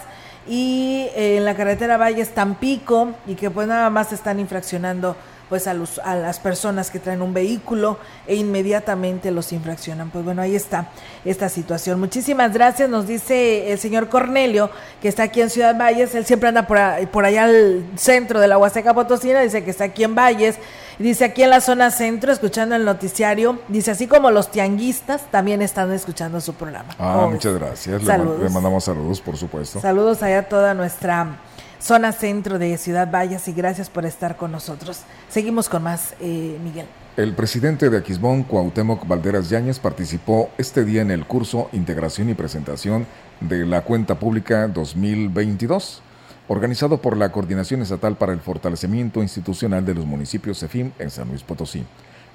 y 0.48 1.06
eh, 1.14 1.36
en 1.38 1.44
la 1.44 1.54
carretera 1.54 1.96
Valles 1.96 2.30
Tampico 2.30 3.10
y 3.26 3.34
que 3.34 3.50
pues 3.50 3.68
nada 3.68 3.90
más 3.90 4.12
están 4.12 4.40
infraccionando 4.40 5.16
pues 5.48 5.66
a, 5.66 5.74
los, 5.74 5.98
a 5.98 6.14
las 6.14 6.40
personas 6.40 6.90
que 6.90 6.98
traen 6.98 7.20
un 7.20 7.34
vehículo 7.34 7.98
e 8.26 8.36
inmediatamente 8.36 9.30
los 9.30 9.52
infraccionan. 9.52 10.08
Pues 10.08 10.24
bueno, 10.24 10.40
ahí 10.40 10.56
está 10.56 10.88
esta 11.26 11.50
situación. 11.50 12.00
Muchísimas 12.00 12.54
gracias, 12.54 12.88
nos 12.88 13.06
dice 13.06 13.70
el 13.70 13.78
señor 13.78 14.08
Cornelio, 14.08 14.70
que 15.02 15.08
está 15.08 15.24
aquí 15.24 15.42
en 15.42 15.50
Ciudad 15.50 15.76
Valles, 15.78 16.14
él 16.14 16.24
siempre 16.24 16.48
anda 16.48 16.66
por, 16.66 16.78
ahí- 16.78 17.04
por 17.04 17.26
allá 17.26 17.44
al 17.44 17.84
centro 17.96 18.40
de 18.40 18.48
la 18.48 18.56
Huasteca 18.56 18.94
Potosina, 18.94 19.42
dice 19.42 19.62
que 19.62 19.70
está 19.70 19.84
aquí 19.84 20.04
en 20.04 20.14
Valles, 20.14 20.56
dice 20.98 21.24
aquí 21.24 21.42
en 21.42 21.50
la 21.50 21.60
zona 21.60 21.90
centro, 21.90 22.32
escuchando 22.32 22.74
el 22.74 22.84
noticiario, 22.84 23.60
dice 23.68 23.90
así 23.90 24.06
como 24.06 24.30
los 24.30 24.50
tianguistas 24.50 25.30
también 25.30 25.62
están 25.62 25.92
escuchando 25.92 26.40
su 26.40 26.54
programa. 26.54 26.94
Ah, 26.98 27.12
¿Cómo 27.14 27.26
ves? 27.26 27.34
muchas 27.34 27.54
gracias. 27.54 28.02
Saludos. 28.02 28.40
le 28.42 28.48
mandamos 28.50 28.84
saludos, 28.84 29.20
por 29.20 29.36
supuesto. 29.36 29.80
Saludos 29.80 30.22
allá 30.22 30.40
a 30.40 30.42
toda 30.44 30.74
nuestra 30.74 31.38
zona 31.82 32.12
centro 32.12 32.58
de 32.58 32.78
Ciudad 32.78 33.10
Valles 33.10 33.48
y 33.48 33.52
gracias 33.52 33.90
por 33.90 34.06
estar 34.06 34.36
con 34.36 34.52
nosotros. 34.52 35.00
Seguimos 35.28 35.68
con 35.68 35.82
más, 35.82 36.14
eh, 36.20 36.58
Miguel. 36.62 36.86
El 37.16 37.34
presidente 37.34 37.90
de 37.90 37.98
Aquismón, 37.98 38.44
Cuauhtémoc 38.44 39.06
Valderas 39.06 39.50
Yáñez, 39.50 39.78
participó 39.78 40.50
este 40.56 40.84
día 40.84 41.02
en 41.02 41.10
el 41.10 41.26
curso 41.26 41.68
Integración 41.72 42.30
y 42.30 42.34
Presentación 42.34 43.06
de 43.40 43.66
la 43.66 43.82
Cuenta 43.82 44.18
Pública 44.18 44.66
2022, 44.68 46.02
organizado 46.48 46.98
por 46.98 47.16
la 47.16 47.30
Coordinación 47.30 47.82
Estatal 47.82 48.16
para 48.16 48.32
el 48.32 48.40
Fortalecimiento 48.40 49.22
Institucional 49.22 49.84
de 49.84 49.94
los 49.94 50.04
Municipios 50.04 50.58
CEFIM 50.58 50.92
en 50.98 51.10
San 51.10 51.28
Luis 51.28 51.42
Potosí. 51.42 51.84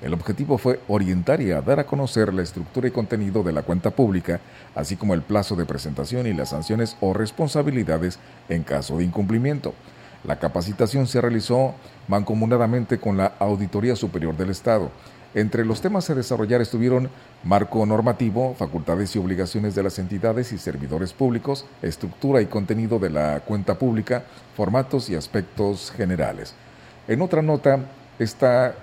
El 0.02 0.14
objetivo 0.14 0.58
fue 0.58 0.80
orientar 0.88 1.42
y 1.42 1.52
a 1.52 1.62
dar 1.62 1.80
a 1.80 1.86
conocer 1.86 2.34
la 2.34 2.44
estructura 2.44 2.88
y 2.88 2.92
contenido 2.92 3.44
de 3.44 3.52
la 3.52 3.64
cuenta 3.64 3.90
pública, 3.92 4.40
así 4.76 4.96
como 4.96 5.14
el 5.14 5.24
plazo 5.24 5.56
de 5.56 5.66
presentación 5.66 6.28
y 6.28 6.34
las 6.34 6.50
sanciones 6.50 6.96
o 7.02 7.14
responsabilidades 7.14 8.20
en 8.48 8.64
caso 8.64 8.98
de 8.98 9.06
incumplimiento. 9.06 9.74
La 10.24 10.38
capacitación 10.40 11.08
se 11.08 11.20
realizó 11.20 11.74
mancomunadamente 12.08 13.00
con 13.00 13.18
la 13.18 13.34
Auditoría 13.40 13.96
Superior 13.96 14.38
del 14.38 14.52
Estado. 14.52 14.92
Entre 15.38 15.66
los 15.66 15.82
temas 15.82 16.10
a 16.10 16.16
desarrollar 16.16 16.62
estuvieron 16.62 17.12
marco 17.44 17.86
normativo, 17.86 18.56
facultades 18.56 19.16
y 19.16 19.20
obligaciones 19.20 19.76
de 19.76 19.84
las 19.84 20.00
entidades 20.00 20.52
y 20.52 20.58
servidores 20.58 21.14
públicos, 21.14 21.64
estructura 21.84 22.42
y 22.42 22.48
contenido 22.48 22.98
de 22.98 23.12
la 23.12 23.42
cuenta 23.42 23.78
pública, 23.78 24.24
formatos 24.56 25.12
y 25.12 25.16
aspectos 25.16 25.94
generales. 25.96 26.56
En 27.08 27.22
otra 27.22 27.44
nota, 27.44 27.82
esta 28.18 28.74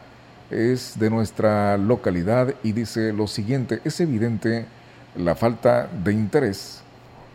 es 0.48 0.96
de 0.96 1.11
nuestra 1.11 1.76
localidad 1.76 2.55
y 2.62 2.70
dice 2.70 3.12
lo 3.12 3.26
siguiente, 3.26 3.80
es 3.82 3.98
evidente 3.98 4.66
la 5.16 5.34
falta 5.34 5.88
de 6.05 6.12
interés 6.12 6.84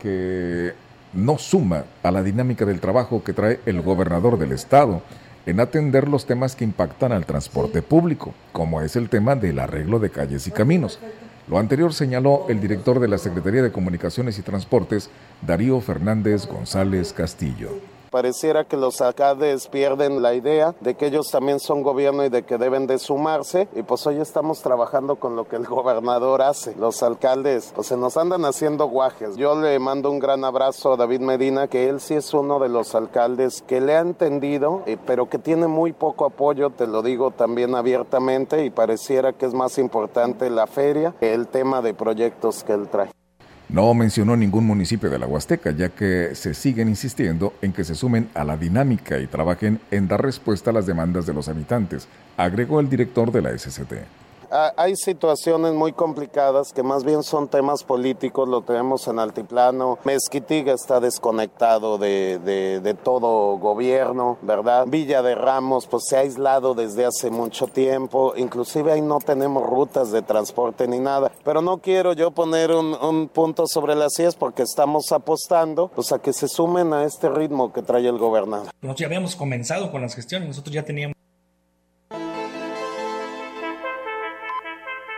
que 0.02 0.72
no 1.12 1.38
suma 1.38 1.84
a 2.04 2.12
la 2.12 2.24
dinámica 2.24 2.64
del 2.64 2.80
trabajo 2.80 3.22
que 3.22 3.34
trae 3.34 3.60
el 3.66 3.82
gobernador 3.82 4.40
del 4.40 4.54
estado 4.54 5.02
en 5.50 5.60
atender 5.60 6.08
los 6.08 6.26
temas 6.26 6.56
que 6.56 6.64
impactan 6.64 7.12
al 7.12 7.26
transporte 7.26 7.82
público, 7.82 8.34
como 8.52 8.82
es 8.82 8.96
el 8.96 9.10
tema 9.10 9.36
del 9.36 9.60
arreglo 9.60 10.00
de 10.00 10.12
calles 10.12 10.48
y 10.48 10.52
caminos. 10.52 11.00
Lo 11.48 11.58
anterior 11.58 11.94
señaló 11.94 12.46
el 12.50 12.62
director 12.62 13.00
de 13.00 13.08
la 13.08 13.18
Secretaría 13.18 13.64
de 13.64 13.72
Comunicaciones 13.72 14.38
y 14.38 14.44
Transportes, 14.44 15.10
Darío 15.42 15.82
Fernández 15.82 16.46
González 16.46 17.12
Castillo. 17.14 17.99
Pareciera 18.12 18.66
que 18.66 18.78
los 18.78 19.02
alcaldes 19.02 19.68
pierden 19.68 20.22
la 20.22 20.34
idea 20.34 20.76
de 20.80 20.96
que 20.96 21.08
ellos 21.08 21.30
también 21.30 21.60
son 21.60 21.84
gobierno 21.84 22.26
y 22.26 22.30
de 22.30 22.44
que 22.44 22.58
deben 22.58 22.88
de 22.88 22.98
sumarse 22.98 23.68
y 23.76 23.84
pues 23.84 24.06
hoy 24.08 24.20
estamos 24.20 24.62
trabajando 24.62 25.18
con 25.18 25.36
lo 25.36 25.48
que 25.48 25.56
el 25.56 25.66
gobernador 25.68 26.42
hace. 26.42 26.76
Los 26.76 27.04
alcaldes 27.04 27.72
pues 27.76 27.88
se 27.88 27.98
nos 27.98 28.18
andan 28.18 28.46
haciendo 28.46 28.88
guajes. 28.88 29.36
Yo 29.38 29.60
le 29.60 29.78
mando 29.80 30.10
un 30.10 30.20
gran 30.20 30.44
abrazo 30.44 30.94
a 30.94 30.98
David 30.98 31.22
Medina 31.22 31.68
que 31.68 31.88
él 31.88 32.00
sí 32.00 32.16
es 32.16 32.34
uno 32.34 32.60
de 32.60 32.70
los 32.70 32.96
alcaldes 32.96 33.64
que 33.68 33.82
le 33.82 33.96
ha 33.96 34.00
entendido 34.00 34.84
eh, 34.86 34.98
pero 35.06 35.30
que 35.30 35.38
tiene 35.38 35.68
muy 35.68 35.94
poco 35.94 36.26
apoyo, 36.26 36.70
te 36.70 36.88
lo 36.88 37.02
digo 37.02 37.32
también 37.32 37.76
abiertamente 37.76 38.66
y 38.66 38.70
pareciera 38.70 39.34
que 39.34 39.46
es 39.46 39.54
más 39.54 39.78
importante 39.78 40.50
la 40.50 40.68
feria 40.68 41.14
que 41.20 41.34
el 41.34 41.48
tema 41.48 41.82
de 41.82 41.94
proyectos 41.94 42.64
que 42.64 42.74
él 42.74 42.88
trae. 42.90 43.12
No 43.70 43.94
mencionó 43.94 44.36
ningún 44.36 44.66
municipio 44.66 45.12
de 45.12 45.20
la 45.20 45.28
Huasteca, 45.28 45.70
ya 45.70 45.90
que 45.90 46.32
se 46.34 46.56
siguen 46.56 46.90
insistiendo 46.90 47.54
en 47.62 47.72
que 47.72 47.84
se 47.84 47.94
sumen 47.94 48.30
a 48.34 48.44
la 48.44 48.58
dinámica 48.58 49.20
y 49.20 49.28
trabajen 49.28 49.80
en 49.92 50.08
dar 50.08 50.24
respuesta 50.24 50.72
a 50.72 50.74
las 50.74 50.88
demandas 50.88 51.28
de 51.28 51.36
los 51.36 51.50
habitantes, 51.50 52.08
agregó 52.36 52.80
el 52.80 52.90
director 52.90 53.32
de 53.32 53.44
la 53.44 53.56
SCT 53.56 53.94
hay 54.52 54.96
situaciones 54.96 55.74
muy 55.74 55.94
complicadas 55.94 56.74
que 56.74 56.84
más 56.84 57.04
bien 57.04 57.24
son 57.24 57.48
temas 57.48 57.84
políticos, 57.84 58.48
lo 58.48 58.62
tenemos 58.62 59.08
en 59.08 59.20
altiplano. 59.20 60.00
Mezquitiga 60.04 60.74
está 60.74 61.00
desconectado 61.00 61.98
de, 61.98 62.40
de, 62.40 62.94
todo 62.94 63.58
gobierno, 63.58 64.38
¿verdad? 64.42 64.86
Villa 64.88 65.22
de 65.22 65.36
Ramos 65.36 65.88
pues 65.88 66.04
se 66.08 66.18
ha 66.18 66.22
aislado 66.22 66.74
desde 66.74 67.06
hace 67.06 67.30
mucho 67.30 67.68
tiempo, 67.68 68.34
inclusive 68.36 68.92
ahí 68.92 69.02
no 69.02 69.20
tenemos 69.20 69.68
rutas 69.68 70.12
de 70.12 70.22
transporte 70.22 70.88
ni 70.88 71.00
nada. 71.00 71.32
Pero 71.44 71.62
no 71.62 71.78
quiero 71.78 72.14
yo 72.14 72.32
poner 72.32 72.72
un, 72.72 72.96
un 72.96 73.28
punto 73.30 73.68
sobre 73.68 73.96
las 73.96 74.14
sillas 74.14 74.36
porque 74.36 74.64
estamos 74.64 75.12
apostando 75.12 75.90
pues 75.90 76.12
a 76.12 76.20
que 76.20 76.34
se 76.34 76.48
sumen 76.48 76.94
a 76.94 77.06
este 77.06 77.30
ritmo 77.30 77.72
que 77.72 77.82
trae 77.82 78.08
el 78.08 78.18
gobernador. 78.18 78.68
Nosotros 78.82 79.00
ya 79.00 79.06
habíamos 79.06 79.36
comenzado 79.36 79.92
con 79.92 80.02
las 80.02 80.16
gestiones, 80.16 80.48
nosotros 80.48 80.74
ya 80.74 80.84
teníamos 80.84 81.19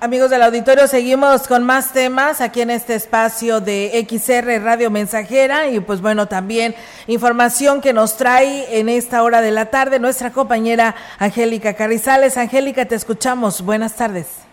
Amigos 0.00 0.30
del 0.30 0.42
auditorio, 0.42 0.86
seguimos 0.86 1.48
con 1.48 1.64
más 1.64 1.92
temas 1.92 2.40
aquí 2.40 2.60
en 2.60 2.70
este 2.70 2.94
espacio 2.94 3.60
de 3.60 4.06
XR 4.08 4.62
Radio 4.62 4.92
Mensajera 4.92 5.66
y 5.66 5.80
pues 5.80 6.00
bueno, 6.00 6.26
también 6.26 6.76
información 7.08 7.80
que 7.80 7.92
nos 7.92 8.16
trae 8.16 8.78
en 8.78 8.88
esta 8.88 9.24
hora 9.24 9.40
de 9.40 9.50
la 9.50 9.70
tarde 9.70 9.98
nuestra 9.98 10.30
compañera 10.30 10.94
Angélica 11.18 11.74
Carrizales. 11.74 12.36
Angélica, 12.36 12.84
te 12.84 12.94
escuchamos. 12.94 13.64
Buenas 13.64 13.96
tardes. 13.96 14.46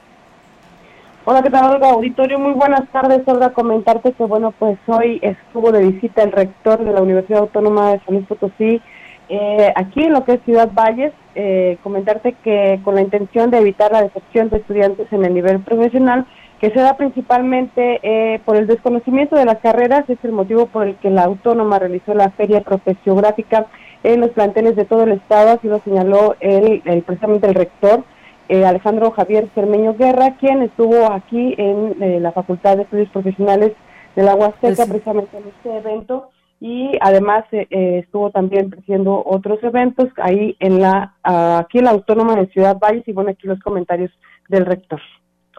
Hola, 1.25 1.43
¿qué 1.43 1.51
tal, 1.51 1.75
Olga? 1.75 1.91
Auditorio, 1.91 2.39
muy 2.39 2.53
buenas 2.53 2.89
tardes. 2.89 3.21
Olga, 3.27 3.51
comentarte 3.51 4.13
que 4.13 4.23
bueno, 4.23 4.51
pues 4.57 4.79
hoy 4.87 5.19
estuvo 5.21 5.71
de 5.71 5.83
visita 5.83 6.23
el 6.23 6.31
rector 6.31 6.83
de 6.83 6.91
la 6.91 7.03
Universidad 7.03 7.41
Autónoma 7.41 7.91
de 7.91 7.99
San 7.99 8.15
Luis 8.15 8.25
Potosí, 8.25 8.81
eh, 9.29 9.73
aquí 9.75 10.03
en 10.03 10.13
lo 10.13 10.23
que 10.23 10.33
es 10.33 10.43
Ciudad 10.43 10.69
Valles, 10.73 11.13
eh, 11.33 11.77
comentarte 11.83 12.33
que 12.43 12.79
con 12.83 12.95
la 12.95 13.01
intención 13.01 13.49
de 13.49 13.57
evitar 13.57 13.91
la 13.91 14.03
decepción 14.03 14.49
de 14.49 14.57
estudiantes 14.57 15.11
en 15.11 15.25
el 15.25 15.33
nivel 15.33 15.59
profesional, 15.61 16.25
que 16.61 16.69
se 16.69 16.79
da 16.79 16.95
principalmente 16.95 17.99
eh, 18.03 18.39
por 18.45 18.55
el 18.55 18.67
desconocimiento 18.67 19.35
de 19.35 19.45
las 19.45 19.59
carreras, 19.59 20.09
es 20.09 20.19
el 20.23 20.31
motivo 20.31 20.67
por 20.67 20.87
el 20.87 20.95
que 20.97 21.09
la 21.09 21.23
autónoma 21.23 21.79
realizó 21.79 22.13
la 22.13 22.29
feria 22.31 22.61
profesiográfica 22.61 23.65
en 24.03 24.21
los 24.21 24.29
planteles 24.31 24.75
de 24.75 24.85
todo 24.85 25.03
el 25.03 25.13
estado, 25.13 25.51
así 25.51 25.67
lo 25.67 25.79
señaló 25.79 26.35
el, 26.39 26.81
precisamente 27.05 27.47
el 27.47 27.55
rector. 27.55 28.03
Alejandro 28.47 29.09
Javier 29.09 29.49
Cermeño 29.55 29.95
Guerra, 29.95 30.35
quien 30.39 30.61
estuvo 30.61 31.11
aquí 31.11 31.55
en 31.57 32.21
la 32.21 32.31
Facultad 32.31 32.77
de 32.77 32.83
Estudios 32.83 33.09
Profesionales 33.09 33.71
de 34.15 34.21
la 34.21 34.35
Huasteca, 34.35 34.85
precisamente 34.85 35.35
en 35.35 35.47
este 35.47 35.77
evento, 35.77 36.29
y 36.65 36.97
además 36.99 37.45
eh, 37.51 37.67
eh, 37.69 37.99
estuvo 38.03 38.31
también 38.31 38.73
haciendo 38.75 39.21
otros 39.23 39.59
eventos 39.61 40.09
ahí 40.17 40.57
en 40.59 40.81
la 40.81 41.13
aquí 41.21 41.77
en 41.77 41.83
la 41.83 41.91
Autónoma 41.91 42.35
de 42.35 42.47
Ciudad 42.47 42.79
Valles 42.79 43.07
y 43.07 43.11
bueno 43.11 43.29
aquí 43.29 43.45
los 43.45 43.59
comentarios 43.59 44.09
del 44.49 44.65
rector 44.65 44.99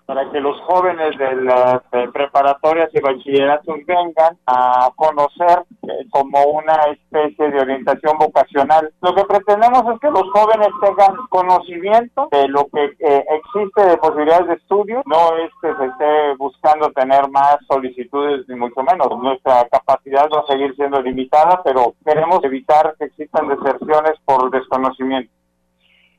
para 0.06 0.30
que 0.30 0.40
los 0.40 0.58
jóvenes 0.62 1.18
de 1.18 1.36
las 1.42 1.82
preparatorias 2.12 2.88
y 2.94 3.00
bachilleratos 3.00 3.76
vengan 3.86 4.38
a 4.46 4.90
conocer 4.94 5.64
eh, 5.82 6.06
como 6.10 6.42
una 6.44 6.74
especie 6.92 7.50
de 7.50 7.60
orientación 7.60 8.16
vocacional. 8.18 8.92
Lo 9.02 9.14
que 9.14 9.24
pretendemos 9.24 9.82
es 9.92 10.00
que 10.00 10.10
los 10.10 10.30
jóvenes 10.32 10.68
tengan 10.80 11.16
conocimiento 11.28 12.28
de 12.30 12.48
lo 12.48 12.66
que 12.72 12.84
eh, 13.00 13.24
existe 13.30 13.84
de 13.88 13.96
posibilidades 13.98 14.48
de 14.48 14.54
estudio, 14.54 15.02
no 15.06 15.36
es 15.38 15.50
que 15.60 15.74
se 15.74 15.86
esté 15.86 16.36
buscando 16.38 16.90
tener 16.92 17.28
más 17.30 17.58
solicitudes 17.68 18.48
ni 18.48 18.54
mucho 18.54 18.82
menos. 18.82 19.08
Nuestra 19.18 19.66
capacidad 19.68 20.28
va 20.32 20.40
a 20.40 20.46
seguir 20.46 20.74
siendo 20.76 21.02
limitada, 21.02 21.60
pero 21.64 21.94
queremos 22.04 22.42
evitar 22.44 22.94
que 22.98 23.06
existan 23.06 23.48
deserciones 23.48 24.12
por 24.24 24.50
desconocimiento. 24.50 25.35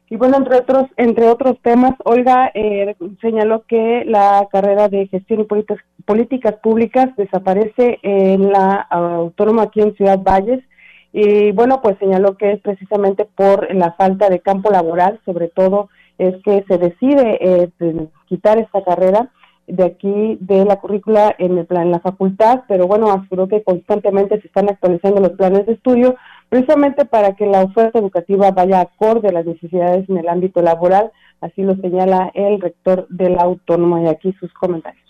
Y 0.09 0.15
bueno, 0.15 0.37
entre 0.37 0.57
otros, 0.57 0.85
entre 0.95 1.27
otros 1.27 1.57
temas, 1.61 1.93
Olga 2.05 2.49
eh, 2.53 2.95
señaló 3.19 3.63
que 3.67 4.05
la 4.05 4.47
carrera 4.51 4.87
de 4.87 5.07
gestión 5.07 5.41
y 5.41 6.03
políticas, 6.03 6.55
públicas 6.63 7.09
desaparece 7.17 7.99
en 8.03 8.49
la 8.49 8.75
autónoma 8.89 9.63
aquí 9.63 9.81
en 9.81 9.95
Ciudad 9.95 10.19
Valles. 10.23 10.63
Y 11.11 11.51
bueno, 11.51 11.81
pues 11.81 11.97
señaló 11.99 12.37
que 12.37 12.53
es 12.53 12.61
precisamente 12.61 13.25
por 13.25 13.73
la 13.73 13.93
falta 13.93 14.29
de 14.29 14.39
campo 14.39 14.69
laboral, 14.69 15.19
sobre 15.25 15.49
todo 15.49 15.89
es 16.17 16.35
que 16.43 16.63
se 16.67 16.77
decide 16.77 17.37
eh, 17.41 17.69
quitar 18.27 18.59
esta 18.59 18.83
carrera 18.83 19.29
de 19.67 19.83
aquí 19.83 20.37
de 20.39 20.63
la 20.63 20.77
currícula 20.77 21.35
en 21.37 21.57
el 21.57 21.65
plan 21.65 21.83
en 21.83 21.91
la 21.91 21.99
facultad, 21.99 22.61
pero 22.67 22.87
bueno, 22.87 23.11
aseguró 23.11 23.47
que 23.49 23.63
constantemente 23.63 24.39
se 24.39 24.47
están 24.47 24.69
actualizando 24.69 25.19
los 25.19 25.31
planes 25.31 25.65
de 25.65 25.73
estudio 25.73 26.15
precisamente 26.49 27.05
para 27.05 27.35
que 27.35 27.45
la 27.45 27.61
oferta 27.63 27.99
educativa 27.99 28.51
vaya 28.51 28.81
acorde 28.81 29.29
a 29.29 29.33
las 29.33 29.45
necesidades 29.45 30.09
en 30.09 30.17
el 30.17 30.29
ámbito 30.29 30.61
laboral, 30.61 31.11
así 31.41 31.63
lo 31.63 31.75
señala 31.75 32.31
el 32.33 32.61
rector 32.61 33.07
de 33.09 33.29
la 33.29 33.43
autónoma 33.43 34.01
y 34.01 34.07
aquí 34.07 34.33
sus 34.39 34.53
comentarios 34.53 35.07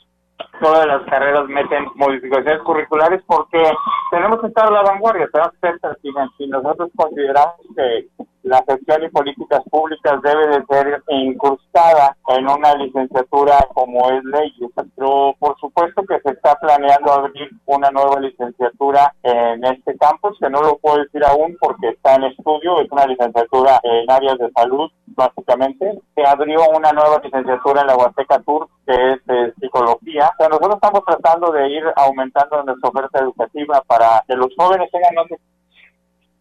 todas 0.61 0.87
las 0.87 1.03
carreras 1.03 1.47
meten 1.47 1.85
modificaciones 1.95 2.61
curriculares 2.63 3.21
porque 3.27 3.63
tenemos 4.11 4.41
que 4.41 4.47
estar 4.47 4.67
a 4.67 4.71
la 4.71 4.81
vanguardia, 4.81 5.27
tenemos 5.31 5.53
que 5.53 5.67
ser 5.67 5.79
pertinentes. 5.79 6.49
nosotros 6.49 6.89
consideramos 6.95 7.55
que 7.75 8.07
la 8.47 8.63
gestión 8.67 9.03
y 9.03 9.09
políticas 9.09 9.61
públicas 9.69 10.21
debe 10.21 10.47
de 10.47 10.65
ser 10.65 11.03
incrustada 11.09 12.15
en 12.29 12.47
una 12.47 12.73
licenciatura 12.75 13.57
como 13.73 14.09
es 14.11 14.23
ley. 14.25 14.53
Pero 14.95 15.35
por 15.39 15.57
supuesto 15.59 16.03
que 16.03 16.19
se 16.21 16.31
está 16.31 16.55
planeando 16.55 17.11
abrir 17.11 17.49
una 17.65 17.89
nueva 17.91 18.19
licenciatura 18.19 19.13
en 19.23 19.63
este 19.65 19.97
campus, 19.97 20.37
que 20.39 20.49
no 20.49 20.61
lo 20.61 20.77
puedo 20.77 21.03
decir 21.03 21.23
aún 21.25 21.55
porque 21.59 21.89
está 21.89 22.15
en 22.15 22.23
estudio, 22.23 22.81
es 22.81 22.91
una 22.91 23.05
licenciatura 23.05 23.79
en 23.83 24.09
áreas 24.09 24.37
de 24.37 24.51
salud, 24.51 24.89
básicamente. 25.07 25.99
Se 26.15 26.25
abrió 26.25 26.61
una 26.75 26.91
nueva 26.91 27.19
licenciatura 27.23 27.81
en 27.81 27.87
la 27.87 27.97
Huasteca 27.97 28.39
Tour, 28.39 28.67
que 28.85 29.13
es 29.13 29.25
de 29.25 29.53
psicología. 29.59 30.31
O 30.33 30.37
sea, 30.37 30.49
nosotros 30.49 30.75
estamos 30.75 31.03
tratando 31.05 31.51
de 31.51 31.69
ir 31.69 31.83
aumentando 31.95 32.63
nuestra 32.63 32.89
oferta 32.89 33.19
educativa 33.19 33.81
para 33.87 34.23
que 34.27 34.35
los 34.35 34.49
jóvenes 34.57 34.89
tengan 34.91 35.25
y 35.29 35.35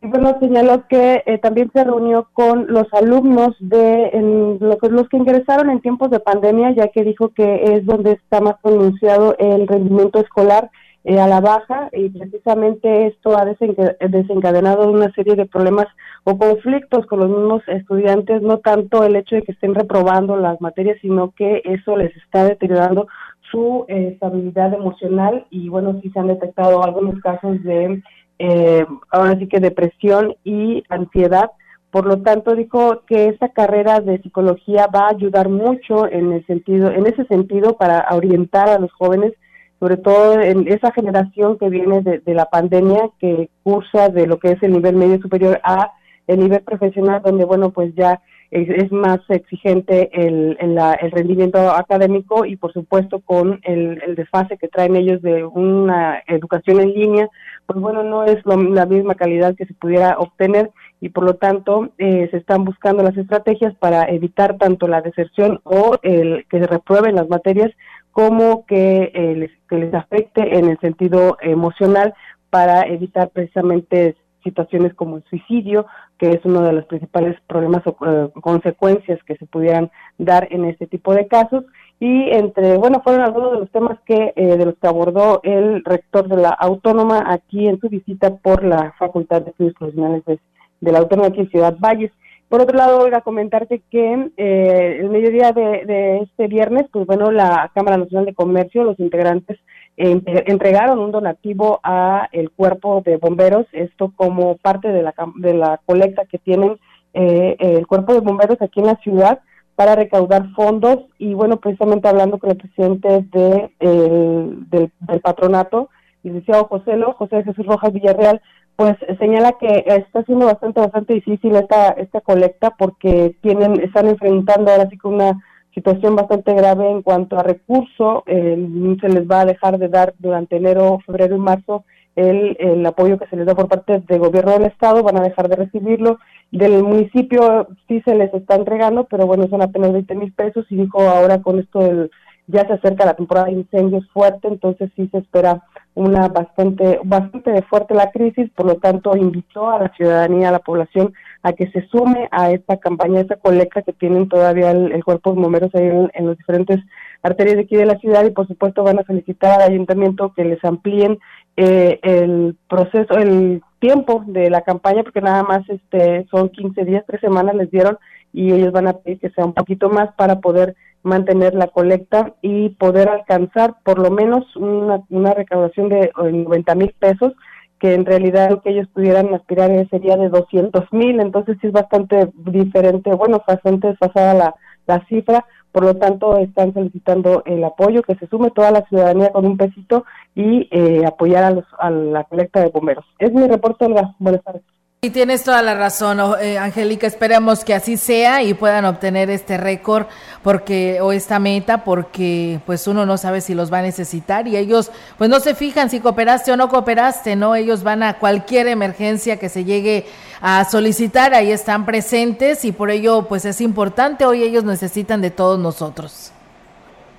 bueno, 0.02 0.36
señaló 0.40 0.86
que 0.88 1.22
eh, 1.26 1.38
también 1.38 1.70
se 1.72 1.82
reunió 1.82 2.28
con 2.32 2.66
los 2.68 2.86
alumnos 2.92 3.56
de 3.60 4.10
en, 4.12 4.58
los 4.60 5.08
que 5.08 5.16
ingresaron 5.16 5.70
en 5.70 5.80
tiempos 5.80 6.10
de 6.10 6.20
pandemia, 6.20 6.72
ya 6.72 6.88
que 6.88 7.02
dijo 7.02 7.30
que 7.30 7.74
es 7.74 7.86
donde 7.86 8.12
está 8.12 8.40
más 8.40 8.56
pronunciado 8.62 9.36
el 9.38 9.66
rendimiento 9.66 10.20
escolar 10.20 10.70
eh, 11.04 11.18
a 11.18 11.26
la 11.26 11.40
baja 11.40 11.88
y 11.92 12.10
precisamente 12.10 13.06
esto 13.06 13.36
ha 13.38 13.44
desencadenado 13.44 14.90
una 14.90 15.12
serie 15.12 15.36
de 15.36 15.46
problemas 15.46 15.86
o 16.24 16.36
conflictos 16.36 17.06
con 17.06 17.20
los 17.20 17.30
mismos 17.30 17.62
estudiantes, 17.68 18.42
no 18.42 18.58
tanto 18.58 19.04
el 19.04 19.16
hecho 19.16 19.36
de 19.36 19.42
que 19.42 19.52
estén 19.52 19.74
reprobando 19.74 20.36
las 20.36 20.60
materias, 20.60 20.98
sino 21.00 21.30
que 21.30 21.62
eso 21.64 21.96
les 21.96 22.14
está 22.16 22.44
deteriorando 22.44 23.06
su 23.50 23.84
eh, 23.88 24.10
estabilidad 24.14 24.74
emocional 24.74 25.46
y 25.50 25.68
bueno, 25.68 25.98
sí 26.02 26.10
se 26.10 26.18
han 26.18 26.26
detectado 26.26 26.82
algunos 26.82 27.20
casos 27.20 27.62
de 27.62 28.02
eh, 28.38 28.84
ahora 29.10 29.38
sí 29.38 29.46
que 29.46 29.60
depresión 29.60 30.36
y 30.44 30.84
ansiedad. 30.88 31.50
Por 31.90 32.06
lo 32.06 32.20
tanto, 32.22 32.54
dijo 32.54 33.02
que 33.06 33.28
esta 33.28 33.48
carrera 33.48 34.00
de 34.00 34.20
psicología 34.20 34.86
va 34.94 35.06
a 35.06 35.10
ayudar 35.10 35.48
mucho 35.48 36.06
en 36.10 36.32
el 36.32 36.44
sentido, 36.46 36.90
en 36.90 37.06
ese 37.06 37.24
sentido, 37.26 37.76
para 37.76 38.06
orientar 38.10 38.68
a 38.68 38.78
los 38.78 38.92
jóvenes, 38.92 39.32
sobre 39.80 39.96
todo 39.96 40.40
en 40.40 40.68
esa 40.68 40.92
generación 40.92 41.58
que 41.58 41.68
viene 41.68 42.02
de, 42.02 42.34
la 42.34 42.46
pandemia, 42.46 43.10
que 43.18 43.48
cursa 43.62 44.08
de 44.08 44.26
lo 44.26 44.38
que 44.38 44.52
es 44.52 44.62
el 44.62 44.72
nivel 44.72 44.96
medio 44.96 45.20
superior 45.20 45.60
a 45.62 45.92
el 46.26 46.40
nivel 46.40 46.60
profesional, 46.62 47.22
donde 47.24 47.44
bueno, 47.44 47.70
pues 47.70 47.94
ya 47.94 48.20
es, 48.50 48.92
más 48.92 49.20
exigente 49.28 50.10
el, 50.12 50.56
el, 50.60 51.10
rendimiento 51.10 51.58
académico 51.70 52.44
y 52.44 52.56
por 52.56 52.72
supuesto 52.72 53.20
con 53.20 53.60
el, 53.64 54.14
desfase 54.16 54.56
que 54.56 54.68
traen 54.68 54.96
ellos 54.96 55.22
de 55.22 55.44
una 55.44 56.22
educación 56.26 56.80
en 56.80 56.92
línea, 56.92 57.28
pues 57.66 57.80
bueno, 57.80 58.02
no 58.02 58.24
es 58.24 58.38
la 58.46 58.86
misma 58.86 59.14
calidad 59.14 59.54
que 59.56 59.66
se 59.66 59.74
pudiera 59.74 60.18
obtener 60.18 60.70
y 61.00 61.08
por 61.10 61.24
lo 61.24 61.34
tanto 61.34 61.90
eh, 61.98 62.28
se 62.30 62.38
están 62.38 62.64
buscando 62.64 63.02
las 63.02 63.16
estrategias 63.16 63.74
para 63.76 64.04
evitar 64.04 64.56
tanto 64.56 64.88
la 64.88 65.02
deserción 65.02 65.60
o 65.64 65.98
el 66.02 66.46
que 66.48 66.60
se 66.60 66.66
reprueben 66.66 67.16
las 67.16 67.28
materias 67.28 67.70
como 68.12 68.64
que, 68.66 69.10
eh, 69.14 69.34
les, 69.36 69.50
que 69.68 69.76
les 69.76 69.92
afecte 69.92 70.58
en 70.58 70.70
el 70.70 70.78
sentido 70.78 71.36
emocional 71.42 72.14
para 72.50 72.82
evitar 72.82 73.28
precisamente 73.30 74.16
situaciones 74.42 74.94
como 74.94 75.16
el 75.16 75.24
suicidio, 75.24 75.86
que 76.18 76.30
es 76.30 76.40
uno 76.44 76.62
de 76.62 76.72
los 76.72 76.86
principales 76.86 77.36
problemas 77.46 77.82
o 77.86 77.96
eh, 78.06 78.30
consecuencias 78.40 79.22
que 79.24 79.36
se 79.36 79.46
pudieran 79.46 79.90
dar 80.18 80.48
en 80.50 80.64
este 80.64 80.86
tipo 80.86 81.12
de 81.12 81.26
casos. 81.26 81.64
Y 81.98 82.30
entre, 82.30 82.76
bueno, 82.76 83.00
fueron 83.02 83.22
algunos 83.22 83.52
de 83.52 83.58
los 83.60 83.70
temas 83.70 83.98
que, 84.04 84.32
eh, 84.36 84.56
de 84.56 84.66
los 84.66 84.74
que 84.76 84.86
abordó 84.86 85.40
el 85.42 85.82
rector 85.82 86.28
de 86.28 86.36
la 86.36 86.50
Autónoma 86.50 87.24
aquí 87.26 87.66
en 87.66 87.80
su 87.80 87.88
visita 87.88 88.36
por 88.36 88.64
la 88.64 88.92
Facultad 88.98 89.42
de 89.42 89.50
Estudios 89.50 89.74
Profesionales 89.74 90.22
de, 90.26 90.92
la 90.92 90.98
Autónoma 90.98 91.28
aquí 91.28 91.40
en 91.40 91.50
Ciudad 91.50 91.76
Valles. 91.78 92.12
Por 92.50 92.60
otro 92.60 92.76
lado, 92.76 93.00
Olga, 93.00 93.22
comentarte 93.22 93.80
que 93.90 94.30
eh, 94.36 94.98
el 95.00 95.08
mediodía 95.08 95.52
de, 95.52 96.20
este 96.22 96.48
viernes, 96.48 96.86
pues 96.92 97.06
bueno, 97.06 97.32
la 97.32 97.70
Cámara 97.74 97.96
Nacional 97.96 98.26
de 98.26 98.34
Comercio, 98.34 98.84
los 98.84 99.00
integrantes 99.00 99.58
entregaron 99.96 100.98
un 100.98 101.10
donativo 101.10 101.80
a 101.82 102.28
el 102.30 102.50
cuerpo 102.50 103.00
de 103.02 103.16
bomberos, 103.16 103.66
esto 103.72 104.12
como 104.14 104.58
parte 104.58 104.88
de 104.88 105.02
la, 105.02 105.14
de 105.36 105.54
la 105.54 105.80
colecta 105.86 106.26
que 106.26 106.36
tienen 106.36 106.78
eh, 107.14 107.56
el 107.58 107.86
cuerpo 107.86 108.12
de 108.12 108.20
bomberos 108.20 108.60
aquí 108.60 108.80
en 108.80 108.86
la 108.86 108.96
ciudad 108.96 109.40
para 109.76 109.94
recaudar 109.94 110.50
fondos 110.54 111.00
y 111.18 111.34
bueno, 111.34 111.58
precisamente 111.58 112.08
hablando 112.08 112.38
con 112.38 112.50
el 112.50 112.56
presidente 112.56 113.24
de, 113.30 113.70
del, 113.78 115.20
patronato, 115.20 115.90
el 116.24 116.32
licenciado 116.32 116.64
José 116.64 116.96
Lo, 116.96 117.12
José 117.12 117.44
Jesús 117.44 117.66
Rojas 117.66 117.92
Villarreal, 117.92 118.40
pues 118.74 118.96
señala 119.18 119.52
que 119.52 119.84
está 119.86 120.24
siendo 120.24 120.46
bastante, 120.46 120.80
bastante 120.80 121.14
difícil 121.14 121.54
esta, 121.56 121.90
esta 121.90 122.20
colecta 122.22 122.70
porque 122.70 123.36
tienen, 123.42 123.80
están 123.80 124.08
enfrentando 124.08 124.70
ahora 124.70 124.88
sí 124.88 124.96
con 124.96 125.14
una 125.14 125.42
situación 125.74 126.16
bastante 126.16 126.54
grave 126.54 126.90
en 126.90 127.02
cuanto 127.02 127.38
a 127.38 127.42
recurso. 127.42 128.24
se 128.26 129.08
les 129.08 129.30
va 129.30 129.42
a 129.42 129.46
dejar 129.46 129.78
de 129.78 129.88
dar 129.88 130.14
durante 130.18 130.56
enero, 130.56 130.98
febrero 131.04 131.36
y 131.36 131.38
marzo 131.38 131.84
el, 132.16 132.56
el, 132.58 132.84
apoyo 132.84 133.18
que 133.18 133.26
se 133.26 133.36
les 133.36 133.46
da 133.46 133.54
por 133.54 133.68
parte 133.68 134.00
del 134.00 134.18
gobierno 134.18 134.52
del 134.52 134.64
estado, 134.64 135.02
van 135.02 135.18
a 135.18 135.22
dejar 135.22 135.48
de 135.48 135.56
recibirlo. 135.56 136.18
Del 136.50 136.82
municipio 136.82 137.68
sí 137.86 138.00
se 138.04 138.14
les 138.14 138.32
está 138.32 138.54
entregando, 138.54 139.04
pero 139.04 139.26
bueno, 139.26 139.46
son 139.48 139.62
apenas 139.62 139.92
20 139.92 140.14
mil 140.14 140.32
pesos 140.32 140.66
y 140.70 140.76
dijo 140.76 141.00
ahora 141.02 141.42
con 141.42 141.58
esto 141.58 141.80
del, 141.80 142.10
ya 142.46 142.66
se 142.66 142.74
acerca 142.74 143.04
la 143.04 143.14
temporada 143.14 143.46
de 143.46 143.52
incendios 143.52 144.08
fuerte, 144.12 144.48
entonces 144.48 144.90
sí 144.96 145.08
se 145.12 145.18
espera 145.18 145.62
una 145.96 146.28
bastante, 146.28 147.00
bastante 147.04 147.62
fuerte 147.62 147.94
la 147.94 148.10
crisis, 148.10 148.50
por 148.54 148.66
lo 148.66 148.76
tanto 148.76 149.16
invitó 149.16 149.70
a 149.70 149.80
la 149.80 149.88
ciudadanía, 149.96 150.50
a 150.50 150.52
la 150.52 150.58
población 150.58 151.14
a 151.42 151.54
que 151.54 151.70
se 151.70 151.86
sume 151.88 152.28
a 152.30 152.50
esta 152.50 152.76
campaña, 152.76 153.18
a 153.18 153.22
esta 153.22 153.36
colecta 153.36 153.80
que 153.80 153.94
tienen 153.94 154.28
todavía 154.28 154.72
el, 154.72 155.02
cuerpo 155.04 155.32
de 155.32 155.40
bomberos 155.40 155.74
ahí 155.74 155.86
en, 156.12 156.26
los 156.26 156.36
diferentes 156.36 156.80
arterias 157.22 157.56
de 157.56 157.62
aquí 157.62 157.76
de 157.76 157.86
la 157.86 157.98
ciudad. 157.98 158.26
Y 158.26 158.30
por 158.30 158.46
supuesto 158.46 158.84
van 158.84 158.98
a 158.98 159.04
solicitar 159.04 159.58
al 159.58 159.72
ayuntamiento 159.72 160.34
que 160.36 160.44
les 160.44 160.62
amplíen 160.64 161.18
eh, 161.56 161.98
el 162.02 162.56
proceso, 162.68 163.14
el 163.14 163.62
tiempo 163.78 164.22
de 164.26 164.50
la 164.50 164.60
campaña 164.60 165.02
porque 165.02 165.22
nada 165.22 165.44
más 165.44 165.62
este 165.70 166.26
son 166.30 166.50
15 166.50 166.84
días, 166.84 167.04
tres 167.06 167.22
semanas 167.22 167.54
les 167.54 167.70
dieron 167.70 167.96
y 168.34 168.52
ellos 168.52 168.70
van 168.70 168.88
a 168.88 168.92
pedir 168.92 169.18
que 169.18 169.30
sea 169.30 169.46
un 169.46 169.54
poquito 169.54 169.88
más 169.88 170.12
para 170.14 170.40
poder 170.40 170.76
mantener 171.02 171.54
la 171.54 171.68
colecta 171.68 172.34
y 172.42 172.70
poder 172.70 173.08
alcanzar 173.08 173.76
por 173.84 173.98
lo 173.98 174.10
menos 174.10 174.44
una, 174.56 175.00
una 175.10 175.34
recaudación 175.34 175.88
de 175.88 176.10
90 176.16 176.74
mil 176.74 176.94
pesos 176.98 177.32
que 177.78 177.94
en 177.94 178.06
realidad 178.06 178.50
lo 178.50 178.62
que 178.62 178.70
ellos 178.70 178.88
pudieran 178.88 179.34
aspirar 179.34 179.70
sería 179.90 180.16
de 180.16 180.28
200 180.28 180.92
mil, 180.92 181.20
entonces 181.20 181.58
sí 181.60 181.66
es 181.66 181.72
bastante 181.72 182.30
diferente, 182.34 183.12
bueno, 183.14 183.42
bastante 183.46 183.88
desfasada 183.88 184.34
la, 184.34 184.54
la 184.86 185.04
cifra, 185.06 185.44
por 185.72 185.84
lo 185.84 185.94
tanto 185.96 186.38
están 186.38 186.72
solicitando 186.72 187.42
el 187.44 187.62
apoyo, 187.62 188.02
que 188.02 188.14
se 188.14 188.26
sume 188.28 188.50
toda 188.50 188.70
la 188.70 188.82
ciudadanía 188.88 189.30
con 189.30 189.44
un 189.44 189.58
pesito 189.58 190.06
y 190.34 190.68
eh, 190.70 191.04
apoyar 191.06 191.44
a, 191.44 191.50
los, 191.50 191.64
a 191.78 191.90
la 191.90 192.24
colecta 192.24 192.60
de 192.60 192.70
bomberos. 192.70 193.04
Es 193.18 193.30
mi 193.32 193.46
reporte, 193.46 193.84
Olga. 193.84 194.14
Buenas 194.18 194.42
tardes. 194.42 194.62
Y 195.02 195.10
tienes 195.10 195.44
toda 195.44 195.60
la 195.60 195.74
razón, 195.74 196.18
eh, 196.40 196.58
Angélica. 196.58 197.06
Esperemos 197.06 197.64
que 197.64 197.74
así 197.74 197.98
sea 197.98 198.42
y 198.42 198.54
puedan 198.54 198.86
obtener 198.86 199.28
este 199.28 199.58
récord 199.58 200.06
porque 200.42 201.02
o 201.02 201.12
esta 201.12 201.38
meta, 201.38 201.84
porque 201.84 202.60
pues 202.64 202.88
uno 202.88 203.04
no 203.04 203.18
sabe 203.18 203.42
si 203.42 203.54
los 203.54 203.70
va 203.70 203.80
a 203.80 203.82
necesitar 203.82 204.48
y 204.48 204.56
ellos 204.56 204.90
pues 205.18 205.28
no 205.28 205.38
se 205.38 205.54
fijan 205.54 205.90
si 205.90 206.00
cooperaste 206.00 206.50
o 206.50 206.56
no 206.56 206.70
cooperaste, 206.70 207.36
no. 207.36 207.54
Ellos 207.54 207.82
van 207.82 208.02
a 208.02 208.14
cualquier 208.14 208.68
emergencia 208.68 209.38
que 209.38 209.50
se 209.50 209.64
llegue 209.64 210.06
a 210.40 210.64
solicitar, 210.64 211.34
ahí 211.34 211.52
están 211.52 211.84
presentes 211.84 212.64
y 212.64 212.72
por 212.72 212.90
ello 212.90 213.26
pues 213.28 213.44
es 213.44 213.60
importante. 213.60 214.24
Hoy 214.24 214.42
ellos 214.42 214.64
necesitan 214.64 215.20
de 215.20 215.30
todos 215.30 215.58
nosotros. 215.58 216.32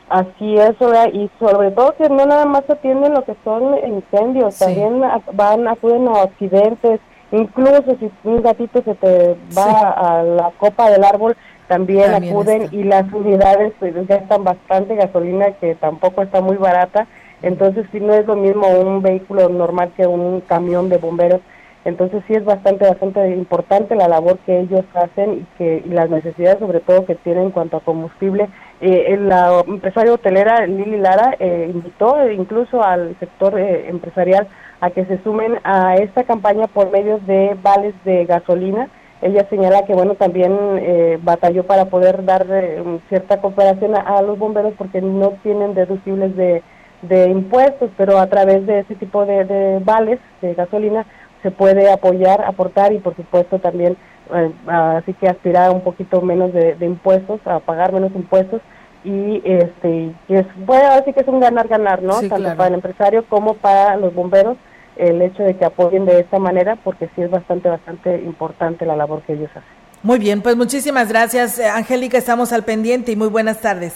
Así 0.10 0.56
es, 0.56 0.76
y 1.14 1.30
sobre 1.38 1.70
todo 1.72 1.94
que 1.96 2.10
no 2.10 2.26
nada 2.26 2.46
más 2.46 2.68
atienden 2.70 3.14
lo 3.14 3.24
que 3.24 3.36
son 3.44 3.78
incendios, 3.86 4.58
también 4.58 5.02
van 5.34 5.68
acuden 5.68 6.08
a 6.08 6.24
accidentes 6.24 7.00
Incluso 7.32 7.98
si 8.00 8.10
un 8.24 8.42
gatito 8.42 8.82
se 8.84 8.96
te 8.96 9.36
va 9.58 9.92
a 9.92 10.24
la 10.24 10.52
copa 10.58 10.90
del 10.90 11.04
árbol, 11.04 11.36
también, 11.68 12.14
acuden 12.14 12.70
y 12.72 12.84
las 12.84 13.12
unidades 13.12 13.74
pues 13.80 13.94
gastan 14.08 14.44
bastante 14.46 14.96
gasolina 14.96 15.52
que 15.60 15.76
tampoco 15.76 16.22
está 16.22 16.42
muy 16.42 16.56
barata. 16.56 17.08
Entonces, 17.42 17.86
si 17.92 18.00
no 18.00 18.14
es 18.14 18.26
lo 18.26 18.36
mismo 18.36 18.68
un 18.68 19.02
vehículo 19.02 19.50
normal 19.50 19.92
que 19.96 20.08
un 20.08 20.42
camión 20.42 20.90
de 20.90 20.98
bomberos. 20.98 21.42
Entonces, 21.86 22.24
sí 22.28 22.34
es 22.34 22.44
bastante, 22.44 22.86
bastante 22.86 23.30
importante 23.32 23.96
la 23.96 24.08
labor 24.08 24.40
que 24.40 24.60
ellos 24.60 24.84
hacen 24.94 25.34
y, 25.34 25.58
que, 25.58 25.84
las 25.88 26.10
necesidades, 26.10 26.60
sobre 26.60 26.80
todo, 26.80 27.06
que 27.06 27.16
tienen 27.16 27.44
en 27.44 27.52
cuanto 27.52 27.78
a 27.78 27.82
combustible. 27.82 28.50
Eh, 28.82 29.18
la 29.20 29.64
empresaria 29.66 30.14
hotelera 30.14 30.66
Lili 30.68 30.98
Lara 30.98 31.36
eh, 31.40 31.70
invitó 31.74 32.30
incluso 32.30 32.84
al 32.84 33.16
sector 33.20 33.58
eh, 33.60 33.90
empresarial 33.90 34.48
a 34.80 34.92
que 34.92 35.06
se 35.06 35.22
sumen 35.24 35.60
a 35.64 35.96
esta 35.96 36.24
campaña 36.24 36.68
por 36.68 36.92
medios 36.92 37.26
de 37.26 37.58
vales 37.62 37.96
de 38.06 38.26
gasolina. 38.26 38.90
Ella 39.22 39.48
señala 39.50 39.86
que 39.86 39.94
bueno 39.94 40.14
también 40.16 40.56
eh, 40.78 41.18
batalló 41.22 41.64
para 41.66 41.86
poder 41.86 42.24
dar 42.24 42.46
eh, 42.50 43.00
cierta 43.10 43.42
cooperación 43.42 43.96
a, 43.96 44.22
los 44.22 44.38
bomberos 44.38 44.74
porque 44.78 45.02
no 45.02 45.32
tienen 45.42 45.74
deducibles 45.74 46.36
de, 46.36 46.62
de 47.02 47.30
impuestos, 47.30 47.90
pero 47.98 48.20
a 48.20 48.28
través 48.28 48.66
de 48.68 48.80
ese 48.80 48.96
tipo 48.96 49.26
de, 49.26 49.82
vales 49.84 50.20
de 50.42 50.54
gasolina 50.54 51.06
se 51.42 51.50
puede 51.50 51.92
apoyar, 51.92 52.44
aportar 52.44 52.94
y 52.94 53.00
por 53.00 53.16
supuesto 53.16 53.58
también 53.60 53.98
eh, 54.34 54.52
así 54.68 55.14
que 55.14 55.28
aspirar 55.28 55.70
a 55.70 55.72
un 55.72 55.82
poquito 55.82 56.22
menos 56.22 56.54
de, 56.54 56.76
impuestos, 56.82 57.40
a 57.46 57.60
pagar 57.60 57.94
menos 57.94 58.12
impuestos 58.14 58.62
y 59.08 59.42
este 59.46 60.14
es, 60.28 60.46
bueno, 60.66 60.90
así 60.92 61.14
que 61.14 61.22
es 61.22 61.28
un 61.28 61.40
ganar 61.40 61.68
ganar, 61.68 62.04
¿no? 62.04 62.20
Tanto 62.22 62.56
para 62.56 62.68
el 62.68 62.74
empresario 62.74 63.26
como 63.30 63.54
para 63.54 63.96
los 63.96 64.14
bomberos 64.14 64.58
el 64.98 65.22
hecho 65.22 65.44
de 65.44 65.56
que 65.56 65.64
apoyen 65.64 66.06
de 66.06 66.20
esta 66.20 66.40
manera, 66.40 66.76
porque 66.84 67.10
sí 67.16 67.22
es 67.22 67.30
bastante, 67.30 67.70
bastante 67.70 68.18
importante 68.18 68.86
la 68.86 68.96
labor 68.96 69.22
que 69.22 69.34
ellos 69.34 69.50
hacen. 69.52 69.78
Muy 70.04 70.20
bien, 70.20 70.42
pues 70.42 70.56
muchísimas 70.56 71.10
gracias, 71.10 71.60
eh, 71.60 71.68
Angélica, 71.68 72.18
estamos 72.18 72.52
al 72.52 72.64
pendiente 72.64 73.12
y 73.12 73.16
muy 73.16 73.30
buenas 73.30 73.62
tardes. 73.62 73.94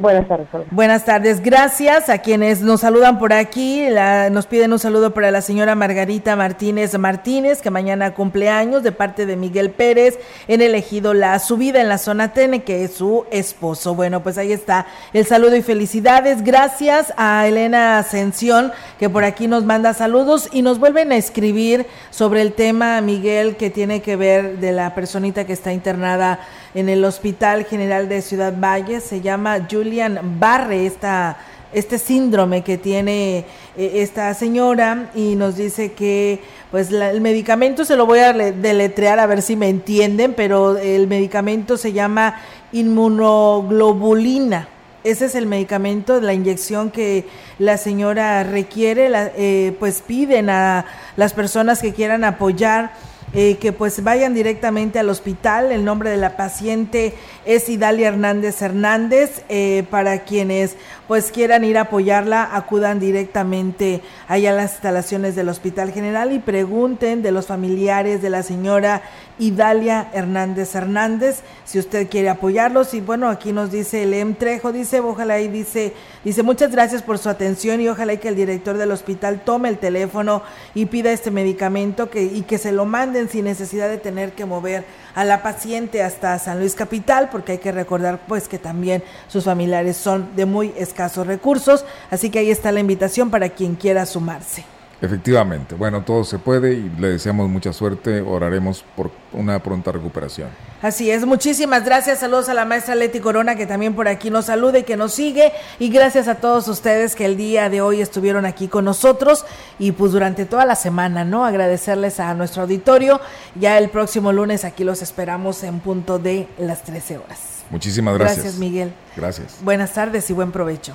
Buenas 0.00 0.26
tardes. 0.28 0.46
Buenas 0.70 1.04
tardes. 1.04 1.42
Gracias 1.42 2.08
a 2.08 2.18
quienes 2.18 2.62
nos 2.62 2.80
saludan 2.80 3.18
por 3.18 3.34
aquí. 3.34 3.86
nos 4.30 4.46
piden 4.46 4.72
un 4.72 4.78
saludo 4.78 5.12
para 5.12 5.30
la 5.30 5.42
señora 5.42 5.74
Margarita 5.74 6.36
Martínez 6.36 6.98
Martínez, 6.98 7.60
que 7.60 7.70
mañana 7.70 8.14
cumpleaños 8.14 8.82
de 8.82 8.92
parte 8.92 9.26
de 9.26 9.36
Miguel 9.36 9.70
Pérez, 9.70 10.18
en 10.48 10.62
elegido 10.62 11.12
La 11.12 11.38
Subida 11.38 11.82
en 11.82 11.88
la 11.88 11.98
zona 11.98 12.32
Tene, 12.32 12.62
que 12.62 12.84
es 12.84 12.94
su 12.94 13.26
esposo. 13.30 13.94
Bueno, 13.94 14.22
pues 14.22 14.38
ahí 14.38 14.52
está 14.52 14.86
el 15.12 15.26
saludo 15.26 15.54
y 15.56 15.62
felicidades. 15.62 16.44
Gracias 16.44 17.12
a 17.18 17.46
Elena 17.46 17.98
Ascensión, 17.98 18.72
que 18.98 19.10
por 19.10 19.24
aquí 19.24 19.48
nos 19.48 19.66
manda 19.66 19.92
saludos 19.92 20.48
y 20.50 20.62
nos 20.62 20.78
vuelven 20.78 21.12
a 21.12 21.16
escribir 21.16 21.86
sobre 22.08 22.40
el 22.40 22.54
tema, 22.54 23.00
Miguel, 23.02 23.56
que 23.56 23.68
tiene 23.68 24.00
que 24.00 24.16
ver 24.16 24.58
de 24.60 24.72
la 24.72 24.94
personita 24.94 25.44
que 25.44 25.52
está 25.52 25.74
internada 25.74 26.40
en 26.74 26.88
el 26.88 27.04
Hospital 27.04 27.64
General 27.64 28.08
de 28.08 28.22
Ciudad 28.22 28.54
Valle. 28.58 29.00
Se 29.00 29.20
llama 29.20 29.66
Julian 29.70 30.38
Barre, 30.38 30.86
esta 30.86 31.38
este 31.72 31.98
síndrome 31.98 32.62
que 32.62 32.78
tiene 32.78 33.44
eh, 33.76 33.92
esta 33.96 34.34
señora 34.34 35.10
y 35.14 35.36
nos 35.36 35.56
dice 35.56 35.92
que 35.92 36.40
pues 36.70 36.90
el 36.90 37.20
medicamento 37.20 37.84
se 37.84 37.96
lo 37.96 38.06
voy 38.06 38.20
a 38.20 38.32
deletrear 38.32 39.18
a 39.20 39.26
ver 39.26 39.42
si 39.42 39.56
me 39.56 39.68
entienden, 39.68 40.34
pero 40.34 40.78
el 40.78 41.06
medicamento 41.06 41.76
se 41.76 41.92
llama 41.92 42.40
inmunoglobulina. 42.72 44.68
Ese 45.02 45.26
es 45.26 45.34
el 45.34 45.46
medicamento, 45.46 46.20
la 46.20 46.34
inyección 46.34 46.90
que 46.90 47.26
la 47.58 47.78
señora 47.78 48.42
requiere, 48.44 49.10
eh, 49.36 49.74
pues 49.78 50.02
piden 50.02 50.50
a 50.50 50.84
las 51.16 51.32
personas 51.32 51.80
que 51.80 51.94
quieran 51.94 52.22
apoyar 52.22 52.92
eh, 53.32 53.58
que 53.58 53.72
pues 53.72 54.02
vayan 54.02 54.34
directamente 54.34 54.98
al 54.98 55.08
hospital. 55.08 55.70
El 55.72 55.84
nombre 55.84 56.10
de 56.10 56.16
la 56.16 56.36
paciente 56.36 57.14
es 57.44 57.68
Idalia 57.68 58.08
Hernández 58.08 58.60
Hernández. 58.62 59.42
Eh, 59.48 59.84
para 59.90 60.24
quienes 60.24 60.76
pues 61.06 61.32
quieran 61.32 61.64
ir 61.64 61.76
a 61.78 61.82
apoyarla, 61.82 62.50
acudan 62.54 63.00
directamente 63.00 64.00
allá 64.28 64.50
a 64.50 64.54
las 64.54 64.72
instalaciones 64.72 65.34
del 65.34 65.48
Hospital 65.48 65.92
General 65.92 66.32
y 66.32 66.38
pregunten 66.38 67.22
de 67.22 67.32
los 67.32 67.46
familiares 67.46 68.22
de 68.22 68.30
la 68.30 68.44
señora 68.44 69.02
Idalia 69.40 70.08
Hernández 70.12 70.74
Hernández 70.74 71.40
si 71.64 71.78
usted 71.78 72.08
quiere 72.08 72.28
apoyarlos. 72.28 72.94
Y 72.94 73.00
bueno, 73.00 73.28
aquí 73.28 73.52
nos 73.52 73.72
dice 73.72 74.04
el 74.04 74.14
M. 74.14 74.34
Trejo, 74.34 74.70
dice, 74.72 75.00
ojalá 75.00 75.40
y 75.40 75.48
dice, 75.48 75.94
dice, 76.24 76.42
muchas 76.42 76.70
gracias 76.70 77.02
por 77.02 77.18
su 77.18 77.28
atención 77.28 77.80
y 77.80 77.88
ojalá 77.88 78.12
y 78.12 78.18
que 78.18 78.28
el 78.28 78.36
director 78.36 78.76
del 78.76 78.92
hospital 78.92 79.42
tome 79.44 79.68
el 79.68 79.78
teléfono 79.78 80.42
y 80.74 80.86
pida 80.86 81.10
este 81.10 81.30
medicamento 81.30 82.10
que, 82.10 82.22
y 82.22 82.42
que 82.42 82.58
se 82.58 82.72
lo 82.72 82.86
sin 83.28 83.44
necesidad 83.44 83.88
de 83.88 83.98
tener 83.98 84.32
que 84.32 84.44
mover 84.44 84.84
a 85.14 85.24
la 85.24 85.42
paciente 85.42 86.02
hasta 86.02 86.38
San 86.38 86.58
Luis 86.58 86.74
Capital, 86.74 87.28
porque 87.30 87.52
hay 87.52 87.58
que 87.58 87.72
recordar 87.72 88.20
pues 88.26 88.48
que 88.48 88.58
también 88.58 89.02
sus 89.28 89.44
familiares 89.44 89.96
son 89.96 90.34
de 90.36 90.46
muy 90.46 90.72
escasos 90.76 91.26
recursos, 91.26 91.84
así 92.10 92.30
que 92.30 92.38
ahí 92.38 92.50
está 92.50 92.72
la 92.72 92.80
invitación 92.80 93.30
para 93.30 93.50
quien 93.50 93.74
quiera 93.74 94.06
sumarse. 94.06 94.64
Efectivamente, 95.02 95.74
bueno, 95.74 96.02
todo 96.02 96.24
se 96.24 96.38
puede 96.38 96.74
y 96.74 96.92
le 96.98 97.08
deseamos 97.08 97.48
mucha 97.48 97.72
suerte, 97.72 98.20
oraremos 98.20 98.84
por 98.94 99.10
una 99.32 99.58
pronta 99.62 99.92
recuperación. 99.92 100.48
Así 100.82 101.10
es, 101.10 101.24
muchísimas 101.24 101.86
gracias, 101.86 102.20
saludos 102.20 102.50
a 102.50 102.54
la 102.54 102.66
maestra 102.66 102.94
Leti 102.94 103.20
Corona 103.20 103.54
que 103.54 103.66
también 103.66 103.94
por 103.94 104.08
aquí 104.08 104.28
nos 104.28 104.46
salude 104.46 104.80
y 104.80 104.82
que 104.82 104.98
nos 104.98 105.14
sigue 105.14 105.52
y 105.78 105.88
gracias 105.88 106.28
a 106.28 106.34
todos 106.34 106.68
ustedes 106.68 107.14
que 107.14 107.24
el 107.24 107.38
día 107.38 107.70
de 107.70 107.80
hoy 107.80 108.02
estuvieron 108.02 108.44
aquí 108.44 108.68
con 108.68 108.84
nosotros 108.84 109.46
y 109.78 109.92
pues 109.92 110.12
durante 110.12 110.44
toda 110.44 110.66
la 110.66 110.74
semana, 110.74 111.24
¿no? 111.24 111.46
Agradecerles 111.46 112.20
a 112.20 112.34
nuestro 112.34 112.62
auditorio, 112.62 113.20
ya 113.54 113.78
el 113.78 113.88
próximo 113.88 114.32
lunes 114.32 114.64
aquí 114.64 114.84
los 114.84 115.00
esperamos 115.00 115.62
en 115.64 115.80
punto 115.80 116.18
de 116.18 116.46
las 116.58 116.82
13 116.82 117.18
horas. 117.18 117.38
Muchísimas 117.70 118.18
gracias. 118.18 118.38
Gracias 118.38 118.60
Miguel. 118.60 118.92
Gracias. 119.16 119.56
Buenas 119.62 119.94
tardes 119.94 120.28
y 120.28 120.34
buen 120.34 120.52
provecho. 120.52 120.94